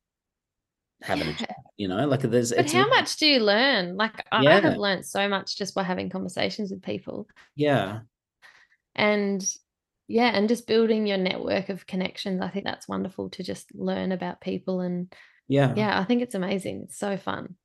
having 1.03 1.29
a 1.29 1.33
Yeah. 1.33 1.37
chat. 1.37 1.57
You 1.77 1.89
know, 1.89 2.07
like 2.07 2.21
there's. 2.21 2.51
But 2.51 2.61
it's 2.61 2.73
how 2.73 2.89
much 2.89 3.17
do 3.17 3.27
you 3.27 3.41
learn? 3.41 3.97
Like 3.97 4.25
I 4.31 4.43
Yeah. 4.43 4.61
have 4.61 4.77
learned 4.77 5.05
so 5.05 5.29
much 5.29 5.57
just 5.57 5.75
by 5.75 5.83
having 5.83 6.09
conversations 6.09 6.71
with 6.71 6.83
people. 6.83 7.27
Yeah, 7.57 8.01
and 8.95 9.45
yeah 10.07 10.31
and 10.35 10.49
just 10.49 10.67
building 10.67 11.07
your 11.07 11.19
network 11.19 11.69
of 11.69 11.87
connections 11.87 12.41
i 12.41 12.49
think 12.49 12.65
that's 12.65 12.89
wonderful 12.89 13.31
to 13.31 13.43
just 13.43 13.75
learn 13.75 14.13
about 14.13 14.41
people 14.41 14.81
and 14.81 15.13
yeah, 15.49 15.73
yeah 15.77 15.99
i 15.99 16.05
think 16.05 16.23
it's 16.23 16.35
amazing 16.35 16.83
it's 16.85 16.99
so 16.99 17.17
fun 17.17 17.57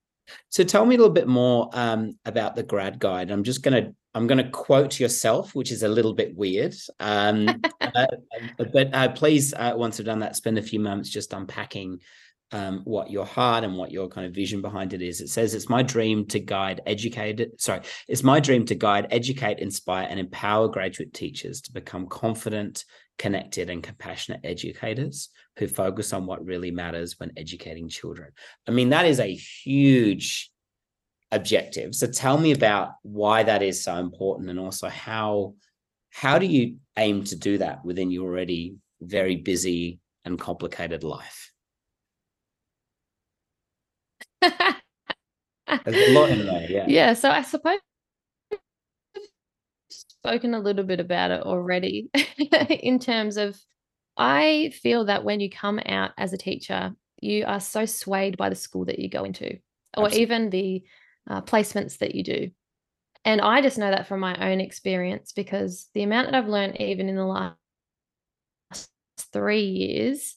So 0.50 0.64
tell 0.64 0.86
me 0.86 0.96
a 0.96 0.98
little 0.98 1.14
bit 1.14 1.28
more 1.28 1.70
um, 1.74 2.18
about 2.26 2.56
the 2.56 2.64
grad 2.64 3.00
guide. 3.00 3.32
I'm 3.32 3.44
just 3.44 3.64
gonna 3.64 3.94
I'm 4.14 4.28
gonna 4.28 4.50
quote 4.50 5.00
yourself, 5.00 5.54
which 5.56 5.72
is 5.72 5.84
a 5.84 5.90
little 5.90 6.14
bit 6.14 6.36
weird. 6.36 6.76
Um, 7.00 7.62
uh, 7.82 8.08
but 8.58 8.94
uh, 8.94 9.10
please, 9.10 9.54
uh, 9.54 9.74
once 9.76 10.00
I've 10.00 10.06
done 10.06 10.20
that, 10.20 10.36
spend 10.36 10.58
a 10.58 10.64
few 10.64 10.80
moments 10.80 11.10
just 11.10 11.34
unpacking 11.34 12.00
um, 12.52 12.82
what 12.84 13.12
your 13.12 13.26
heart 13.26 13.64
and 13.64 13.78
what 13.78 13.92
your 13.92 14.08
kind 14.08 14.26
of 14.26 14.34
vision 14.34 14.62
behind 14.62 14.94
it 14.94 15.02
is. 15.02 15.22
It 15.22 15.30
says 15.30 15.54
it's 15.54 15.70
my 15.70 15.84
dream 15.84 16.26
to 16.28 16.40
guide 16.40 16.82
educate. 16.86 17.62
Sorry, 17.62 17.82
it's 18.08 18.24
my 18.24 18.40
dream 18.40 18.66
to 18.66 18.76
guide, 18.76 19.08
educate, 19.12 19.60
inspire, 19.60 20.08
and 20.10 20.20
empower 20.20 20.68
graduate 20.68 21.14
teachers 21.14 21.62
to 21.62 21.74
become 21.74 22.08
confident, 22.08 22.86
connected, 23.20 23.70
and 23.70 23.84
compassionate 23.84 24.40
educators 24.44 25.30
who 25.58 25.68
focus 25.68 26.14
on 26.14 26.26
what 26.26 26.44
really 26.44 26.72
matters 26.72 27.20
when 27.20 27.32
educating 27.38 27.90
children. 27.90 28.32
I 28.68 28.72
mean, 28.72 28.90
that 28.90 29.06
is 29.06 29.20
a 29.20 29.36
huge 29.36 30.50
objective. 31.32 31.94
So 31.94 32.08
tell 32.08 32.40
me 32.40 32.54
about 32.54 32.94
why 33.04 33.44
that 33.44 33.62
is 33.62 33.84
so 33.84 33.96
important 33.98 34.50
and 34.50 34.60
also 34.60 34.90
how 34.90 35.54
how 36.12 36.40
do 36.40 36.48
you 36.48 36.78
aim 36.98 37.24
to 37.26 37.36
do 37.36 37.60
that 37.60 37.86
within 37.86 38.10
your 38.10 38.26
already 38.28 38.78
very 39.00 39.36
busy 39.36 40.00
and 40.26 40.40
complicated 40.40 41.04
life? 41.04 41.52
There's 44.42 46.10
a 46.10 46.14
lot 46.14 46.32
in 46.32 46.48
there, 46.48 46.66
yeah. 46.68 46.86
yeah 46.88 47.14
so 47.14 47.30
i 47.30 47.44
suppose 47.44 47.78
spoken 50.24 50.54
a 50.54 50.60
little 50.60 50.84
bit 50.84 51.00
about 51.00 51.32
it 51.32 51.42
already 51.44 52.10
in 52.70 53.00
terms 53.00 53.38
of 53.38 53.58
i 54.18 54.72
feel 54.82 55.06
that 55.06 55.24
when 55.24 55.40
you 55.40 55.50
come 55.50 55.80
out 55.86 56.12
as 56.18 56.34
a 56.34 56.38
teacher 56.38 56.94
you 57.22 57.46
are 57.46 57.60
so 57.60 57.86
swayed 57.86 58.38
by 58.38 58.50
the 58.50 58.56
school 58.56 58.86
that 58.86 59.00
you 59.00 59.10
go 59.10 59.24
into 59.24 59.58
or 59.98 60.06
Absolutely. 60.06 60.22
even 60.22 60.50
the 60.50 60.84
uh, 61.30 61.42
placements 61.42 61.98
that 62.00 62.16
you 62.16 62.24
do. 62.24 62.50
And 63.26 63.42
i 63.42 63.62
just 63.62 63.78
know 63.78 63.92
that 63.92 64.08
from 64.08 64.20
my 64.20 64.50
own 64.50 64.62
experience 64.62 65.34
because 65.34 65.90
the 65.94 66.04
amount 66.04 66.28
that 66.28 66.36
i've 66.36 66.48
learned 66.48 66.80
even 66.80 67.10
in 67.10 67.16
the 67.16 67.26
last 67.26 67.58
three 69.34 69.66
years 69.66 70.36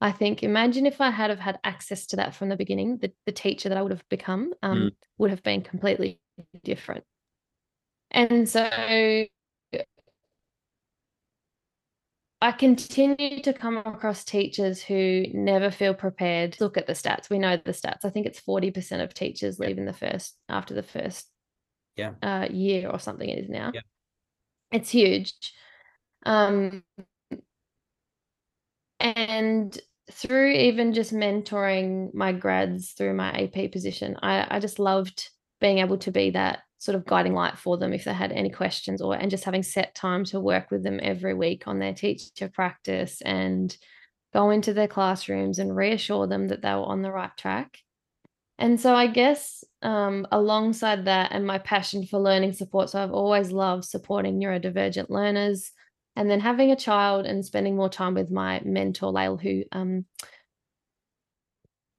i 0.00 0.12
think 0.12 0.44
imagine 0.44 0.86
if 0.86 1.00
i 1.00 1.10
had 1.10 1.30
have 1.30 1.40
had 1.40 1.58
access 1.64 2.06
to 2.06 2.16
that 2.16 2.34
from 2.34 2.48
the 2.48 2.56
beginning 2.56 2.98
the, 2.98 3.12
the 3.26 3.32
teacher 3.32 3.68
that 3.68 3.76
i 3.76 3.82
would 3.82 3.90
have 3.90 4.08
become 4.08 4.52
um, 4.62 4.90
would 5.18 5.30
have 5.30 5.42
been 5.42 5.60
completely 5.60 6.20
different 6.62 7.04
and 8.10 8.48
so 8.48 9.26
I 12.42 12.52
continue 12.52 13.42
to 13.42 13.52
come 13.52 13.76
across 13.76 14.24
teachers 14.24 14.82
who 14.82 15.26
never 15.34 15.70
feel 15.70 15.92
prepared. 15.92 16.56
Look 16.58 16.78
at 16.78 16.86
the 16.86 16.94
stats. 16.94 17.28
We 17.28 17.38
know 17.38 17.58
the 17.58 17.72
stats. 17.72 18.04
I 18.04 18.10
think 18.10 18.24
it's 18.24 18.40
40% 18.40 19.02
of 19.02 19.12
teachers 19.12 19.58
leave 19.58 19.76
in 19.76 19.84
the 19.84 19.92
first 19.92 20.36
after 20.48 20.72
the 20.72 20.82
first 20.82 21.28
yeah. 21.96 22.12
uh, 22.22 22.48
year 22.50 22.88
or 22.88 22.98
something 22.98 23.28
it 23.28 23.44
is 23.44 23.50
now. 23.50 23.72
Yeah. 23.74 23.80
It's 24.72 24.88
huge. 24.88 25.34
Um, 26.24 26.82
and 28.98 29.78
through 30.10 30.52
even 30.52 30.94
just 30.94 31.12
mentoring 31.12 32.14
my 32.14 32.32
grads 32.32 32.92
through 32.92 33.14
my 33.14 33.32
AP 33.32 33.70
position, 33.70 34.16
I, 34.22 34.46
I 34.56 34.60
just 34.60 34.78
loved 34.78 35.28
being 35.60 35.78
able 35.78 35.98
to 35.98 36.10
be 36.10 36.30
that 36.30 36.60
sort 36.80 36.96
of 36.96 37.04
guiding 37.04 37.34
light 37.34 37.58
for 37.58 37.76
them 37.76 37.92
if 37.92 38.04
they 38.04 38.12
had 38.12 38.32
any 38.32 38.48
questions 38.48 39.02
or 39.02 39.14
and 39.14 39.30
just 39.30 39.44
having 39.44 39.62
set 39.62 39.94
time 39.94 40.24
to 40.24 40.40
work 40.40 40.70
with 40.70 40.82
them 40.82 40.98
every 41.02 41.34
week 41.34 41.68
on 41.68 41.78
their 41.78 41.92
teacher 41.92 42.48
practice 42.48 43.20
and 43.20 43.76
go 44.32 44.48
into 44.48 44.72
their 44.72 44.88
classrooms 44.88 45.58
and 45.58 45.76
reassure 45.76 46.26
them 46.26 46.48
that 46.48 46.62
they 46.62 46.70
were 46.70 46.84
on 46.84 47.02
the 47.02 47.12
right 47.12 47.36
track. 47.36 47.76
And 48.58 48.80
so 48.80 48.94
I 48.94 49.08
guess 49.08 49.62
um, 49.82 50.26
alongside 50.32 51.04
that 51.04 51.32
and 51.32 51.46
my 51.46 51.58
passion 51.58 52.06
for 52.06 52.18
learning 52.18 52.54
support, 52.54 52.88
so 52.88 53.02
I've 53.02 53.12
always 53.12 53.52
loved 53.52 53.84
supporting 53.84 54.40
neurodivergent 54.40 55.10
learners. 55.10 55.72
And 56.16 56.30
then 56.30 56.40
having 56.40 56.70
a 56.70 56.76
child 56.76 57.24
and 57.24 57.44
spending 57.44 57.76
more 57.76 57.88
time 57.88 58.14
with 58.14 58.30
my 58.30 58.60
mentor, 58.64 59.12
Lael, 59.12 59.36
who 59.36 59.64
um, 59.72 60.04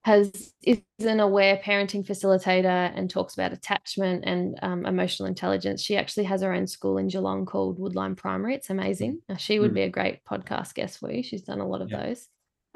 has 0.04 0.54
is 0.64 0.82
an 0.99 1.20
aware 1.20 1.62
parenting 1.64 2.06
facilitator 2.06 2.91
and 2.95 3.10
talks 3.10 3.36
about 3.36 3.54
attachment 3.54 4.24
and 4.26 4.58
um, 4.64 4.86
emotional 4.86 5.28
intelligence. 5.28 5.82
She 5.82 5.95
actually 5.95 6.24
has 6.24 6.41
her 6.41 6.54
own 6.54 6.66
school 6.66 6.97
in 6.97 7.08
Geelong 7.08 7.45
called 7.45 7.80
Woodline 7.80 8.18
Primary. 8.18 8.56
It's 8.56 8.72
amazing. 8.72 9.22
Now, 9.30 9.36
she 9.36 9.60
would 9.60 9.72
mm. 9.72 9.76
be 9.76 9.82
a 9.84 9.89
great 9.89 10.24
podcast 10.26 10.74
guest 10.74 10.99
for 10.99 11.12
you. 11.12 11.22
She's 11.22 11.43
done 11.43 11.60
a 11.60 11.68
lot 11.68 11.82
of 11.82 11.91
yeah. 11.91 12.08
those. 12.08 12.28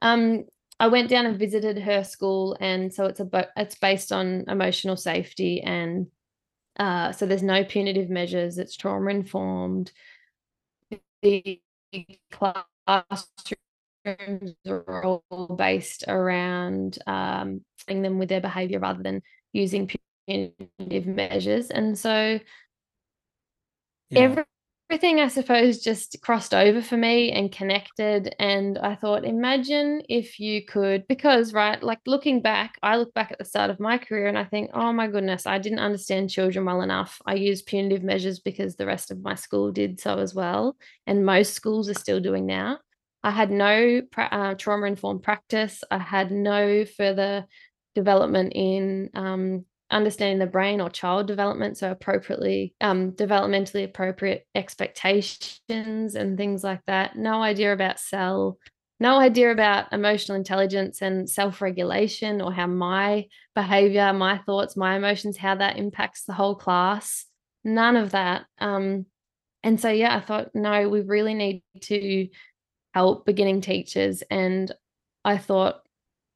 Um, 0.02 0.46
I 0.80 0.88
went 0.88 1.10
down 1.10 1.26
and 1.26 1.40
visited 1.40 1.80
her 1.80 2.04
school, 2.04 2.58
and 2.60 2.94
so 2.94 3.06
it's 3.06 3.20
a 3.20 3.48
it's 3.56 3.76
based 3.76 4.12
on 4.12 4.44
emotional 4.48 4.98
safety, 4.98 5.62
and 5.62 6.08
uh, 6.78 7.12
so 7.12 7.26
there's 7.26 7.42
no 7.42 7.64
punitive 7.64 8.10
measures. 8.10 8.58
It's 8.58 8.76
trauma 8.76 9.10
informed. 9.10 9.92
The 11.22 11.62
classroom 12.32 13.58
are 14.06 15.04
all 15.04 15.56
based 15.58 16.06
around 16.08 16.98
um, 17.08 17.62
them 17.88 18.20
with 18.20 18.30
their 18.30 18.42
behavior 18.42 18.80
rather 18.80 19.04
than 19.04 19.22
using 19.54 19.90
punitive 20.28 21.08
measures. 21.08 21.70
And 21.72 21.98
so 21.98 22.40
yeah. 24.10 24.44
everything, 24.90 25.20
I 25.20 25.28
suppose, 25.30 25.80
just 25.80 26.18
crossed 26.22 26.54
over 26.54 26.82
for 26.82 26.98
me 26.98 27.32
and 27.32 27.52
connected. 27.52 28.36
And 28.40 28.78
I 28.78 28.96
thought, 28.96 29.26
imagine 29.26 30.04
if 30.10 30.40
you 30.40 30.66
could, 30.66 31.08
because, 31.08 31.54
right, 31.54 31.82
like 31.82 32.00
looking 32.06 32.42
back, 32.42 32.78
I 32.84 32.98
look 32.98 33.14
back 33.14 33.32
at 33.32 33.40
the 33.40 33.46
start 33.46 33.70
of 33.72 33.80
my 33.80 33.98
career 33.98 34.28
and 34.28 34.38
I 34.38 34.46
think, 34.46 34.72
oh 34.74 34.94
my 34.94 35.08
goodness, 35.08 35.48
I 35.48 35.58
didn't 35.58 35.80
understand 35.80 36.30
children 36.30 36.66
well 36.66 36.82
enough. 36.82 37.20
I 37.26 37.36
used 37.36 37.66
punitive 37.66 38.04
measures 38.04 38.40
because 38.40 38.76
the 38.76 38.86
rest 38.86 39.10
of 39.10 39.22
my 39.22 39.36
school 39.36 39.72
did 39.72 40.00
so 40.00 40.20
as 40.20 40.36
well. 40.36 40.76
And 41.08 41.26
most 41.26 41.54
schools 41.54 41.90
are 41.90 41.96
still 41.96 42.20
doing 42.20 42.46
now. 42.46 42.78
I 43.26 43.32
had 43.32 43.50
no 43.50 44.04
uh, 44.16 44.54
trauma 44.54 44.86
informed 44.86 45.24
practice. 45.24 45.84
I 45.90 45.98
had 45.98 46.30
no 46.30 46.86
further 46.86 47.48
development 47.96 48.54
in 48.54 49.10
um, 49.16 49.66
understanding 49.90 50.38
the 50.38 50.46
brain 50.46 50.80
or 50.80 50.92
child 50.92 51.26
development, 51.26 51.76
so 51.76 51.90
appropriately 51.90 52.76
um, 52.82 53.14
developmentally 53.14 53.84
appropriate 53.84 54.46
expectations 54.54 56.14
and 56.14 56.38
things 56.38 56.64
like 56.64 56.82
that. 56.86 57.16
No 57.16 57.42
idea 57.42 57.74
about 57.74 58.00
SEL, 58.00 58.60
no 59.00 59.18
idea 59.18 59.52
about 59.52 59.92
emotional 59.92 60.38
intelligence 60.38 61.02
and 61.02 61.28
self 61.28 61.64
regulation 61.64 62.44
or 62.44 62.54
how 62.54 62.68
my 62.68 63.26
behavior, 63.56 64.14
my 64.14 64.38
thoughts, 64.38 64.78
my 64.78 64.98
emotions, 64.98 65.36
how 65.36 65.56
that 65.56 65.80
impacts 65.80 66.26
the 66.26 66.34
whole 66.34 66.54
class. 66.54 67.26
None 67.64 67.98
of 67.98 68.12
that. 68.12 68.46
Um, 68.60 69.08
and 69.64 69.82
so, 69.82 69.90
yeah, 69.90 70.16
I 70.16 70.20
thought, 70.20 70.50
no, 70.54 70.88
we 70.90 71.02
really 71.02 71.34
need 71.34 71.64
to 71.82 72.28
help 72.96 73.26
beginning 73.26 73.60
teachers. 73.60 74.24
And 74.32 74.72
I 75.26 75.38
thought 75.38 75.82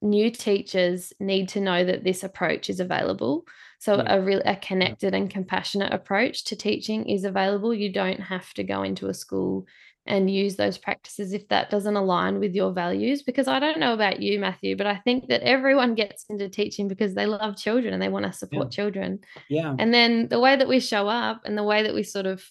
new 0.01 0.29
teachers 0.29 1.13
need 1.19 1.47
to 1.49 1.61
know 1.61 1.85
that 1.85 2.03
this 2.03 2.21
approach 2.21 2.69
is 2.69 2.81
available. 2.81 3.45
So 3.79 3.95
yeah. 3.95 4.15
a 4.15 4.21
real 4.21 4.41
a 4.43 4.57
connected 4.57 5.13
and 5.13 5.29
compassionate 5.29 5.93
approach 5.93 6.43
to 6.45 6.57
teaching 6.57 7.07
is 7.07 7.23
available. 7.23 7.73
You 7.73 7.93
don't 7.93 8.19
have 8.19 8.53
to 8.55 8.63
go 8.63 8.83
into 8.83 9.07
a 9.07 9.13
school 9.13 9.67
and 10.05 10.29
use 10.29 10.57
those 10.57 10.77
practices 10.77 11.31
if 11.31 11.47
that 11.47 11.69
doesn't 11.69 11.95
align 11.95 12.39
with 12.39 12.53
your 12.53 12.73
values. 12.73 13.23
Because 13.23 13.47
I 13.47 13.59
don't 13.59 13.79
know 13.79 13.93
about 13.93 14.21
you, 14.21 14.37
Matthew, 14.37 14.75
but 14.75 14.87
I 14.87 14.97
think 14.97 15.29
that 15.29 15.43
everyone 15.43 15.95
gets 15.95 16.25
into 16.29 16.49
teaching 16.49 16.89
because 16.89 17.13
they 17.13 17.25
love 17.25 17.55
children 17.55 17.93
and 17.93 18.01
they 18.01 18.09
want 18.09 18.25
to 18.25 18.33
support 18.33 18.67
yeah. 18.67 18.75
children. 18.75 19.19
Yeah. 19.49 19.75
And 19.79 19.93
then 19.93 20.27
the 20.27 20.41
way 20.41 20.57
that 20.57 20.67
we 20.67 20.81
show 20.81 21.07
up 21.07 21.43
and 21.45 21.57
the 21.57 21.63
way 21.63 21.83
that 21.83 21.93
we 21.93 22.03
sort 22.03 22.25
of 22.25 22.43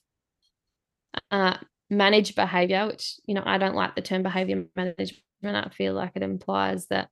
uh, 1.31 1.59
manage 1.91 2.35
behavior, 2.35 2.87
which, 2.87 3.15
you 3.27 3.35
know, 3.35 3.43
I 3.45 3.59
don't 3.59 3.75
like 3.75 3.95
the 3.95 4.03
term 4.03 4.23
behavior 4.23 4.67
management. 4.77 5.23
I 5.45 5.69
feel 5.71 5.95
like 5.95 6.13
it 6.15 6.23
implies 6.23 6.87
that 6.87 7.09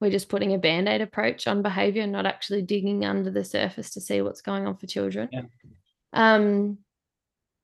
we're 0.00 0.10
just 0.10 0.28
putting 0.28 0.54
a 0.54 0.58
band 0.58 0.88
aid 0.88 1.00
approach 1.00 1.46
on 1.46 1.62
behavior, 1.62 2.06
not 2.06 2.26
actually 2.26 2.62
digging 2.62 3.04
under 3.04 3.30
the 3.30 3.44
surface 3.44 3.90
to 3.90 4.00
see 4.00 4.20
what's 4.22 4.42
going 4.42 4.66
on 4.66 4.76
for 4.76 4.86
children. 4.86 5.28
Yeah. 5.32 5.42
Um, 6.12 6.78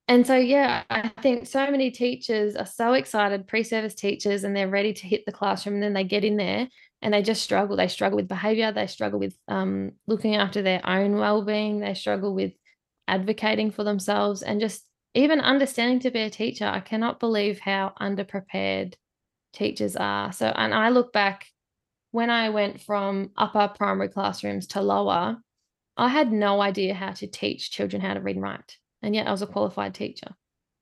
and 0.09 0.27
so, 0.27 0.37
yeah, 0.37 0.83
I 0.91 1.09
think 1.21 1.47
so 1.47 1.71
many 1.71 1.91
teachers 1.91 2.57
are 2.57 2.67
so 2.67 2.95
excited, 2.95 3.47
pre 3.47 3.63
service 3.63 3.95
teachers, 3.95 4.45
and 4.45 4.55
they're 4.55 4.69
ready 4.69 4.93
to 4.93 5.07
hit 5.07 5.25
the 5.27 5.33
classroom. 5.33 5.77
And 5.77 5.83
then 5.83 5.93
they 5.93 6.05
get 6.05 6.25
in 6.25 6.37
there 6.37 6.69
and 7.01 7.15
they 7.15 7.23
just 7.23 7.43
struggle. 7.43 7.77
They 7.77 7.89
struggle 7.89 8.17
with 8.17 8.29
behavior, 8.29 8.73
they 8.73 8.87
struggle 8.87 9.19
with 9.19 9.37
um, 9.49 9.93
looking 10.07 10.37
after 10.37 10.63
their 10.63 10.87
own 10.87 11.17
well 11.17 11.43
being, 11.45 11.81
they 11.81 11.95
struggle 11.95 12.35
with 12.35 12.53
advocating 13.09 13.71
for 13.71 13.85
themselves 13.85 14.43
and 14.43 14.61
just 14.61 14.85
even 15.15 15.41
understanding 15.41 16.01
to 16.01 16.11
be 16.11 16.21
a 16.21 16.31
teacher, 16.31 16.67
I 16.67 16.81
cannot 16.81 17.21
believe 17.21 17.61
how 17.61 17.93
underprepared 18.01 18.95
teachers 19.53 19.97
are. 19.97 20.33
So, 20.33 20.47
and 20.47 20.73
I 20.73 20.89
look 20.89 21.13
back 21.13 21.47
when 22.13 22.31
I 22.31 22.51
went 22.51 22.81
from 22.81 23.31
upper 23.37 23.69
primary 23.69 24.09
classrooms 24.09 24.67
to 24.69 24.81
lower, 24.81 25.39
I 25.97 26.09
had 26.09 26.33
no 26.33 26.61
idea 26.61 26.95
how 26.95 27.13
to 27.13 27.27
teach 27.27 27.71
children 27.71 28.01
how 28.01 28.15
to 28.15 28.21
read 28.21 28.37
and 28.37 28.43
write. 28.43 28.79
And 29.03 29.15
yet 29.15 29.27
I 29.27 29.31
was 29.31 29.43
a 29.43 29.47
qualified 29.47 29.95
teacher. 29.95 30.29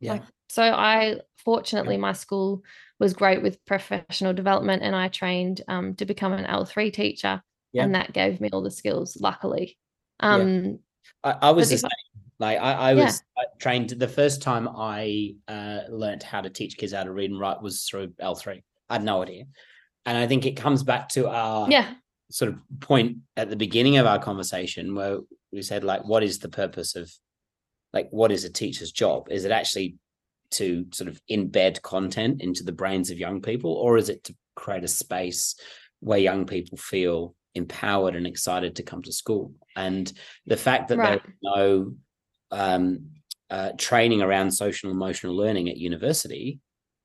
Yeah. 0.00 0.12
Like, 0.14 0.22
so 0.48 0.62
I 0.62 1.20
fortunately 1.44 1.96
my 1.96 2.12
school 2.12 2.62
was 2.98 3.14
great 3.14 3.42
with 3.42 3.64
professional 3.64 4.32
development 4.32 4.82
and 4.82 4.94
I 4.94 5.08
trained 5.08 5.62
um, 5.68 5.94
to 5.96 6.04
become 6.04 6.32
an 6.32 6.44
L3 6.44 6.92
teacher. 6.92 7.42
Yeah. 7.72 7.84
And 7.84 7.94
that 7.94 8.12
gave 8.12 8.40
me 8.40 8.50
all 8.52 8.62
the 8.62 8.70
skills, 8.70 9.16
luckily. 9.20 9.78
Um, 10.18 10.64
yeah. 10.64 10.72
I, 11.22 11.48
I 11.48 11.50
was 11.50 11.70
the 11.70 11.78
same. 11.78 11.90
Like 12.40 12.58
I, 12.58 12.72
I 12.72 12.94
was 12.94 13.22
yeah. 13.36 13.44
trained 13.60 13.90
the 13.90 14.08
first 14.08 14.42
time 14.42 14.66
I 14.66 15.34
uh, 15.46 15.80
learned 15.90 16.22
how 16.22 16.40
to 16.40 16.50
teach 16.50 16.78
kids 16.78 16.92
how 16.92 17.04
to 17.04 17.12
read 17.12 17.30
and 17.30 17.38
write 17.38 17.62
was 17.62 17.84
through 17.84 18.14
L3. 18.20 18.62
I 18.88 18.94
had 18.94 19.04
no 19.04 19.22
idea. 19.22 19.44
And 20.06 20.16
I 20.16 20.26
think 20.26 20.46
it 20.46 20.56
comes 20.56 20.82
back 20.82 21.10
to 21.10 21.28
our 21.28 21.70
yeah. 21.70 21.92
sort 22.30 22.50
of 22.50 22.58
point 22.80 23.18
at 23.36 23.50
the 23.50 23.56
beginning 23.56 23.98
of 23.98 24.06
our 24.06 24.18
conversation 24.18 24.94
where 24.94 25.18
we 25.52 25.60
said, 25.60 25.84
like, 25.84 26.04
what 26.04 26.22
is 26.22 26.38
the 26.38 26.48
purpose 26.48 26.96
of 26.96 27.12
like 27.92 28.08
what 28.10 28.32
is 28.32 28.44
a 28.44 28.50
teacher's 28.50 28.90
job? 28.90 29.28
Is 29.30 29.44
it 29.44 29.52
actually 29.52 29.96
to 30.52 30.86
sort 30.92 31.08
of 31.08 31.20
embed 31.30 31.82
content 31.82 32.40
into 32.40 32.64
the 32.64 32.72
brains 32.72 33.10
of 33.10 33.18
young 33.18 33.42
people, 33.42 33.72
or 33.72 33.98
is 33.98 34.08
it 34.08 34.24
to 34.24 34.34
create 34.56 34.84
a 34.84 34.88
space 34.88 35.56
where 36.00 36.18
young 36.18 36.46
people 36.46 36.78
feel 36.78 37.34
empowered 37.54 38.16
and 38.16 38.26
excited 38.26 38.76
to 38.76 38.82
come 38.82 39.02
to 39.02 39.12
school? 39.12 39.52
And 39.76 40.10
the 40.46 40.56
fact 40.56 40.88
that 40.88 40.98
right. 40.98 41.22
there's 41.22 41.34
no 41.42 41.94
um, 42.50 43.06
uh, 43.50 43.72
training 43.78 44.22
around 44.22 44.50
social 44.50 44.90
emotional 44.90 45.36
learning 45.36 45.68
at 45.68 45.76
university 45.76 46.60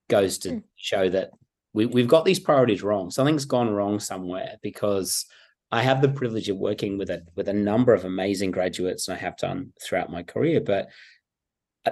goes 0.09 0.37
to 0.39 0.49
mm. 0.49 0.63
show 0.75 1.09
that 1.09 1.31
we, 1.73 1.85
we've 1.85 2.07
got 2.07 2.25
these 2.25 2.39
priorities 2.39 2.83
wrong. 2.83 3.11
Something's 3.11 3.45
gone 3.45 3.69
wrong 3.69 3.99
somewhere 3.99 4.55
because 4.61 5.25
I 5.71 5.81
have 5.81 6.01
the 6.01 6.09
privilege 6.09 6.47
of 6.49 6.57
working 6.57 6.97
with 6.97 7.09
a 7.09 7.23
with 7.35 7.49
a 7.49 7.53
number 7.53 7.93
of 7.93 8.05
amazing 8.05 8.51
graduates, 8.51 9.07
and 9.07 9.17
I 9.17 9.19
have 9.19 9.37
done 9.37 9.73
throughout 9.81 10.11
my 10.11 10.23
career, 10.23 10.61
but 10.61 10.89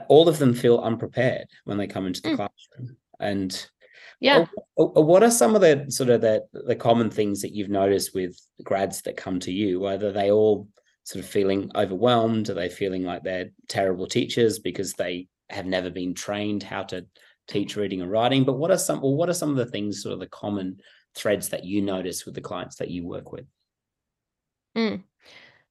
all 0.07 0.29
of 0.29 0.39
them 0.39 0.53
feel 0.53 0.79
unprepared 0.79 1.47
when 1.65 1.77
they 1.77 1.87
come 1.87 2.05
into 2.05 2.21
the 2.21 2.29
mm. 2.29 2.35
classroom. 2.35 2.97
And 3.19 3.69
yeah, 4.19 4.45
what 4.75 5.23
are 5.23 5.31
some 5.31 5.55
of 5.55 5.61
the 5.61 5.85
sort 5.89 6.09
of 6.09 6.21
the 6.21 6.45
the 6.53 6.75
common 6.75 7.09
things 7.09 7.41
that 7.41 7.53
you've 7.53 7.69
noticed 7.69 8.13
with 8.15 8.39
grads 8.63 9.01
that 9.01 9.17
come 9.17 9.39
to 9.41 9.51
you? 9.51 9.79
Whether 9.79 10.11
they 10.11 10.31
all 10.31 10.67
sort 11.03 11.23
of 11.23 11.29
feeling 11.29 11.71
overwhelmed? 11.75 12.49
Are 12.49 12.53
they 12.53 12.69
feeling 12.69 13.03
like 13.03 13.23
they're 13.23 13.51
terrible 13.67 14.07
teachers 14.07 14.59
because 14.59 14.93
they 14.93 15.27
have 15.49 15.65
never 15.65 15.89
been 15.89 16.13
trained 16.13 16.63
how 16.63 16.83
to 16.83 17.05
teach 17.47 17.75
reading 17.75 18.01
and 18.01 18.11
writing? 18.11 18.43
But 18.43 18.57
what 18.57 18.71
are 18.71 18.77
some 18.77 19.01
well, 19.01 19.15
what 19.15 19.29
are 19.29 19.33
some 19.33 19.49
of 19.51 19.57
the 19.57 19.65
things, 19.65 20.01
sort 20.01 20.13
of 20.13 20.19
the 20.19 20.27
common 20.27 20.79
threads 21.15 21.49
that 21.49 21.65
you 21.65 21.81
notice 21.81 22.25
with 22.25 22.35
the 22.35 22.41
clients 22.41 22.77
that 22.77 22.89
you 22.89 23.05
work 23.05 23.31
with? 23.31 23.45
Mm. 24.75 25.03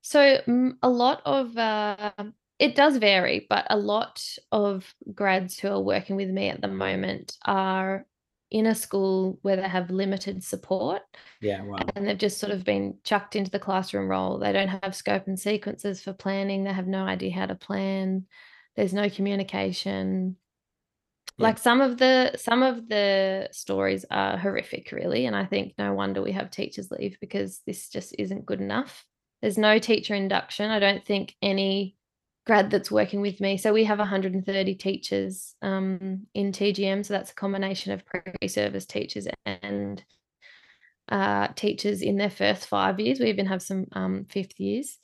So 0.02 0.38
mm, 0.46 0.72
a 0.82 0.88
lot 0.88 1.22
of 1.24 1.56
uh, 1.56 2.12
it 2.58 2.76
does 2.76 2.96
vary, 2.96 3.46
but 3.48 3.66
a 3.70 3.76
lot 3.76 4.24
of 4.50 4.94
grads 5.14 5.58
who 5.58 5.68
are 5.68 5.80
working 5.80 6.16
with 6.16 6.28
me 6.28 6.48
at 6.48 6.60
the 6.60 6.68
moment 6.68 7.36
are 7.44 8.06
in 8.52 8.66
a 8.66 8.74
school 8.74 9.38
where 9.40 9.56
they 9.56 9.66
have 9.66 9.90
limited 9.90 10.44
support. 10.44 11.00
Yeah, 11.40 11.62
wow. 11.62 11.78
And 11.96 12.06
they've 12.06 12.18
just 12.18 12.38
sort 12.38 12.52
of 12.52 12.64
been 12.64 12.98
chucked 13.02 13.34
into 13.34 13.50
the 13.50 13.58
classroom 13.58 14.08
role. 14.08 14.38
They 14.38 14.52
don't 14.52 14.68
have 14.68 14.94
scope 14.94 15.26
and 15.26 15.40
sequences 15.40 16.02
for 16.02 16.12
planning. 16.12 16.62
They 16.62 16.72
have 16.72 16.86
no 16.86 17.04
idea 17.04 17.32
how 17.32 17.46
to 17.46 17.54
plan. 17.54 18.26
There's 18.76 18.92
no 18.92 19.08
communication. 19.08 20.36
Yeah. 21.38 21.44
Like 21.44 21.58
some 21.58 21.80
of 21.80 21.96
the 21.96 22.32
some 22.36 22.62
of 22.62 22.88
the 22.88 23.48
stories 23.52 24.04
are 24.10 24.36
horrific, 24.36 24.92
really. 24.92 25.24
And 25.24 25.34
I 25.34 25.46
think 25.46 25.72
no 25.78 25.94
wonder 25.94 26.20
we 26.20 26.32
have 26.32 26.50
teachers 26.50 26.90
leave 26.90 27.16
because 27.22 27.62
this 27.66 27.88
just 27.88 28.14
isn't 28.18 28.44
good 28.44 28.60
enough. 28.60 29.06
There's 29.40 29.58
no 29.58 29.78
teacher 29.78 30.14
induction. 30.14 30.70
I 30.70 30.78
don't 30.78 31.04
think 31.04 31.34
any 31.40 31.96
grad 32.44 32.70
that's 32.70 32.90
working 32.90 33.20
with 33.20 33.40
me. 33.40 33.56
So 33.56 33.72
we 33.72 33.84
have 33.84 33.98
130 33.98 34.74
teachers 34.74 35.54
um, 35.62 36.26
in 36.34 36.52
TGM. 36.52 37.04
So 37.04 37.14
that's 37.14 37.30
a 37.30 37.34
combination 37.34 37.92
of 37.92 38.04
pre-service 38.04 38.86
teachers 38.86 39.28
and 39.46 40.02
uh, 41.08 41.48
teachers 41.54 42.02
in 42.02 42.16
their 42.16 42.30
first 42.30 42.66
five 42.66 42.98
years. 42.98 43.20
We 43.20 43.28
even 43.28 43.46
have 43.46 43.62
some 43.62 43.86
um, 43.92 44.26
fifth 44.28 44.58
years. 44.58 44.98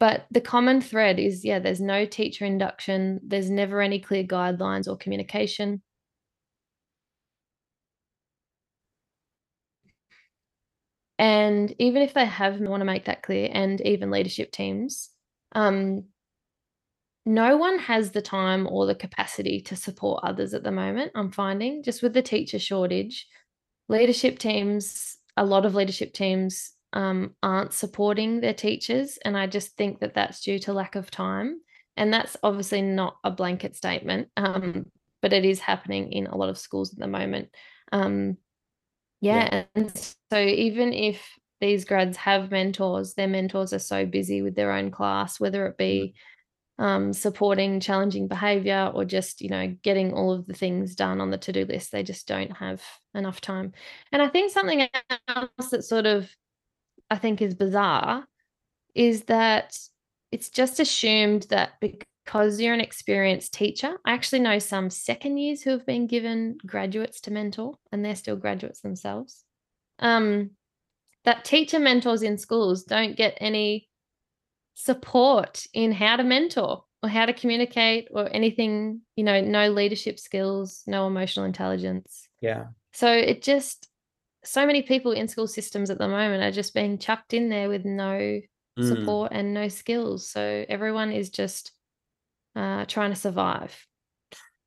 But 0.00 0.26
the 0.30 0.40
common 0.40 0.80
thread 0.80 1.18
is, 1.18 1.44
yeah, 1.44 1.58
there's 1.58 1.80
no 1.80 2.06
teacher 2.06 2.46
induction. 2.46 3.20
There's 3.22 3.50
never 3.50 3.82
any 3.82 4.00
clear 4.00 4.24
guidelines 4.24 4.88
or 4.88 4.96
communication. 4.96 5.82
And 11.18 11.74
even 11.78 12.00
if 12.00 12.14
they 12.14 12.24
have 12.24 12.58
want 12.60 12.80
to 12.80 12.86
make 12.86 13.04
that 13.04 13.22
clear, 13.22 13.50
and 13.52 13.78
even 13.82 14.10
leadership 14.10 14.50
teams, 14.52 15.10
um, 15.52 16.04
no 17.26 17.56
one 17.56 17.78
has 17.78 18.10
the 18.10 18.22
time 18.22 18.66
or 18.66 18.86
the 18.86 18.94
capacity 18.94 19.60
to 19.60 19.76
support 19.76 20.24
others 20.24 20.54
at 20.54 20.62
the 20.62 20.72
moment. 20.72 21.12
I'm 21.14 21.30
finding 21.30 21.82
just 21.82 22.02
with 22.02 22.14
the 22.14 22.22
teacher 22.22 22.58
shortage, 22.58 23.26
leadership 23.88 24.38
teams, 24.38 25.16
a 25.36 25.44
lot 25.44 25.66
of 25.66 25.74
leadership 25.74 26.12
teams 26.12 26.72
um, 26.92 27.34
aren't 27.42 27.72
supporting 27.72 28.40
their 28.40 28.54
teachers. 28.54 29.18
And 29.24 29.36
I 29.36 29.46
just 29.46 29.76
think 29.76 30.00
that 30.00 30.14
that's 30.14 30.40
due 30.40 30.58
to 30.60 30.72
lack 30.72 30.96
of 30.96 31.10
time. 31.10 31.60
And 31.96 32.12
that's 32.12 32.36
obviously 32.42 32.82
not 32.82 33.16
a 33.22 33.30
blanket 33.30 33.76
statement, 33.76 34.28
um, 34.36 34.86
but 35.20 35.32
it 35.32 35.44
is 35.44 35.60
happening 35.60 36.12
in 36.12 36.26
a 36.26 36.36
lot 36.36 36.48
of 36.48 36.58
schools 36.58 36.92
at 36.92 36.98
the 36.98 37.06
moment. 37.06 37.50
Um, 37.92 38.38
yeah, 39.20 39.48
yeah. 39.52 39.64
And 39.74 40.14
so 40.32 40.38
even 40.38 40.94
if 40.94 41.22
these 41.60 41.84
grads 41.84 42.16
have 42.16 42.50
mentors, 42.50 43.12
their 43.14 43.28
mentors 43.28 43.74
are 43.74 43.78
so 43.78 44.06
busy 44.06 44.40
with 44.40 44.54
their 44.54 44.72
own 44.72 44.90
class, 44.90 45.38
whether 45.38 45.66
it 45.66 45.76
be 45.76 46.14
mm 46.14 46.14
um, 46.80 47.12
supporting 47.12 47.78
challenging 47.78 48.26
behavior 48.26 48.90
or 48.94 49.04
just 49.04 49.42
you 49.42 49.50
know 49.50 49.76
getting 49.82 50.14
all 50.14 50.32
of 50.32 50.46
the 50.46 50.54
things 50.54 50.94
done 50.94 51.20
on 51.20 51.30
the 51.30 51.36
to-do 51.36 51.66
list 51.66 51.92
they 51.92 52.02
just 52.02 52.26
don't 52.26 52.56
have 52.56 52.82
enough 53.14 53.40
time. 53.40 53.72
And 54.10 54.22
i 54.22 54.28
think 54.28 54.50
something 54.50 54.88
else 55.28 55.70
that 55.70 55.84
sort 55.84 56.06
of 56.06 56.28
i 57.10 57.16
think 57.16 57.42
is 57.42 57.54
bizarre 57.54 58.26
is 58.94 59.24
that 59.24 59.78
it's 60.32 60.48
just 60.48 60.80
assumed 60.80 61.46
that 61.50 61.72
because 61.80 62.60
you're 62.60 62.74
an 62.74 62.80
experienced 62.80 63.52
teacher 63.52 63.98
i 64.06 64.12
actually 64.12 64.40
know 64.40 64.58
some 64.58 64.88
second 64.88 65.36
years 65.36 65.60
who 65.60 65.70
have 65.70 65.84
been 65.84 66.06
given 66.06 66.56
graduates 66.66 67.20
to 67.20 67.30
mentor 67.30 67.74
and 67.92 68.02
they're 68.02 68.16
still 68.16 68.36
graduates 68.36 68.80
themselves 68.80 69.44
um, 69.98 70.52
that 71.26 71.44
teacher 71.44 71.78
mentors 71.78 72.22
in 72.22 72.38
schools 72.38 72.84
don't 72.84 73.16
get 73.16 73.36
any 73.38 73.89
support 74.74 75.66
in 75.72 75.92
how 75.92 76.16
to 76.16 76.24
mentor 76.24 76.84
or 77.02 77.08
how 77.08 77.26
to 77.26 77.32
communicate 77.32 78.08
or 78.10 78.28
anything, 78.32 79.00
you 79.16 79.24
know, 79.24 79.40
no 79.40 79.70
leadership 79.70 80.18
skills, 80.18 80.82
no 80.86 81.06
emotional 81.06 81.46
intelligence. 81.46 82.28
Yeah. 82.40 82.66
So 82.92 83.10
it 83.10 83.42
just, 83.42 83.88
so 84.44 84.66
many 84.66 84.82
people 84.82 85.12
in 85.12 85.28
school 85.28 85.46
systems 85.46 85.90
at 85.90 85.98
the 85.98 86.08
moment 86.08 86.42
are 86.42 86.50
just 86.50 86.74
being 86.74 86.98
chucked 86.98 87.34
in 87.34 87.48
there 87.48 87.68
with 87.68 87.84
no 87.84 88.40
mm. 88.78 88.88
support 88.88 89.32
and 89.32 89.52
no 89.52 89.68
skills. 89.68 90.28
So 90.30 90.64
everyone 90.68 91.12
is 91.12 91.30
just 91.30 91.72
uh, 92.56 92.84
trying 92.86 93.10
to 93.10 93.16
survive. 93.16 93.86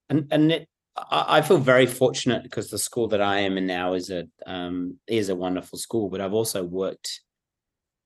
And 0.10 0.28
and 0.32 0.52
it, 0.52 0.70
I 0.96 1.42
feel 1.42 1.58
very 1.58 1.88
fortunate 1.88 2.44
because 2.44 2.70
the 2.70 2.78
school 2.78 3.08
that 3.08 3.22
I 3.22 3.40
am 3.40 3.58
in 3.58 3.66
now 3.66 3.94
is 3.94 4.12
a 4.12 4.26
um, 4.46 5.00
is 5.08 5.30
a 5.30 5.36
wonderful 5.36 5.80
school, 5.80 6.08
but 6.08 6.22
I've 6.22 6.34
also 6.34 6.64
worked 6.64 7.22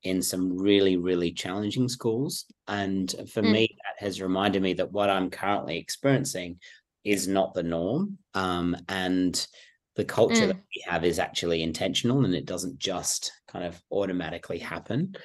in 0.04 0.22
some 0.22 0.58
really, 0.58 0.98
really 0.98 1.32
challenging 1.32 1.89
schools. 1.89 2.45
And 2.68 3.10
for 3.32 3.41
mm. 3.41 3.52
me, 3.52 3.78
that 3.84 4.06
has 4.06 4.22
reminded 4.22 4.62
me 4.62 4.74
that 4.74 4.91
what 4.91 5.10
I'm 5.10 5.30
currently 5.30 5.78
experiencing 5.78 6.60
is 7.04 7.28
not 7.28 7.54
the 7.54 7.64
norm. 7.64 8.18
Um, 8.34 8.78
and 8.88 9.48
the 9.95 10.06
culture 10.06 10.43
mm. 10.43 10.48
that 10.48 10.58
we 10.58 10.84
have 10.86 11.04
is 11.04 11.20
actually 11.20 11.64
intentional 11.64 12.24
and 12.24 12.36
it 12.36 12.45
doesn't 12.45 12.78
just 12.78 13.32
kind 13.48 13.66
of 13.66 13.82
automatically 13.91 14.60
happen. 14.60 15.16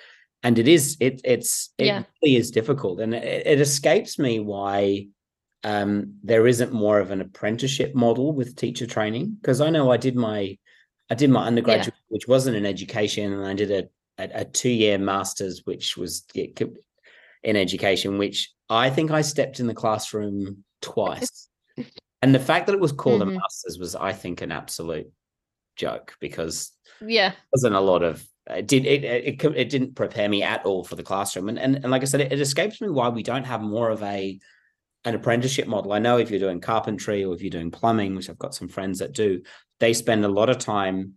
And 0.43 0.59
it 0.59 0.67
is, 0.67 0.97
it 0.99 1.21
it's 1.25 1.71
it 1.79 1.87
yeah. 1.87 2.03
really 2.23 2.37
is 2.37 2.51
difficult. 2.51 3.01
And 3.01 3.15
it, 3.15 3.47
it 3.47 3.61
escapes 3.61 4.19
me 4.19 4.41
why 4.41 5.09
um, 5.63 6.15
there 6.25 6.49
isn't 6.49 6.73
more 6.73 6.99
of 6.99 7.13
an 7.13 7.21
apprenticeship 7.21 7.95
model 7.95 8.33
with 8.33 8.57
teacher 8.57 8.87
training. 8.87 9.37
Because 9.41 9.61
I 9.61 9.71
know 9.71 9.93
I 9.93 9.99
did 9.99 10.17
my 10.17 10.59
I 11.11 11.15
did 11.15 11.31
my 11.31 11.47
undergraduate, 11.47 11.95
yeah. 11.95 12.09
which 12.09 12.27
wasn't 12.27 12.57
in 12.57 12.65
education, 12.65 13.33
and 13.33 13.47
I 13.47 13.55
did 13.55 13.71
a 13.71 13.89
a, 14.23 14.41
a 14.41 14.45
two 14.45 14.71
year 14.71 14.99
master's, 14.99 15.63
which 15.65 15.97
was 15.97 16.25
in 16.35 17.57
education, 17.57 18.19
which 18.19 18.53
I 18.69 18.91
think 18.91 19.11
I 19.11 19.23
stepped 19.23 19.61
in 19.61 19.67
the 19.67 19.75
classroom 19.75 20.65
twice. 20.81 21.49
and 22.23 22.35
the 22.35 22.41
fact 22.41 22.67
that 22.67 22.75
it 22.75 22.81
was 22.81 22.93
called 22.93 23.21
mm-hmm. 23.21 23.37
a 23.37 23.41
master's 23.41 23.79
was, 23.79 23.95
I 23.95 24.13
think, 24.13 24.43
an 24.43 24.53
absolute 24.53 25.11
joke 25.77 26.15
because 26.21 26.73
yeah, 27.01 27.31
there 27.31 27.39
wasn't 27.53 27.75
a 27.75 27.81
lot 27.81 28.03
of 28.03 28.27
it 28.51 28.67
did 28.67 28.85
it, 28.87 29.05
it 29.05 29.45
it 29.45 29.71
didn't 29.71 29.95
prepare 29.95 30.29
me 30.29 30.43
at 30.43 30.65
all 30.67 30.85
for 30.85 30.97
the 30.97 31.03
classroom 31.03 31.49
and 31.49 31.59
and, 31.59 31.77
and 31.77 31.91
like 31.91 32.03
I 32.03 32.07
said 32.07 32.21
it, 32.21 32.33
it 32.33 32.41
escapes 32.41 32.81
me 32.81 32.89
why 32.89 33.09
we 33.09 33.23
don't 33.23 33.45
have 33.45 33.63
more 33.63 33.89
of 33.89 34.03
a 34.03 34.39
an 35.05 35.15
apprenticeship 35.15 35.67
model. 35.67 35.93
I 35.93 35.99
know 35.99 36.19
if 36.19 36.31
you're 36.31 36.39
doing 36.39 36.61
carpentry 36.61 37.25
or 37.25 37.35
if 37.35 37.41
you're 37.41 37.51
doing 37.51 37.71
plumbing, 37.71 38.15
which 38.15 38.31
I've 38.31 38.39
got 38.39 38.55
some 38.55 38.69
friends 38.69 39.01
that 39.01 39.13
do, 39.13 39.43
they 39.81 39.93
spend 39.95 40.25
a 40.25 40.29
lot 40.29 40.49
of 40.49 40.59
time 40.59 41.15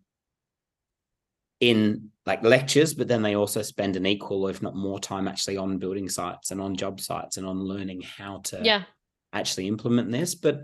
in 1.59 2.09
like 2.25 2.43
lectures, 2.43 2.93
but 2.93 3.07
then 3.07 3.21
they 3.21 3.35
also 3.35 3.61
spend 3.61 3.95
an 3.95 4.05
equal, 4.05 4.47
if 4.47 4.61
not 4.61 4.75
more, 4.75 4.99
time 4.99 5.27
actually 5.27 5.57
on 5.57 5.77
building 5.77 6.09
sites 6.09 6.51
and 6.51 6.59
on 6.59 6.75
job 6.75 6.99
sites 6.99 7.37
and 7.37 7.45
on 7.45 7.59
learning 7.59 8.01
how 8.01 8.39
to 8.45 8.59
yeah. 8.63 8.83
actually 9.31 9.67
implement 9.67 10.11
this. 10.11 10.33
But 10.33 10.63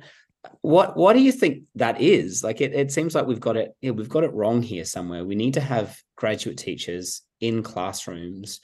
what 0.62 0.98
what 0.98 1.14
do 1.14 1.20
you 1.20 1.32
think 1.32 1.66
that 1.76 2.02
is? 2.02 2.44
Like 2.44 2.62
it, 2.62 2.74
it 2.74 2.92
seems 2.92 3.14
like 3.14 3.28
we've 3.28 3.40
got 3.40 3.58
it, 3.58 3.76
yeah, 3.82 3.92
we've 3.92 4.10
got 4.10 4.24
it 4.24 4.34
wrong 4.34 4.64
here 4.64 4.86
somewhere. 4.86 5.24
We 5.24 5.36
need 5.36 5.54
to 5.54 5.62
have 5.62 5.98
graduate 6.16 6.58
teachers 6.58 7.22
in 7.40 7.62
classrooms 7.62 8.60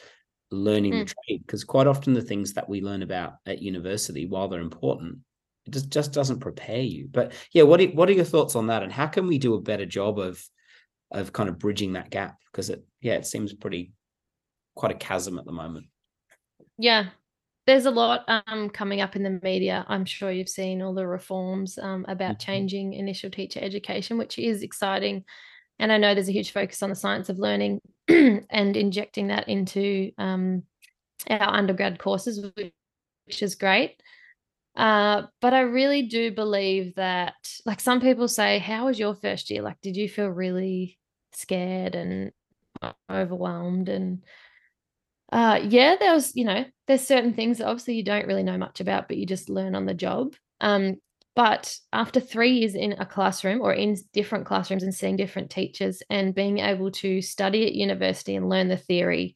learning 0.49 0.93
mm. 0.93 0.99
the 0.99 1.13
trade 1.13 1.41
because 1.45 1.63
quite 1.63 1.87
often 1.87 2.13
the 2.13 2.21
things 2.21 2.53
that 2.53 2.69
we 2.69 2.81
learn 2.81 3.03
about 3.03 3.33
at 3.45 3.61
university, 3.61 4.25
while 4.25 4.47
they're 4.47 4.61
important, 4.61 5.19
it 5.65 5.71
just, 5.71 5.89
just 5.89 6.13
doesn't 6.13 6.39
prepare 6.39 6.81
you. 6.81 7.09
But 7.11 7.33
yeah, 7.51 7.63
what 7.63 7.81
are, 7.81 7.87
what 7.87 8.09
are 8.09 8.13
your 8.13 8.25
thoughts 8.25 8.55
on 8.55 8.67
that? 8.67 8.83
And 8.83 8.91
how 8.91 9.07
can 9.07 9.27
we 9.27 9.37
do 9.37 9.55
a 9.55 9.61
better 9.61 9.85
job 9.85 10.17
of 10.17 10.41
of 11.12 11.34
kind 11.34 11.49
of 11.49 11.60
bridging 11.60 11.93
that 11.93 12.10
gap 12.10 12.38
because 12.51 12.70
it 12.70 12.84
yeah 13.01 13.14
it 13.14 13.26
seems 13.26 13.53
pretty 13.53 13.93
quite 14.76 14.91
a 14.91 14.95
chasm 14.95 15.38
at 15.38 15.45
the 15.45 15.51
moment. 15.51 15.88
Yeah. 16.78 17.08
There's 17.66 17.86
a 17.86 17.91
lot 17.91 18.24
um, 18.28 18.70
coming 18.70 19.01
up 19.01 19.18
in 19.18 19.24
the 19.24 19.41
media. 19.43 19.86
I'm 19.89 20.05
sure 20.05 20.32
you've 20.32 20.47
seen 20.47 20.82
all 20.82 20.93
the 20.93 21.05
reforms 21.05 21.78
um, 21.78 22.05
about 22.08 22.34
mm-hmm. 22.39 22.51
changing 22.51 22.93
initial 22.93 23.30
teacher 23.30 23.60
education 23.62 24.18
which 24.18 24.39
is 24.39 24.64
exciting. 24.64 25.26
And 25.80 25.91
i 25.91 25.97
know 25.97 26.16
there's 26.16 26.30
a 26.30 26.34
huge 26.34 26.53
focus 26.53 26.82
on 26.82 26.89
the 26.89 26.95
science 26.95 27.30
of 27.30 27.38
learning 27.38 27.82
and 28.08 28.78
injecting 28.78 29.28
that 29.28 29.47
into 29.49 30.12
um, 30.18 30.64
our 31.30 31.53
undergrad 31.53 31.99
courses 31.99 32.45
which 32.55 33.43
is 33.43 33.55
great. 33.55 34.01
Uh, 34.76 35.24
but 35.41 35.53
I 35.53 35.62
really 35.62 36.03
do 36.03 36.32
believe 36.32 36.93
that, 36.95 37.34
like 37.66 37.80
some 37.80 37.99
people 37.99 38.28
say, 38.28 38.60
how 38.60 38.86
was 38.86 38.99
your 38.99 39.16
first 39.16 39.49
year? 39.49 39.64
Like, 39.64 39.82
did 39.82 39.97
you 39.97 40.08
feel 40.08 40.28
really 40.28 40.96
scared 41.38 41.95
and 41.95 42.31
overwhelmed? 43.09 43.89
And 43.89 44.23
uh, 45.31 45.59
yeah, 45.63 45.95
there 45.99 46.13
was, 46.13 46.35
you 46.35 46.45
know, 46.45 46.65
there's 46.88 47.05
certain 47.05 47.33
things 47.33 47.57
that 47.57 47.67
obviously 47.67 47.95
you 47.95 48.03
don't 48.03 48.27
really 48.27 48.43
know 48.43 48.57
much 48.57 48.79
about, 48.79 49.07
but 49.07 49.17
you 49.17 49.25
just 49.25 49.49
learn 49.49 49.75
on 49.75 49.85
the 49.85 49.93
job. 49.93 50.35
Um, 50.61 50.97
but 51.35 51.77
after 51.93 52.19
three 52.19 52.53
years 52.53 52.73
in 52.73 52.93
a 52.93 53.05
classroom 53.05 53.61
or 53.61 53.71
in 53.71 53.95
different 54.11 54.47
classrooms 54.47 54.81
and 54.81 54.95
seeing 54.95 55.17
different 55.17 55.51
teachers 55.51 56.01
and 56.09 56.33
being 56.33 56.57
able 56.57 56.89
to 56.91 57.21
study 57.21 57.67
at 57.67 57.73
university 57.75 58.35
and 58.35 58.49
learn 58.49 58.69
the 58.69 58.77
theory 58.77 59.35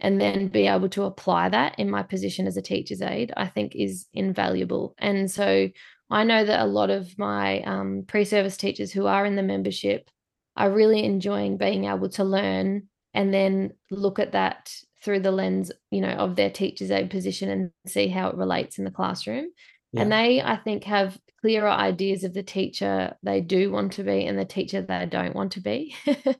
and 0.00 0.20
then 0.20 0.48
be 0.48 0.66
able 0.66 0.88
to 0.88 1.04
apply 1.04 1.48
that 1.48 1.78
in 1.78 1.90
my 1.90 2.02
position 2.02 2.46
as 2.46 2.56
a 2.56 2.62
teacher's 2.62 3.02
aide, 3.02 3.32
I 3.36 3.46
think 3.46 3.74
is 3.74 4.06
invaluable. 4.12 4.94
And 4.98 5.30
so 5.30 5.68
I 6.10 6.24
know 6.24 6.44
that 6.44 6.60
a 6.60 6.66
lot 6.66 6.90
of 6.90 7.16
my 7.18 7.60
um, 7.62 8.04
pre 8.06 8.24
service 8.24 8.56
teachers 8.56 8.92
who 8.92 9.06
are 9.06 9.24
in 9.24 9.36
the 9.36 9.42
membership 9.42 10.10
are 10.58 10.70
really 10.70 11.04
enjoying 11.04 11.56
being 11.56 11.84
able 11.84 12.10
to 12.10 12.24
learn 12.24 12.88
and 13.14 13.32
then 13.32 13.72
look 13.90 14.18
at 14.18 14.32
that 14.32 14.70
through 15.02 15.20
the 15.20 15.30
lens, 15.30 15.72
you 15.90 16.00
know, 16.00 16.10
of 16.10 16.36
their 16.36 16.50
teacher's 16.50 16.90
aid 16.90 17.08
position 17.08 17.48
and 17.48 17.70
see 17.86 18.08
how 18.08 18.28
it 18.28 18.36
relates 18.36 18.78
in 18.78 18.84
the 18.84 18.90
classroom. 18.90 19.46
Yeah. 19.92 20.02
And 20.02 20.12
they, 20.12 20.42
I 20.42 20.56
think, 20.56 20.84
have 20.84 21.16
clearer 21.40 21.68
ideas 21.68 22.24
of 22.24 22.34
the 22.34 22.42
teacher 22.42 23.16
they 23.22 23.40
do 23.40 23.70
want 23.70 23.92
to 23.92 24.02
be 24.02 24.26
and 24.26 24.36
the 24.36 24.44
teacher 24.44 24.82
they 24.82 25.06
don't 25.06 25.36
want 25.36 25.52
to 25.52 25.60
be. 25.60 25.94
yeah. 26.04 26.16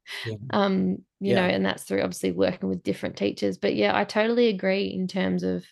Um, 0.51 0.99
you 1.21 1.35
yeah. 1.35 1.37
know, 1.37 1.55
and 1.55 1.65
that's 1.65 1.85
through 1.85 2.03
obviously 2.03 2.33
working 2.33 2.69
with 2.69 2.83
different 2.83 3.17
teachers. 3.17 3.59
But 3.59 3.75
yeah, 3.75 3.97
I 3.97 4.05
totally 4.05 4.49
agree 4.49 4.87
in 4.87 5.09
terms 5.09 5.43
of 5.43 5.65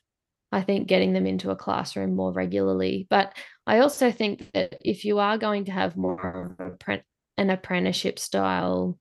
I 0.53 0.63
think 0.63 0.87
getting 0.87 1.13
them 1.13 1.27
into 1.27 1.51
a 1.51 1.57
classroom 1.57 2.15
more 2.15 2.33
regularly. 2.33 3.07
But 3.11 3.37
I 3.67 3.81
also 3.81 4.11
think 4.13 4.51
that 4.53 4.79
if 4.81 5.05
you 5.05 5.19
are 5.19 5.39
going 5.39 5.65
to 5.67 5.73
have 5.73 5.97
more 5.97 6.57
of 6.59 6.73
a, 6.89 7.01
an 7.39 7.51
apprenticeship 7.51 8.19
style 8.19 8.99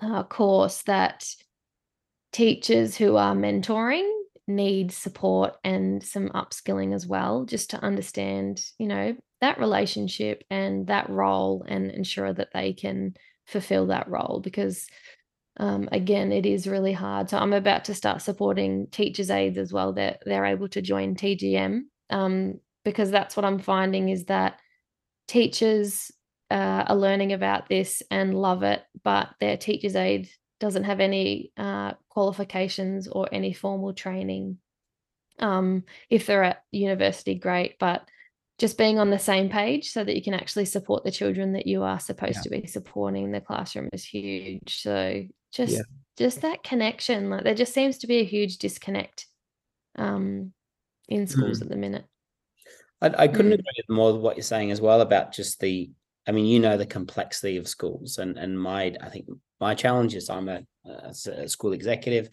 uh, 0.00 0.22
course, 0.22 0.82
that 0.82 1.26
teachers 2.32 2.96
who 2.96 3.16
are 3.16 3.34
mentoring 3.34 4.08
need 4.46 4.92
support 4.92 5.54
and 5.64 6.02
some 6.02 6.28
upskilling 6.30 6.94
as 6.94 7.06
well, 7.06 7.44
just 7.44 7.70
to 7.70 7.82
understand, 7.82 8.60
you 8.78 8.86
know, 8.86 9.16
that 9.40 9.58
relationship 9.58 10.42
and 10.50 10.86
that 10.86 11.08
role 11.08 11.64
and 11.68 11.90
ensure 11.90 12.32
that 12.32 12.48
they 12.52 12.72
can 12.72 13.14
fulfill 13.46 13.86
that 13.86 14.08
role 14.08 14.40
because 14.42 14.86
um, 15.58 15.88
again 15.90 16.32
it 16.32 16.46
is 16.46 16.68
really 16.68 16.92
hard. 16.92 17.30
So 17.30 17.38
i'm 17.38 17.52
about 17.52 17.84
to 17.86 17.94
start 17.94 18.22
supporting 18.22 18.88
teachers 18.90 19.30
aides 19.30 19.58
as 19.58 19.72
well 19.72 19.92
that 19.94 20.20
they're, 20.24 20.34
they're 20.34 20.44
able 20.46 20.68
to 20.68 20.82
join 20.82 21.14
tgm 21.14 21.82
um, 22.10 22.60
because 22.84 23.10
that's 23.10 23.36
what 23.36 23.44
i'm 23.44 23.58
finding 23.58 24.08
is 24.08 24.26
that 24.26 24.60
teachers 25.26 26.10
uh, 26.50 26.84
are 26.88 26.96
learning 26.96 27.32
about 27.32 27.68
this 27.68 28.02
and 28.10 28.34
love 28.34 28.62
it 28.62 28.82
but 29.04 29.28
their 29.40 29.56
teachers 29.56 29.96
aide 29.96 30.28
doesn't 30.60 30.84
have 30.84 31.00
any 31.00 31.52
uh, 31.56 31.92
qualifications 32.08 33.06
or 33.06 33.28
any 33.30 33.52
formal 33.52 33.92
training 33.92 34.58
um, 35.38 35.84
if 36.10 36.26
they're 36.26 36.44
at 36.44 36.62
university 36.72 37.34
great 37.34 37.78
but 37.78 38.08
just 38.58 38.76
being 38.76 38.98
on 38.98 39.10
the 39.10 39.18
same 39.18 39.48
page 39.48 39.90
so 39.90 40.02
that 40.02 40.16
you 40.16 40.22
can 40.22 40.34
actually 40.34 40.64
support 40.64 41.04
the 41.04 41.12
children 41.12 41.52
that 41.52 41.66
you 41.66 41.82
are 41.82 42.00
supposed 42.00 42.36
yeah. 42.36 42.42
to 42.42 42.50
be 42.50 42.66
supporting 42.66 43.24
in 43.24 43.32
the 43.32 43.40
classroom 43.40 43.88
is 43.92 44.04
huge 44.04 44.80
so 44.80 45.24
just 45.52 45.74
yeah. 45.74 45.82
just 46.16 46.40
that 46.42 46.62
connection 46.62 47.30
like 47.30 47.44
there 47.44 47.54
just 47.54 47.74
seems 47.74 47.98
to 47.98 48.06
be 48.06 48.18
a 48.18 48.24
huge 48.24 48.58
disconnect 48.58 49.26
um 49.96 50.52
in 51.08 51.26
schools 51.26 51.60
mm. 51.60 51.62
at 51.62 51.68
the 51.68 51.76
minute 51.76 52.04
i, 53.00 53.06
I 53.06 53.28
couldn't 53.28 53.52
mm. 53.52 53.54
agree 53.54 53.84
more 53.88 54.12
with 54.12 54.22
what 54.22 54.36
you're 54.36 54.42
saying 54.42 54.70
as 54.70 54.80
well 54.80 55.00
about 55.00 55.32
just 55.32 55.60
the 55.60 55.90
i 56.28 56.32
mean 56.32 56.46
you 56.46 56.60
know 56.60 56.76
the 56.76 56.86
complexity 56.86 57.56
of 57.56 57.66
schools 57.66 58.18
and 58.18 58.36
and 58.38 58.58
my 58.58 58.94
i 59.02 59.08
think 59.08 59.26
my 59.60 59.74
challenge 59.74 60.14
is 60.14 60.30
i'm 60.30 60.48
a, 60.48 60.62
a 61.26 61.48
school 61.48 61.72
executive 61.72 62.28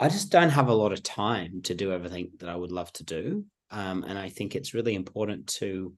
i 0.00 0.08
just 0.08 0.30
don't 0.30 0.50
have 0.50 0.68
a 0.68 0.74
lot 0.74 0.92
of 0.92 1.02
time 1.02 1.60
to 1.62 1.74
do 1.74 1.92
everything 1.92 2.30
that 2.38 2.48
i 2.48 2.56
would 2.56 2.72
love 2.72 2.92
to 2.92 3.04
do 3.04 3.44
um, 3.72 4.04
and 4.06 4.18
I 4.18 4.28
think 4.28 4.54
it's 4.54 4.74
really 4.74 4.94
important 4.94 5.46
to 5.58 5.94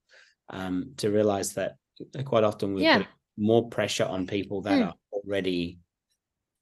um, 0.49 0.93
to 0.99 1.11
realize 1.11 1.55
that 1.55 1.77
quite 2.25 2.45
often 2.45 2.75
we 2.75 2.83
yeah. 2.83 2.99
put 2.99 3.07
more 3.37 3.69
pressure 3.69 4.05
on 4.05 4.27
people 4.27 4.63
that 4.63 4.79
mm. 4.79 4.87
are 4.87 4.95
already 5.13 5.79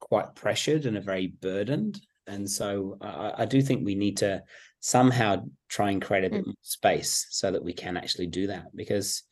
quite 0.01 0.35
pressured 0.35 0.87
and 0.87 0.97
are 0.97 1.03
very 1.03 1.27
burdened. 1.27 2.01
And 2.27 2.49
so 2.49 2.97
uh, 3.01 3.33
I 3.37 3.45
do 3.45 3.61
think 3.61 3.85
we 3.85 3.95
need 3.95 4.19
to 4.19 4.43
somehow 4.81 5.45
try 5.69 5.91
and 5.91 6.01
create 6.01 6.25
a 6.25 6.31
bit 6.31 6.43
mm. 6.43 6.47
more 6.47 6.55
space 6.63 7.27
so 7.31 7.51
that 7.51 7.63
we 7.63 7.73
can 7.73 7.97
actually 7.97 8.29
do 8.29 8.47
that 8.47 8.75
because 8.75 9.25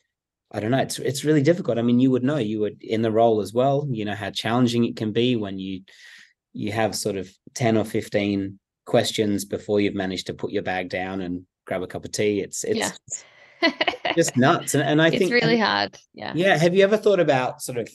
I 0.53 0.61
don't 0.61 0.71
know, 0.71 0.79
it's 0.79 0.99
it's 0.99 1.25
really 1.25 1.43
difficult. 1.43 1.79
I 1.79 1.83
mean, 1.83 2.01
you 2.01 2.11
would 2.11 2.25
know, 2.25 2.39
you 2.39 2.61
would 2.61 2.83
in 2.83 3.03
the 3.03 3.13
role 3.13 3.41
as 3.41 3.53
well, 3.53 3.87
you 3.89 4.05
know 4.05 4.15
how 4.15 4.31
challenging 4.31 4.85
it 4.85 4.97
can 4.97 5.13
be 5.13 5.37
when 5.37 5.59
you 5.59 5.83
you 6.53 6.73
have 6.73 6.97
sort 6.97 7.17
of 7.17 7.31
10 7.55 7.77
or 7.77 7.85
15 7.85 8.59
questions 8.85 9.45
before 9.45 9.81
you've 9.81 9.95
managed 9.95 10.27
to 10.27 10.35
put 10.35 10.51
your 10.51 10.65
bag 10.65 10.89
down 10.89 11.21
and 11.21 11.45
grab 11.65 11.83
a 11.83 11.87
cup 11.87 12.05
of 12.05 12.13
tea. 12.13 12.41
It's 12.41 12.65
it's 12.65 12.93
yeah. 13.63 13.73
just 14.17 14.37
nuts. 14.37 14.75
And, 14.75 14.83
and 14.83 15.01
I 15.01 15.09
it's 15.09 15.19
think 15.19 15.31
it's 15.31 15.45
really 15.45 15.59
hard. 15.59 15.97
Yeah. 16.15 16.33
Yeah. 16.35 16.57
Have 16.57 16.75
you 16.75 16.83
ever 16.83 16.97
thought 16.97 17.21
about 17.21 17.63
sort 17.63 17.79
of 17.79 17.89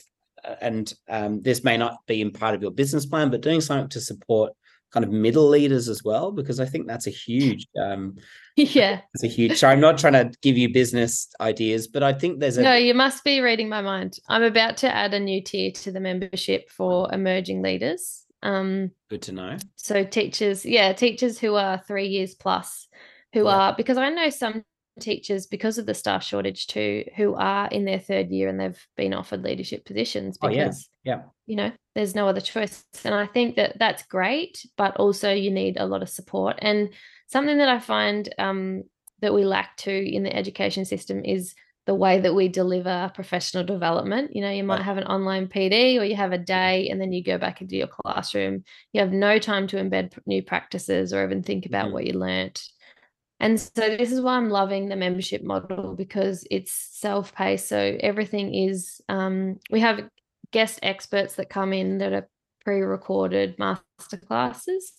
uh, 0.44 0.56
and 0.62 0.94
um, 1.10 1.42
this 1.42 1.64
may 1.64 1.78
not 1.78 1.98
be 2.08 2.22
in 2.22 2.32
part 2.32 2.56
of 2.56 2.62
your 2.62 2.72
business 2.72 3.06
plan, 3.06 3.30
but 3.30 3.42
doing 3.42 3.62
something 3.62 3.90
to 3.90 4.00
support 4.00 4.54
kind 4.96 5.04
of 5.04 5.12
middle 5.12 5.50
leaders 5.50 5.90
as 5.90 6.04
well, 6.04 6.32
because 6.32 6.60
I 6.60 6.66
think 6.66 6.88
that's 6.88 7.06
a 7.06 7.12
huge 7.12 7.68
um 7.80 8.16
yeah. 8.56 9.02
it's 9.14 9.24
a 9.24 9.28
huge 9.28 9.58
sorry 9.58 9.74
i'm 9.74 9.82
not 9.82 9.98
trying 9.98 10.14
to 10.14 10.32
give 10.42 10.58
you 10.58 10.72
business 10.72 11.28
ideas 11.42 11.88
but 11.88 12.04
i 12.04 12.14
think 12.14 12.40
there's 12.40 12.58
a 12.58 12.62
no 12.62 12.74
you 12.74 12.94
must 12.94 13.24
be 13.24 13.42
reading 13.42 13.68
my 13.68 13.82
mind. 13.82 14.18
I'm 14.30 14.44
about 14.44 14.78
to 14.78 14.96
add 14.96 15.14
a 15.14 15.20
new 15.20 15.42
tier 15.42 15.72
to 15.72 15.92
the 15.92 16.00
membership 16.00 16.70
for 16.70 17.14
emerging 17.14 17.62
leaders. 17.62 18.24
Um 18.42 18.92
good 19.10 19.24
to 19.24 19.32
know. 19.34 19.58
so 19.76 20.04
teachers 20.04 20.66
yeah 20.66 20.94
teachers 20.94 21.38
who 21.40 21.56
are 21.56 21.82
three 21.88 22.08
years 22.08 22.36
plus 22.36 22.88
who 23.34 23.44
yeah. 23.44 23.56
are 23.56 23.76
because 23.76 23.98
I 23.98 24.10
know 24.10 24.30
some 24.30 24.64
teachers 25.00 25.46
because 25.46 25.78
of 25.78 25.86
the 25.86 25.94
staff 25.94 26.24
shortage 26.24 26.68
too 26.68 27.04
who 27.16 27.36
are 27.36 27.68
in 27.68 27.86
their 27.86 28.00
third 28.00 28.30
year 28.30 28.48
and 28.48 28.60
they've 28.60 28.88
been 28.96 29.14
offered 29.14 29.44
leadership 29.44 29.86
positions 29.86 30.38
because 30.38 30.88
oh, 30.88 30.92
yeah. 31.04 31.16
yeah. 31.16 31.22
you 31.46 31.56
know 31.56 31.72
there's 31.94 32.16
no 32.16 32.28
other 32.28 32.42
choice. 32.42 32.84
And 33.04 33.14
i 33.14 33.26
think 33.26 33.56
that 33.56 33.78
that's 33.78 34.04
great 34.04 34.66
but 34.78 34.96
also 34.98 35.32
you 35.34 35.52
need 35.52 35.78
a 35.78 35.86
lot 35.86 36.02
of 36.02 36.10
support. 36.10 36.58
And 36.62 36.90
something 37.28 37.58
that 37.58 37.70
i 37.70 37.80
find 37.80 38.34
um, 38.38 38.84
that 39.22 39.34
we 39.34 39.46
lack 39.46 39.76
too 39.78 40.10
in 40.12 40.24
the 40.24 40.36
education 40.36 40.86
system 40.86 41.24
is 41.24 41.56
the 41.86 41.96
way 41.96 42.20
that 42.20 42.34
we 42.34 42.48
deliver 42.48 43.12
professional 43.14 43.64
development. 43.64 44.36
You 44.36 44.42
know 44.42 44.50
you 44.50 44.64
might 44.64 44.82
have 44.82 44.98
an 44.98 45.04
online 45.04 45.48
pd 45.48 46.00
or 46.00 46.04
you 46.04 46.16
have 46.16 46.32
a 46.32 46.38
day 46.38 46.90
and 46.90 47.00
then 47.00 47.12
you 47.12 47.24
go 47.24 47.38
back 47.38 47.62
into 47.62 47.76
your 47.76 47.88
classroom. 47.88 48.64
You 48.94 49.02
have 49.02 49.12
no 49.12 49.40
time 49.40 49.68
to 49.68 49.78
embed 49.78 50.18
new 50.26 50.42
practices 50.42 51.14
or 51.14 51.24
even 51.24 51.44
think 51.44 51.66
about 51.66 51.86
mm-hmm. 51.86 51.94
what 51.94 52.06
you 52.06 52.14
learnt 52.14 52.64
and 53.40 53.60
so 53.60 53.96
this 53.98 54.12
is 54.12 54.22
why 54.22 54.38
I'm 54.38 54.50
loving 54.50 54.88
the 54.88 54.96
membership 54.96 55.44
model 55.44 55.94
because 55.94 56.46
it's 56.50 56.72
self-paced. 56.72 57.68
So 57.68 57.98
everything 58.00 58.54
is 58.54 59.02
um, 59.10 59.60
we 59.70 59.82
have 59.82 60.10
guest 60.52 60.80
experts 60.82 61.36
that 61.36 61.50
come 61.50 61.74
in 61.74 61.98
that 61.98 62.14
are 62.14 62.30
pre-recorded 62.64 63.60
master 63.60 64.18
classes. 64.26 64.94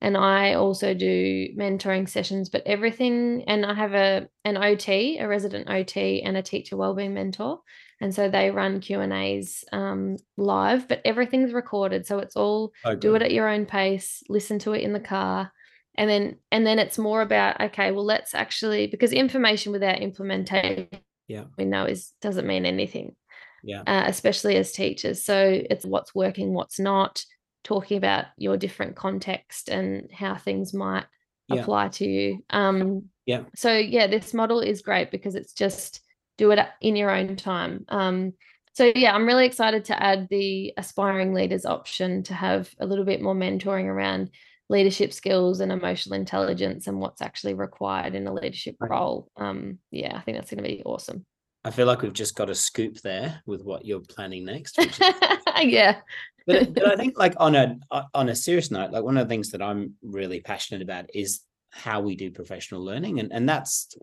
And 0.00 0.16
I 0.16 0.54
also 0.54 0.94
do 0.94 1.48
mentoring 1.56 2.08
sessions, 2.08 2.48
but 2.48 2.66
everything 2.66 3.44
and 3.46 3.64
I 3.64 3.74
have 3.74 3.92
a 3.92 4.28
an 4.44 4.56
OT, 4.56 5.18
a 5.18 5.28
resident 5.28 5.70
OT 5.70 6.22
and 6.22 6.36
a 6.36 6.42
teacher 6.42 6.76
wellbeing 6.76 7.14
mentor. 7.14 7.60
And 8.00 8.12
so 8.12 8.28
they 8.28 8.50
run 8.50 8.80
Q 8.80 9.00
and 9.00 9.12
A's 9.12 9.64
um, 9.70 10.16
live, 10.36 10.88
but 10.88 11.02
everything's 11.04 11.52
recorded. 11.52 12.04
So 12.06 12.18
it's 12.18 12.34
all 12.34 12.72
oh, 12.84 12.96
do 12.96 13.14
it 13.14 13.22
at 13.22 13.30
your 13.30 13.48
own 13.48 13.66
pace, 13.66 14.24
listen 14.28 14.58
to 14.60 14.72
it 14.72 14.82
in 14.82 14.92
the 14.92 14.98
car 14.98 15.52
and 15.96 16.08
then 16.08 16.36
and 16.50 16.66
then 16.66 16.78
it's 16.78 16.98
more 16.98 17.22
about 17.22 17.60
okay 17.60 17.90
well 17.92 18.04
let's 18.04 18.34
actually 18.34 18.86
because 18.86 19.12
information 19.12 19.72
without 19.72 20.00
implementation 20.00 20.88
yeah. 21.28 21.44
we 21.58 21.64
know 21.64 21.84
is 21.84 22.12
doesn't 22.20 22.46
mean 22.46 22.64
anything 22.64 23.14
yeah. 23.62 23.82
uh, 23.86 24.04
especially 24.06 24.56
as 24.56 24.72
teachers. 24.72 25.24
So 25.24 25.62
it's 25.70 25.84
what's 25.84 26.14
working 26.14 26.52
what's 26.52 26.78
not 26.78 27.24
talking 27.64 27.96
about 27.96 28.26
your 28.36 28.56
different 28.56 28.96
context 28.96 29.68
and 29.68 30.10
how 30.12 30.36
things 30.36 30.74
might 30.74 31.04
yeah. 31.48 31.60
apply 31.60 31.88
to 31.88 32.06
you. 32.06 32.44
Um 32.50 33.04
yeah. 33.24 33.44
so 33.54 33.72
yeah 33.72 34.08
this 34.08 34.34
model 34.34 34.60
is 34.60 34.82
great 34.82 35.10
because 35.10 35.36
it's 35.36 35.52
just 35.52 36.00
do 36.38 36.50
it 36.50 36.58
in 36.80 36.96
your 36.96 37.10
own 37.10 37.36
time. 37.36 37.84
Um 37.88 38.32
so 38.74 38.90
yeah 38.96 39.14
i'm 39.14 39.26
really 39.26 39.44
excited 39.44 39.84
to 39.84 40.02
add 40.02 40.28
the 40.30 40.72
aspiring 40.78 41.34
leaders 41.34 41.66
option 41.66 42.22
to 42.22 42.32
have 42.32 42.70
a 42.80 42.86
little 42.86 43.04
bit 43.04 43.20
more 43.20 43.34
mentoring 43.34 43.84
around 43.84 44.30
leadership 44.72 45.12
skills 45.12 45.60
and 45.60 45.70
emotional 45.70 46.16
intelligence 46.16 46.86
and 46.88 46.98
what's 46.98 47.22
actually 47.22 47.54
required 47.54 48.14
in 48.14 48.26
a 48.26 48.32
leadership 48.32 48.74
role. 48.80 49.28
Um, 49.36 49.78
yeah, 49.90 50.16
I 50.16 50.20
think 50.22 50.38
that's 50.38 50.50
going 50.50 50.64
to 50.64 50.68
be 50.68 50.82
awesome. 50.84 51.24
I 51.64 51.70
feel 51.70 51.86
like 51.86 52.02
we've 52.02 52.12
just 52.12 52.34
got 52.34 52.50
a 52.50 52.54
scoop 52.54 53.00
there 53.02 53.40
with 53.46 53.62
what 53.62 53.84
you're 53.84 54.00
planning 54.00 54.46
next. 54.46 54.78
Is... 54.78 54.98
yeah. 55.60 55.98
but, 56.46 56.72
but 56.74 56.86
I 56.88 56.96
think 56.96 57.18
like 57.18 57.34
on 57.36 57.54
a 57.54 57.78
on 58.14 58.30
a 58.30 58.34
serious 58.34 58.70
note, 58.70 58.90
like 58.90 59.04
one 59.04 59.16
of 59.16 59.28
the 59.28 59.32
things 59.32 59.50
that 59.50 59.62
I'm 59.62 59.94
really 60.02 60.40
passionate 60.40 60.82
about 60.82 61.06
is 61.14 61.40
how 61.70 62.00
we 62.00 62.16
do 62.16 62.30
professional 62.30 62.84
learning 62.84 63.18
and 63.18 63.32
and 63.32 63.48
that's 63.48 63.96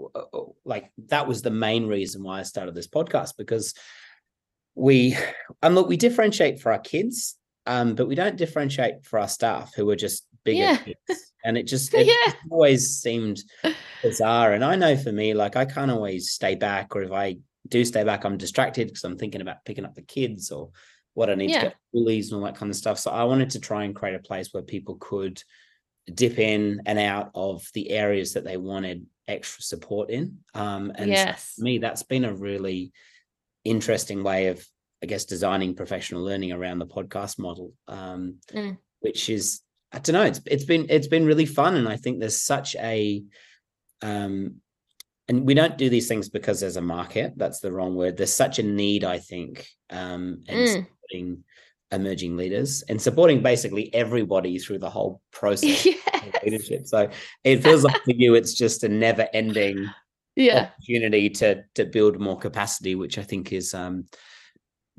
like 0.65 0.91
that 1.09 1.27
was 1.27 1.43
the 1.43 1.51
main 1.51 1.85
reason 1.85 2.23
why 2.23 2.39
I 2.39 2.43
started 2.43 2.73
this 2.73 2.87
podcast 2.87 3.37
because 3.37 3.75
we 4.73 5.15
and 5.61 5.75
look 5.75 5.87
we 5.87 5.95
differentiate 5.95 6.59
for 6.59 6.71
our 6.71 6.79
kids 6.79 7.35
um, 7.67 7.93
but 7.93 8.07
we 8.07 8.15
don't 8.15 8.37
differentiate 8.37 9.05
for 9.05 9.19
our 9.19 9.27
staff 9.27 9.75
who 9.75 9.87
are 9.91 9.95
just 9.95 10.25
bigger 10.43 10.59
yeah. 10.59 10.77
kids. 10.77 11.33
And 11.43 11.57
it 11.57 11.63
just 11.63 11.93
it 11.93 12.07
yeah. 12.07 12.33
always 12.49 12.99
seemed 12.99 13.43
bizarre. 14.01 14.53
And 14.53 14.63
I 14.63 14.75
know 14.75 14.97
for 14.97 15.11
me, 15.11 15.33
like 15.33 15.55
I 15.55 15.65
can't 15.65 15.91
always 15.91 16.31
stay 16.31 16.55
back, 16.55 16.95
or 16.95 17.03
if 17.03 17.11
I 17.11 17.37
do 17.67 17.85
stay 17.85 18.03
back, 18.03 18.23
I'm 18.25 18.37
distracted 18.37 18.87
because 18.87 19.03
I'm 19.03 19.17
thinking 19.17 19.41
about 19.41 19.65
picking 19.65 19.85
up 19.85 19.95
the 19.95 20.01
kids 20.01 20.51
or 20.51 20.71
what 21.13 21.29
I 21.29 21.35
need 21.35 21.51
yeah. 21.51 21.59
to 21.59 21.65
get 21.67 21.75
bullies 21.93 22.31
and 22.31 22.39
all 22.39 22.45
that 22.45 22.57
kind 22.57 22.69
of 22.69 22.75
stuff. 22.75 22.99
So 22.99 23.11
I 23.11 23.23
wanted 23.23 23.51
to 23.51 23.59
try 23.59 23.83
and 23.83 23.95
create 23.95 24.15
a 24.15 24.19
place 24.19 24.49
where 24.51 24.63
people 24.63 24.97
could 24.99 25.41
dip 26.13 26.39
in 26.39 26.81
and 26.85 26.97
out 26.97 27.31
of 27.35 27.65
the 27.73 27.91
areas 27.91 28.33
that 28.33 28.43
they 28.43 28.57
wanted 28.57 29.05
extra 29.27 29.61
support 29.61 30.09
in. 30.09 30.39
Um, 30.53 30.91
and 30.95 31.09
yes. 31.09 31.55
me, 31.57 31.77
that's 31.77 32.03
been 32.03 32.25
a 32.25 32.33
really 32.33 32.91
interesting 33.63 34.23
way 34.23 34.47
of 34.47 34.65
I 35.01 35.05
guess 35.05 35.25
designing 35.25 35.75
professional 35.75 36.23
learning 36.23 36.51
around 36.51 36.79
the 36.79 36.85
podcast 36.85 37.39
model, 37.39 37.73
um, 37.87 38.35
mm. 38.51 38.77
which 38.99 39.29
is 39.29 39.61
I 39.91 39.99
don't 39.99 40.13
know. 40.13 40.23
It's 40.23 40.41
it's 40.45 40.65
been 40.65 40.85
it's 40.89 41.07
been 41.07 41.25
really 41.25 41.45
fun, 41.45 41.75
and 41.75 41.87
I 41.87 41.97
think 41.97 42.19
there's 42.19 42.41
such 42.41 42.75
a 42.75 43.23
um, 44.01 44.55
and 45.27 45.45
we 45.45 45.53
don't 45.53 45.77
do 45.77 45.89
these 45.89 46.07
things 46.07 46.29
because 46.29 46.59
there's 46.59 46.77
a 46.77 46.81
market. 46.81 47.33
That's 47.37 47.59
the 47.59 47.71
wrong 47.71 47.95
word. 47.95 48.17
There's 48.17 48.33
such 48.33 48.59
a 48.59 48.63
need, 48.63 49.03
I 49.03 49.19
think, 49.19 49.67
um, 49.89 50.41
in 50.47 50.59
Mm. 50.59 50.67
supporting 50.67 51.43
emerging 51.91 52.37
leaders 52.37 52.83
and 52.83 53.01
supporting 53.01 53.41
basically 53.41 53.93
everybody 53.93 54.59
through 54.59 54.77
the 54.79 54.89
whole 54.89 55.21
process 55.31 55.87
of 55.87 56.33
leadership. 56.43 56.85
So 56.85 57.09
it 57.43 57.63
feels 57.63 57.83
like 57.83 57.95
for 58.05 58.11
you, 58.11 58.35
it's 58.35 58.53
just 58.53 58.83
a 58.83 58.89
never-ending 58.89 59.89
Yeah. 60.35 60.69
opportunity 60.71 61.29
to 61.31 61.63
to 61.75 61.85
build 61.85 62.19
more 62.19 62.37
capacity, 62.37 62.95
which 62.95 63.17
I 63.17 63.23
think 63.23 63.51
is 63.53 63.73
um, 63.73 64.05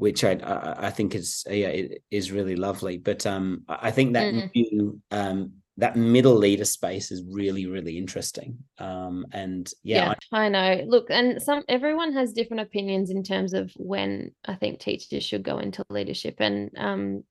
which 0.00 0.24
I 0.24 0.32
I, 0.32 0.86
I 0.88 0.90
think 0.90 1.14
is 1.14 1.44
yeah 1.48 1.68
it 1.68 2.02
is 2.10 2.32
really 2.32 2.56
lovely. 2.56 2.96
But 2.98 3.26
um, 3.26 3.64
I 3.68 3.88
I 3.88 3.90
think 3.90 4.14
that 4.14 4.32
Mm. 4.32 4.50
new 4.54 5.00
um 5.10 5.52
that 5.76 5.96
middle 5.96 6.34
leader 6.34 6.64
space 6.64 7.10
is 7.10 7.22
really 7.40 7.66
really 7.66 7.96
interesting. 7.98 8.58
Um, 8.78 9.26
and 9.32 9.70
yeah, 9.82 9.96
Yeah, 10.08 10.14
I 10.32 10.48
know. 10.48 10.84
Look, 10.86 11.10
and 11.10 11.40
some 11.42 11.62
everyone 11.68 12.12
has 12.14 12.32
different 12.32 12.62
opinions 12.62 13.10
in 13.10 13.22
terms 13.22 13.52
of 13.54 13.70
when 13.76 14.32
I 14.44 14.54
think 14.56 14.80
teachers 14.80 15.24
should 15.24 15.42
go 15.42 15.58
into 15.58 15.84
leadership. 15.90 16.36
And 16.38 16.70
um, 16.76 17.24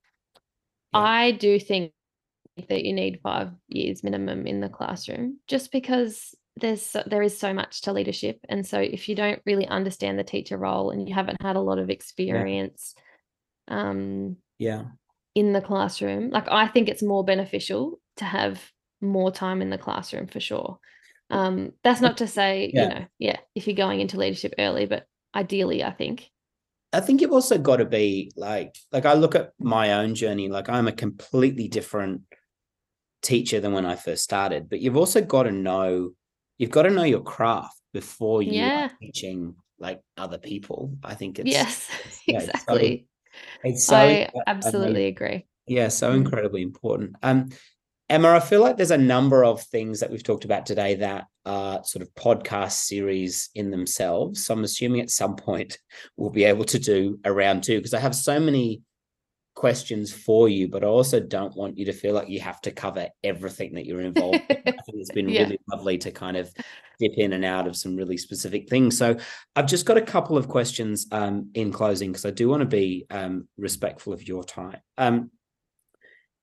Yeah. 0.94 1.02
I 1.02 1.32
do 1.32 1.60
think 1.60 1.92
that 2.68 2.84
you 2.86 2.94
need 2.94 3.22
five 3.24 3.50
years 3.68 4.04
minimum 4.04 4.46
in 4.48 4.60
the 4.60 4.70
classroom, 4.70 5.40
just 5.48 5.72
because 5.72 6.36
there's 6.60 6.86
so, 6.86 7.04
there 7.06 7.22
is 7.22 7.38
so 7.38 7.54
much 7.54 7.82
to 7.82 7.94
leadership. 7.94 8.40
And 8.50 8.66
so 8.66 8.80
if 8.80 9.10
you 9.10 9.16
don't 9.16 9.42
really 9.46 9.68
understand 9.68 10.18
the 10.18 10.24
teacher 10.24 10.58
role 10.58 10.92
and 10.92 11.08
you 11.08 11.14
haven't 11.14 11.42
had 11.42 11.56
a 11.56 11.62
lot 11.62 11.80
of 11.80 11.90
experience 11.90 12.96
um, 13.68 14.38
yeah, 14.58 14.84
in 15.36 15.54
the 15.54 15.62
classroom, 15.62 16.30
like 16.30 16.48
I 16.50 16.68
think 16.68 16.90
it's 16.90 17.04
more 17.04 17.24
beneficial 17.24 18.00
to 18.18 18.26
have 18.26 18.62
more 19.02 19.32
time 19.32 19.62
in 19.62 19.70
the 19.70 19.78
classroom 19.78 20.28
for 20.28 20.40
sure. 20.40 20.80
Um, 21.30 21.74
that's 21.84 22.02
not 22.02 22.18
to 22.18 22.28
say, 22.28 22.72
Yeah. 22.74 22.82
you 22.82 22.90
know, 22.90 23.06
yeah, 23.20 23.38
if 23.56 23.68
you're 23.68 23.76
going 23.76 24.02
into 24.02 24.18
leadership 24.18 24.56
early, 24.58 24.86
but 24.86 25.06
ideally, 25.36 25.84
I 25.84 25.92
think. 25.92 26.30
I 26.92 27.02
think 27.02 27.22
you've 27.22 27.32
also 27.32 27.60
got 27.60 27.78
to 27.78 27.86
be 27.86 28.32
like 28.36 28.76
like 28.92 29.06
I 29.06 29.14
look 29.14 29.36
at 29.36 29.52
my 29.60 29.94
own 29.94 30.16
journey. 30.16 30.50
Like 30.50 30.70
I'm 30.70 30.88
a 30.88 30.92
completely 30.92 31.68
different 31.68 32.22
teacher 33.22 33.60
than 33.60 33.74
when 33.74 33.86
I 33.86 33.96
first 33.96 34.24
started. 34.24 34.70
But 34.70 34.80
you've 34.80 34.98
also 34.98 35.22
got 35.22 35.44
to 35.44 35.52
know 35.52 36.12
you've 36.60 36.70
got 36.70 36.84
to 36.84 36.92
know 36.92 37.04
your 37.04 37.22
craft 37.24 37.76
before 37.94 38.44
you 38.44 38.52
Yeah. 38.52 38.86
are 38.86 38.92
teaching 39.02 39.56
like 39.80 40.02
other 40.18 40.38
people. 40.38 40.94
I 41.04 41.16
think 41.16 41.40
it's 41.40 41.50
yes, 41.50 41.90
yeah, 42.28 42.38
it's 42.38 42.46
so- 42.46 42.52
exactly. 42.52 43.08
it's 43.64 43.86
so 43.88 43.96
I 43.98 44.30
absolutely 44.46 45.06
agree. 45.08 45.48
Yeah, 45.66 45.88
so 45.88 46.12
incredibly 46.12 46.62
important. 46.62 47.16
Um, 47.24 47.50
Emma, 48.10 48.30
I 48.30 48.40
feel 48.40 48.62
like 48.62 48.76
there's 48.76 48.90
a 48.92 48.98
number 48.98 49.46
of 49.46 49.62
things 49.62 50.00
that 50.00 50.10
we've 50.10 50.24
talked 50.24 50.44
about 50.44 50.66
today 50.66 50.96
that 50.96 51.26
are 51.46 51.84
sort 51.84 52.02
of 52.02 52.12
podcast 52.16 52.72
series 52.72 53.50
in 53.54 53.70
themselves. 53.70 54.46
So 54.46 54.54
I'm 54.56 54.64
assuming 54.64 55.02
at 55.02 55.12
some 55.12 55.36
point 55.36 55.78
we'll 56.18 56.32
be 56.32 56.44
able 56.46 56.66
to 56.66 56.80
do 56.80 57.20
a 57.24 57.32
round 57.32 57.64
two 57.64 57.78
because 57.78 57.94
I 57.94 58.00
have 58.00 58.16
so 58.16 58.40
many 58.40 58.82
questions 59.60 60.10
for 60.14 60.48
you, 60.48 60.70
but 60.70 60.86
I 60.86 60.88
also 60.88 61.20
don't 61.20 61.54
want 61.54 61.78
you 61.78 61.84
to 61.88 61.92
feel 61.92 62.14
like 62.14 62.30
you 62.30 62.40
have 62.40 62.62
to 62.62 62.72
cover 62.72 63.10
everything 63.26 63.74
that 63.74 63.86
you're 63.86 64.00
involved 64.00 64.46
in. 64.50 64.56
I 64.66 64.72
think 64.72 65.00
it's 65.02 65.10
been 65.10 65.28
Yeah. 65.34 65.42
really 65.42 65.60
lovely 65.70 65.98
to 65.98 66.12
kind 66.12 66.38
of 66.38 66.50
dip 66.98 67.12
in 67.18 67.34
and 67.34 67.44
out 67.44 67.68
of 67.68 67.76
some 67.76 67.98
really 67.98 68.16
specific 68.16 68.70
things. 68.70 68.98
So 68.98 69.18
I've 69.58 69.66
just 69.66 69.86
got 69.86 69.98
a 69.98 70.02
couple 70.02 70.38
of 70.38 70.48
questions 70.48 71.08
um, 71.12 71.50
in 71.56 71.74
closing 71.74 72.10
because 72.10 72.26
I 72.26 72.32
do 72.32 72.48
want 72.48 72.62
to 72.62 72.68
be 72.68 73.06
um, 73.10 73.50
respectful 73.58 74.14
of 74.14 74.26
your 74.26 74.46
time. 74.46 74.80
Um, 74.98 75.30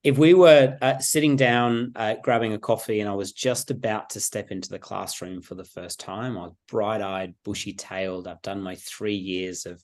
if 0.04 0.18
we 0.18 0.34
were 0.34 0.76
uh, 0.82 0.98
sitting 0.98 1.36
down, 1.36 1.92
uh, 1.96 2.16
grabbing 2.22 2.52
a 2.52 2.58
coffee, 2.58 3.00
and 3.00 3.08
I 3.08 3.14
was 3.14 3.32
just 3.32 3.70
about 3.70 4.10
to 4.10 4.20
step 4.20 4.50
into 4.50 4.68
the 4.68 4.78
classroom 4.78 5.40
for 5.40 5.54
the 5.54 5.64
first 5.64 6.00
time, 6.00 6.36
I 6.36 6.42
was 6.42 6.52
bright 6.68 7.00
eyed, 7.00 7.34
bushy 7.46 7.72
tailed. 7.72 8.28
I've 8.28 8.42
done 8.42 8.60
my 8.60 8.74
three 8.74 9.16
years 9.16 9.64
of 9.64 9.82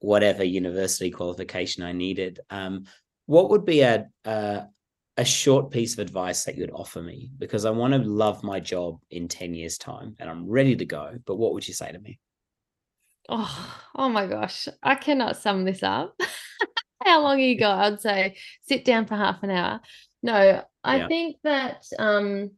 whatever 0.00 0.44
university 0.44 1.10
qualification 1.10 1.82
I 1.82 1.92
needed. 1.92 2.40
Um, 2.50 2.84
what 3.26 3.50
would 3.50 3.64
be 3.64 3.80
a, 3.82 4.08
a 4.24 4.66
a 5.16 5.24
short 5.24 5.72
piece 5.72 5.94
of 5.94 5.98
advice 5.98 6.44
that 6.44 6.56
you'd 6.56 6.70
offer 6.70 7.02
me? 7.02 7.30
Because 7.38 7.64
I 7.64 7.70
want 7.70 7.92
to 7.92 7.98
love 7.98 8.44
my 8.44 8.60
job 8.60 9.00
in 9.10 9.26
10 9.26 9.52
years' 9.52 9.76
time 9.76 10.14
and 10.20 10.30
I'm 10.30 10.48
ready 10.48 10.76
to 10.76 10.84
go. 10.86 11.18
But 11.26 11.36
what 11.36 11.54
would 11.54 11.66
you 11.66 11.74
say 11.74 11.90
to 11.90 11.98
me? 11.98 12.20
Oh, 13.28 13.82
oh 13.96 14.08
my 14.08 14.26
gosh, 14.26 14.68
I 14.82 14.94
cannot 14.94 15.36
sum 15.36 15.64
this 15.64 15.82
up. 15.82 16.18
How 17.04 17.20
long 17.22 17.40
you 17.40 17.58
got? 17.58 17.84
I'd 17.84 18.00
say 18.00 18.36
sit 18.62 18.84
down 18.84 19.06
for 19.06 19.16
half 19.16 19.42
an 19.42 19.50
hour. 19.50 19.80
No, 20.22 20.62
I 20.84 20.98
Yeah. 20.98 21.08
think 21.08 21.36
that 21.42 21.84
um, 21.98 22.52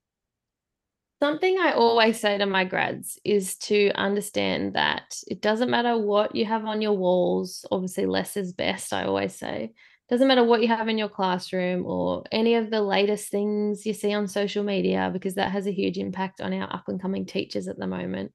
something 1.20 1.58
I 1.58 1.72
always 1.72 2.18
say 2.18 2.38
to 2.38 2.46
my 2.46 2.64
grads 2.64 3.18
is 3.24 3.56
to 3.58 3.90
understand 3.92 4.74
that 4.74 5.16
it 5.26 5.40
doesn't 5.40 5.70
matter 5.70 5.96
what 5.98 6.34
you 6.34 6.46
have 6.46 6.64
on 6.64 6.80
your 6.80 6.96
walls. 6.96 7.64
Obviously, 7.70 8.06
less 8.06 8.36
is 8.36 8.52
best, 8.52 8.92
I 8.92 9.04
always 9.04 9.36
say. 9.36 9.72
Doesn't 10.08 10.26
matter 10.26 10.42
what 10.42 10.60
you 10.60 10.68
have 10.68 10.88
in 10.88 10.98
your 10.98 11.08
classroom 11.08 11.86
or 11.86 12.24
any 12.32 12.56
of 12.56 12.70
the 12.70 12.82
latest 12.82 13.30
things 13.30 13.86
you 13.86 13.92
see 13.92 14.12
on 14.12 14.26
social 14.26 14.64
media, 14.64 15.10
because 15.12 15.36
that 15.36 15.52
has 15.52 15.68
a 15.68 15.72
huge 15.72 15.98
impact 15.98 16.40
on 16.40 16.52
our 16.52 16.72
up 16.72 16.88
and 16.88 17.00
coming 17.00 17.26
teachers 17.26 17.68
at 17.68 17.78
the 17.78 17.86
moment 17.86 18.32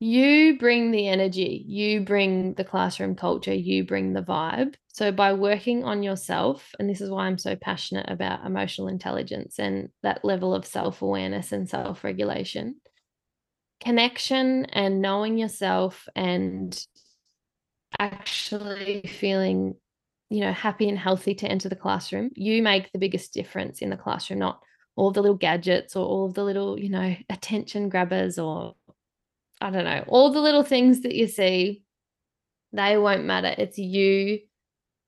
you 0.00 0.58
bring 0.58 0.90
the 0.90 1.08
energy, 1.08 1.62
you 1.68 2.00
bring 2.00 2.54
the 2.54 2.64
classroom 2.64 3.14
culture, 3.14 3.52
you 3.52 3.84
bring 3.84 4.14
the 4.14 4.22
vibe. 4.22 4.74
So, 4.88 5.12
by 5.12 5.34
working 5.34 5.84
on 5.84 6.02
yourself, 6.02 6.74
and 6.78 6.88
this 6.88 7.02
is 7.02 7.10
why 7.10 7.26
I'm 7.26 7.38
so 7.38 7.54
passionate 7.54 8.10
about 8.10 8.44
emotional 8.44 8.88
intelligence 8.88 9.58
and 9.58 9.90
that 10.02 10.24
level 10.24 10.54
of 10.54 10.66
self 10.66 11.02
awareness 11.02 11.52
and 11.52 11.68
self 11.68 12.02
regulation, 12.02 12.76
connection 13.80 14.64
and 14.66 15.02
knowing 15.02 15.36
yourself 15.36 16.08
and 16.16 16.78
actually 17.98 19.02
feeling 19.02 19.74
you 20.30 20.40
know 20.40 20.52
happy 20.52 20.88
and 20.88 20.98
healthy 20.98 21.34
to 21.34 21.48
enter 21.48 21.68
the 21.68 21.74
classroom 21.74 22.30
you 22.36 22.62
make 22.62 22.90
the 22.92 22.98
biggest 22.98 23.34
difference 23.34 23.80
in 23.80 23.90
the 23.90 23.96
classroom 23.96 24.38
not 24.38 24.60
all 24.94 25.10
the 25.10 25.20
little 25.20 25.36
gadgets 25.36 25.96
or 25.96 26.06
all 26.06 26.26
of 26.26 26.34
the 26.34 26.44
little 26.44 26.78
you 26.78 26.88
know 26.88 27.16
attention 27.30 27.88
grabbers 27.88 28.38
or 28.38 28.74
I 29.60 29.70
don't 29.70 29.84
know, 29.84 30.04
all 30.08 30.32
the 30.32 30.40
little 30.40 30.62
things 30.62 31.02
that 31.02 31.14
you 31.14 31.26
see, 31.26 31.82
they 32.72 32.96
won't 32.96 33.24
matter. 33.24 33.54
It's 33.56 33.78
you. 33.78 34.40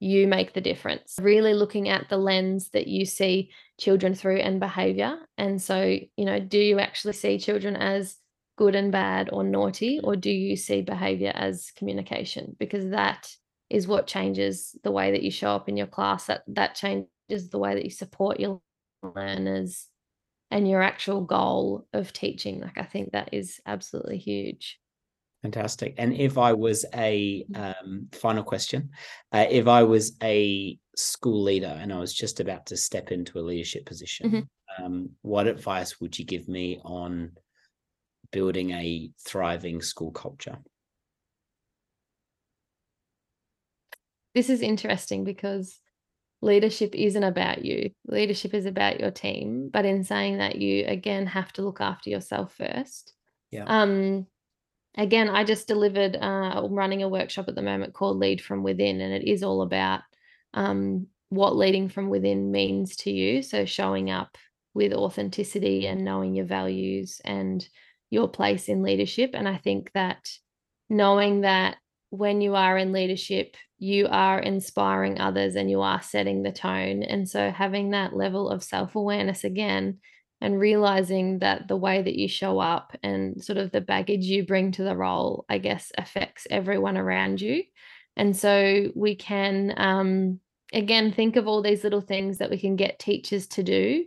You 0.01 0.27
make 0.27 0.53
the 0.53 0.61
difference. 0.61 1.17
Really 1.21 1.55
looking 1.55 1.89
at 1.89 2.09
the 2.09 2.17
lens 2.17 2.71
that 2.71 2.89
you 2.89 3.07
see 3.07 3.51
children 3.79 4.15
through 4.15 4.39
and 4.39 4.59
behavior. 4.59 5.17
And 5.39 5.63
so, 5.63 5.81
you 6.17 6.25
know, 6.25 6.41
do 6.41 6.59
you 6.59 6.81
actually 6.81 7.13
see 7.13 7.39
children 7.39 7.77
as 7.77 8.17
good 8.59 8.75
and 8.75 8.93
bad 8.93 9.31
or 9.33 9.45
naughty, 9.45 9.99
mm. 9.99 10.05
or 10.05 10.17
do 10.17 10.31
you 10.31 10.57
see 10.57 10.83
behavior 10.83 11.33
as 11.35 11.71
communication? 11.77 12.57
Because 12.59 12.91
that 12.91 13.35
is 13.71 13.87
what 13.87 14.07
changes 14.07 14.77
the 14.85 14.91
way 14.91 15.13
that 15.13 15.23
you 15.23 15.31
show 15.31 15.51
up 15.51 15.69
in 15.69 15.77
your 15.77 15.87
class. 15.87 16.27
That 16.27 16.43
that 16.49 16.75
changes 16.75 17.49
the 17.51 17.59
way 17.59 17.75
that 17.75 17.85
you 17.85 17.91
support 17.91 18.41
your 18.41 18.61
learners 19.03 19.87
and 20.53 20.69
your 20.69 20.83
actual 20.83 21.23
goal 21.23 21.87
of 21.93 22.13
teaching. 22.13 22.61
Like, 22.61 22.79
I 22.79 22.85
think 22.85 23.13
that 23.13 23.31
is 23.33 23.61
absolutely 23.67 24.19
huge. 24.19 24.79
Fantastic. 25.43 25.95
And 25.99 26.15
if 26.15 26.39
I 26.39 26.53
was 26.53 26.85
a 26.95 27.45
um, 27.55 28.09
final 28.13 28.45
question, 28.45 28.91
uh, 29.33 29.47
if 29.51 29.67
I 29.67 29.83
was 29.83 30.17
a 30.23 30.79
school 30.95 31.43
leader 31.43 31.67
and 31.81 31.93
I 31.93 31.99
was 31.99 32.15
just 32.15 32.39
about 32.39 32.67
to 32.67 32.77
step 32.77 33.11
into 33.11 33.41
a 33.41 33.43
leadership 33.43 33.85
position, 33.85 34.31
Mhm. 34.31 34.49
um, 34.79 35.11
what 35.23 35.49
advice 35.49 36.01
would 36.01 36.17
you 36.17 36.25
give 36.25 36.49
me 36.49 36.81
on 36.85 37.37
building 38.31 38.71
a 38.71 39.11
thriving 39.19 39.83
school 39.83 40.13
culture? 40.13 40.59
This 44.35 44.49
is 44.49 44.63
interesting 44.63 45.25
because 45.25 45.81
leadership 46.43 46.95
isn't 46.95 47.23
about 47.23 47.65
you. 47.65 47.91
Leadership 48.07 48.53
is 48.53 48.67
about 48.67 49.01
your 49.01 49.11
team. 49.11 49.71
But 49.73 49.87
in 49.87 50.05
saying 50.05 50.39
that, 50.39 50.57
you 50.57 50.85
again 50.87 51.27
have 51.27 51.53
to 51.55 51.63
look 51.63 51.81
after 51.81 52.11
yourself 52.11 52.55
first. 52.55 53.15
Yeah. 53.51 53.65
Um, 53.67 54.27
again, 54.99 55.31
I 55.31 55.45
just 55.45 55.69
delivered, 55.69 56.17
uh, 56.17 56.21
I'm 56.65 56.75
running 56.75 57.03
a 57.03 57.09
workshop 57.09 57.47
at 57.49 57.55
the 57.55 57.63
moment 57.63 57.95
called 57.95 58.19
Lead 58.19 58.43
from 58.43 58.63
Within, 58.63 59.01
and 59.01 59.15
it 59.15 59.25
is 59.27 59.43
all 59.43 59.63
about 59.63 60.01
um, 60.53 61.07
what 61.31 61.57
leading 61.57 61.89
from 61.89 62.11
within 62.11 62.51
means 62.51 62.97
to 62.97 63.11
you. 63.11 63.43
So 63.43 63.65
showing 63.65 64.11
up 64.11 64.37
with 64.75 64.93
authenticity 64.93 65.87
and 65.87 66.05
knowing 66.05 66.35
your 66.35 66.47
values 66.47 67.21
and 67.25 67.67
your 68.11 68.29
place 68.29 68.69
in 68.69 68.83
leadership. 68.83 69.31
And 69.33 69.49
I 69.49 69.57
think 69.57 69.91
that 69.95 70.29
knowing 70.91 71.43
that 71.43 71.77
when 72.13 72.43
you 72.43 72.55
are 72.55 72.77
in 72.77 72.93
leadership, 72.93 73.57
you 73.79 74.07
are 74.11 74.39
inspiring 74.39 75.19
others 75.19 75.57
and 75.57 75.71
you 75.71 75.81
are 75.81 76.03
setting 76.03 76.43
the 76.43 76.53
tone. 76.53 77.03
And 77.03 77.27
so 77.27 77.51
having 77.51 77.91
that 77.91 78.15
level 78.15 78.51
of 78.51 78.63
self 78.63 78.95
awareness 78.95 79.45
again 79.45 79.99
and 80.43 80.61
realizing 80.61 81.39
that 81.39 81.69
the 81.69 81.77
way 81.77 82.03
that 82.03 82.15
you 82.15 82.29
show 82.29 82.59
up 82.59 82.95
and 83.03 83.43
sort 83.43 83.57
of 83.57 83.73
the 83.73 83.81
baggage 83.81 84.27
you 84.27 84.45
bring 84.45 84.73
to 84.73 84.83
the 84.83 84.95
role, 84.95 85.47
I 85.49 85.57
guess, 85.57 85.91
affects 85.97 86.47
everyone 86.51 86.99
around 86.99 87.41
you. 87.41 87.65
And 88.15 88.37
so 88.37 88.93
we 88.95 89.17
can, 89.17 89.73
um, 89.79 90.39
again, 90.71 91.13
think 91.13 91.37
of 91.37 91.49
all 91.49 91.63
these 91.63 91.83
little 91.83 92.03
things 92.03 92.39
that 92.39 92.51
we 92.51 92.59
can 92.59 92.77
get 92.77 92.99
teachers 92.99 93.47
to 93.49 93.63
do. 93.63 94.05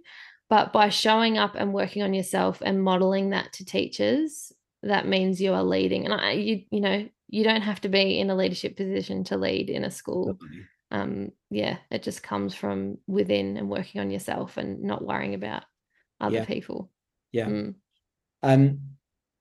But 0.48 0.72
by 0.72 0.90
showing 0.90 1.40
up 1.40 1.56
and 1.56 1.74
working 1.74 2.04
on 2.04 2.14
yourself 2.14 2.62
and 2.64 2.84
modeling 2.84 3.32
that 3.32 3.52
to 3.54 3.66
teachers, 3.66 4.54
that 4.84 5.08
means 5.08 5.42
you 5.42 5.54
are 5.54 5.64
leading. 5.64 6.06
And 6.06 6.14
I, 6.14 6.34
you, 6.34 6.66
you 6.70 6.82
know, 6.82 7.10
you 7.28 7.44
don't 7.44 7.62
have 7.62 7.82
to 7.82 7.90
be 7.90 8.20
in 8.20 8.30
a 8.30 8.36
leadership 8.36 8.78
position 8.78 9.24
to 9.26 9.38
lead 9.38 9.70
in 9.70 9.84
a 9.84 9.92
school. 9.92 10.38
Um, 10.92 11.32
yeah, 11.50 11.78
it 11.90 12.04
just 12.04 12.22
comes 12.22 12.54
from 12.54 13.00
within 13.08 13.58
and 13.58 13.70
working 13.70 14.02
on 14.02 14.12
yourself 14.12 14.58
and 14.58 14.84
not 14.84 15.04
worrying 15.04 15.34
about 15.34 15.64
other 16.22 16.38
Yeah. 16.38 16.46
people. 16.46 16.92
Yeah. 17.32 17.48
Mm. 17.48 17.76
Um, 18.44 18.80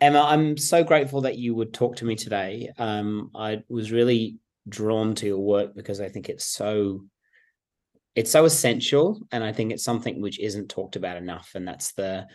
Emma, 0.00 0.22
I'm 0.22 0.56
so 0.56 0.82
grateful 0.82 1.22
that 1.22 1.38
you 1.38 1.54
would 1.54 1.72
talk 1.72 1.96
to 1.96 2.04
me 2.04 2.16
today. 2.16 2.70
Um, 2.78 3.30
I 3.34 3.62
was 3.68 3.92
really 3.92 4.38
drawn 4.68 5.14
to 5.16 5.26
your 5.26 5.38
work 5.38 5.74
because 5.74 6.00
I 6.00 6.08
think 6.08 6.28
it's 6.28 6.46
so 6.46 7.04
it's 8.14 8.30
so 8.30 8.44
essential, 8.44 9.20
and 9.32 9.42
I 9.42 9.52
think 9.52 9.72
it's 9.72 9.82
something 9.82 10.20
which 10.20 10.38
isn't 10.38 10.68
talked 10.68 10.94
about 10.94 11.16
enough, 11.16 11.50
and 11.54 11.66
that's 11.66 11.92
the 11.94 12.26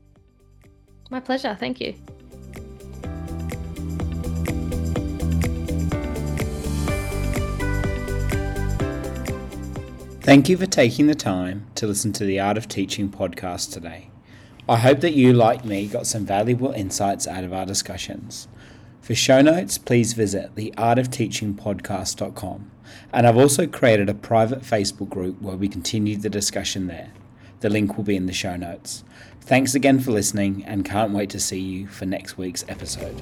My 1.10 1.20
pleasure. 1.20 1.56
Thank 1.58 1.80
you. 1.80 1.94
Thank 10.22 10.48
you 10.48 10.56
for 10.56 10.66
taking 10.66 11.08
the 11.08 11.16
time 11.16 11.66
to 11.74 11.88
listen 11.88 12.12
to 12.12 12.24
the 12.24 12.38
Art 12.38 12.56
of 12.56 12.68
Teaching 12.68 13.08
podcast 13.08 13.72
today. 13.72 14.10
I 14.68 14.76
hope 14.76 15.00
that 15.00 15.14
you, 15.14 15.32
like 15.32 15.64
me, 15.64 15.88
got 15.88 16.06
some 16.06 16.24
valuable 16.24 16.70
insights 16.70 17.26
out 17.26 17.42
of 17.42 17.52
our 17.52 17.66
discussions. 17.66 18.46
For 19.00 19.16
show 19.16 19.42
notes, 19.42 19.78
please 19.78 20.12
visit 20.12 20.54
theartofteachingpodcast.com. 20.54 22.70
And 23.12 23.26
I've 23.26 23.36
also 23.36 23.66
created 23.66 24.08
a 24.08 24.14
private 24.14 24.60
Facebook 24.60 25.08
group 25.08 25.42
where 25.42 25.56
we 25.56 25.68
continue 25.68 26.16
the 26.16 26.30
discussion 26.30 26.86
there. 26.86 27.10
The 27.58 27.70
link 27.70 27.96
will 27.96 28.04
be 28.04 28.14
in 28.14 28.26
the 28.26 28.32
show 28.32 28.54
notes. 28.54 29.02
Thanks 29.42 29.74
again 29.74 29.98
for 29.98 30.12
listening 30.12 30.64
and 30.64 30.84
can't 30.84 31.12
wait 31.12 31.30
to 31.30 31.40
see 31.40 31.58
you 31.58 31.86
for 31.86 32.06
next 32.06 32.38
week's 32.38 32.64
episode. 32.68 33.16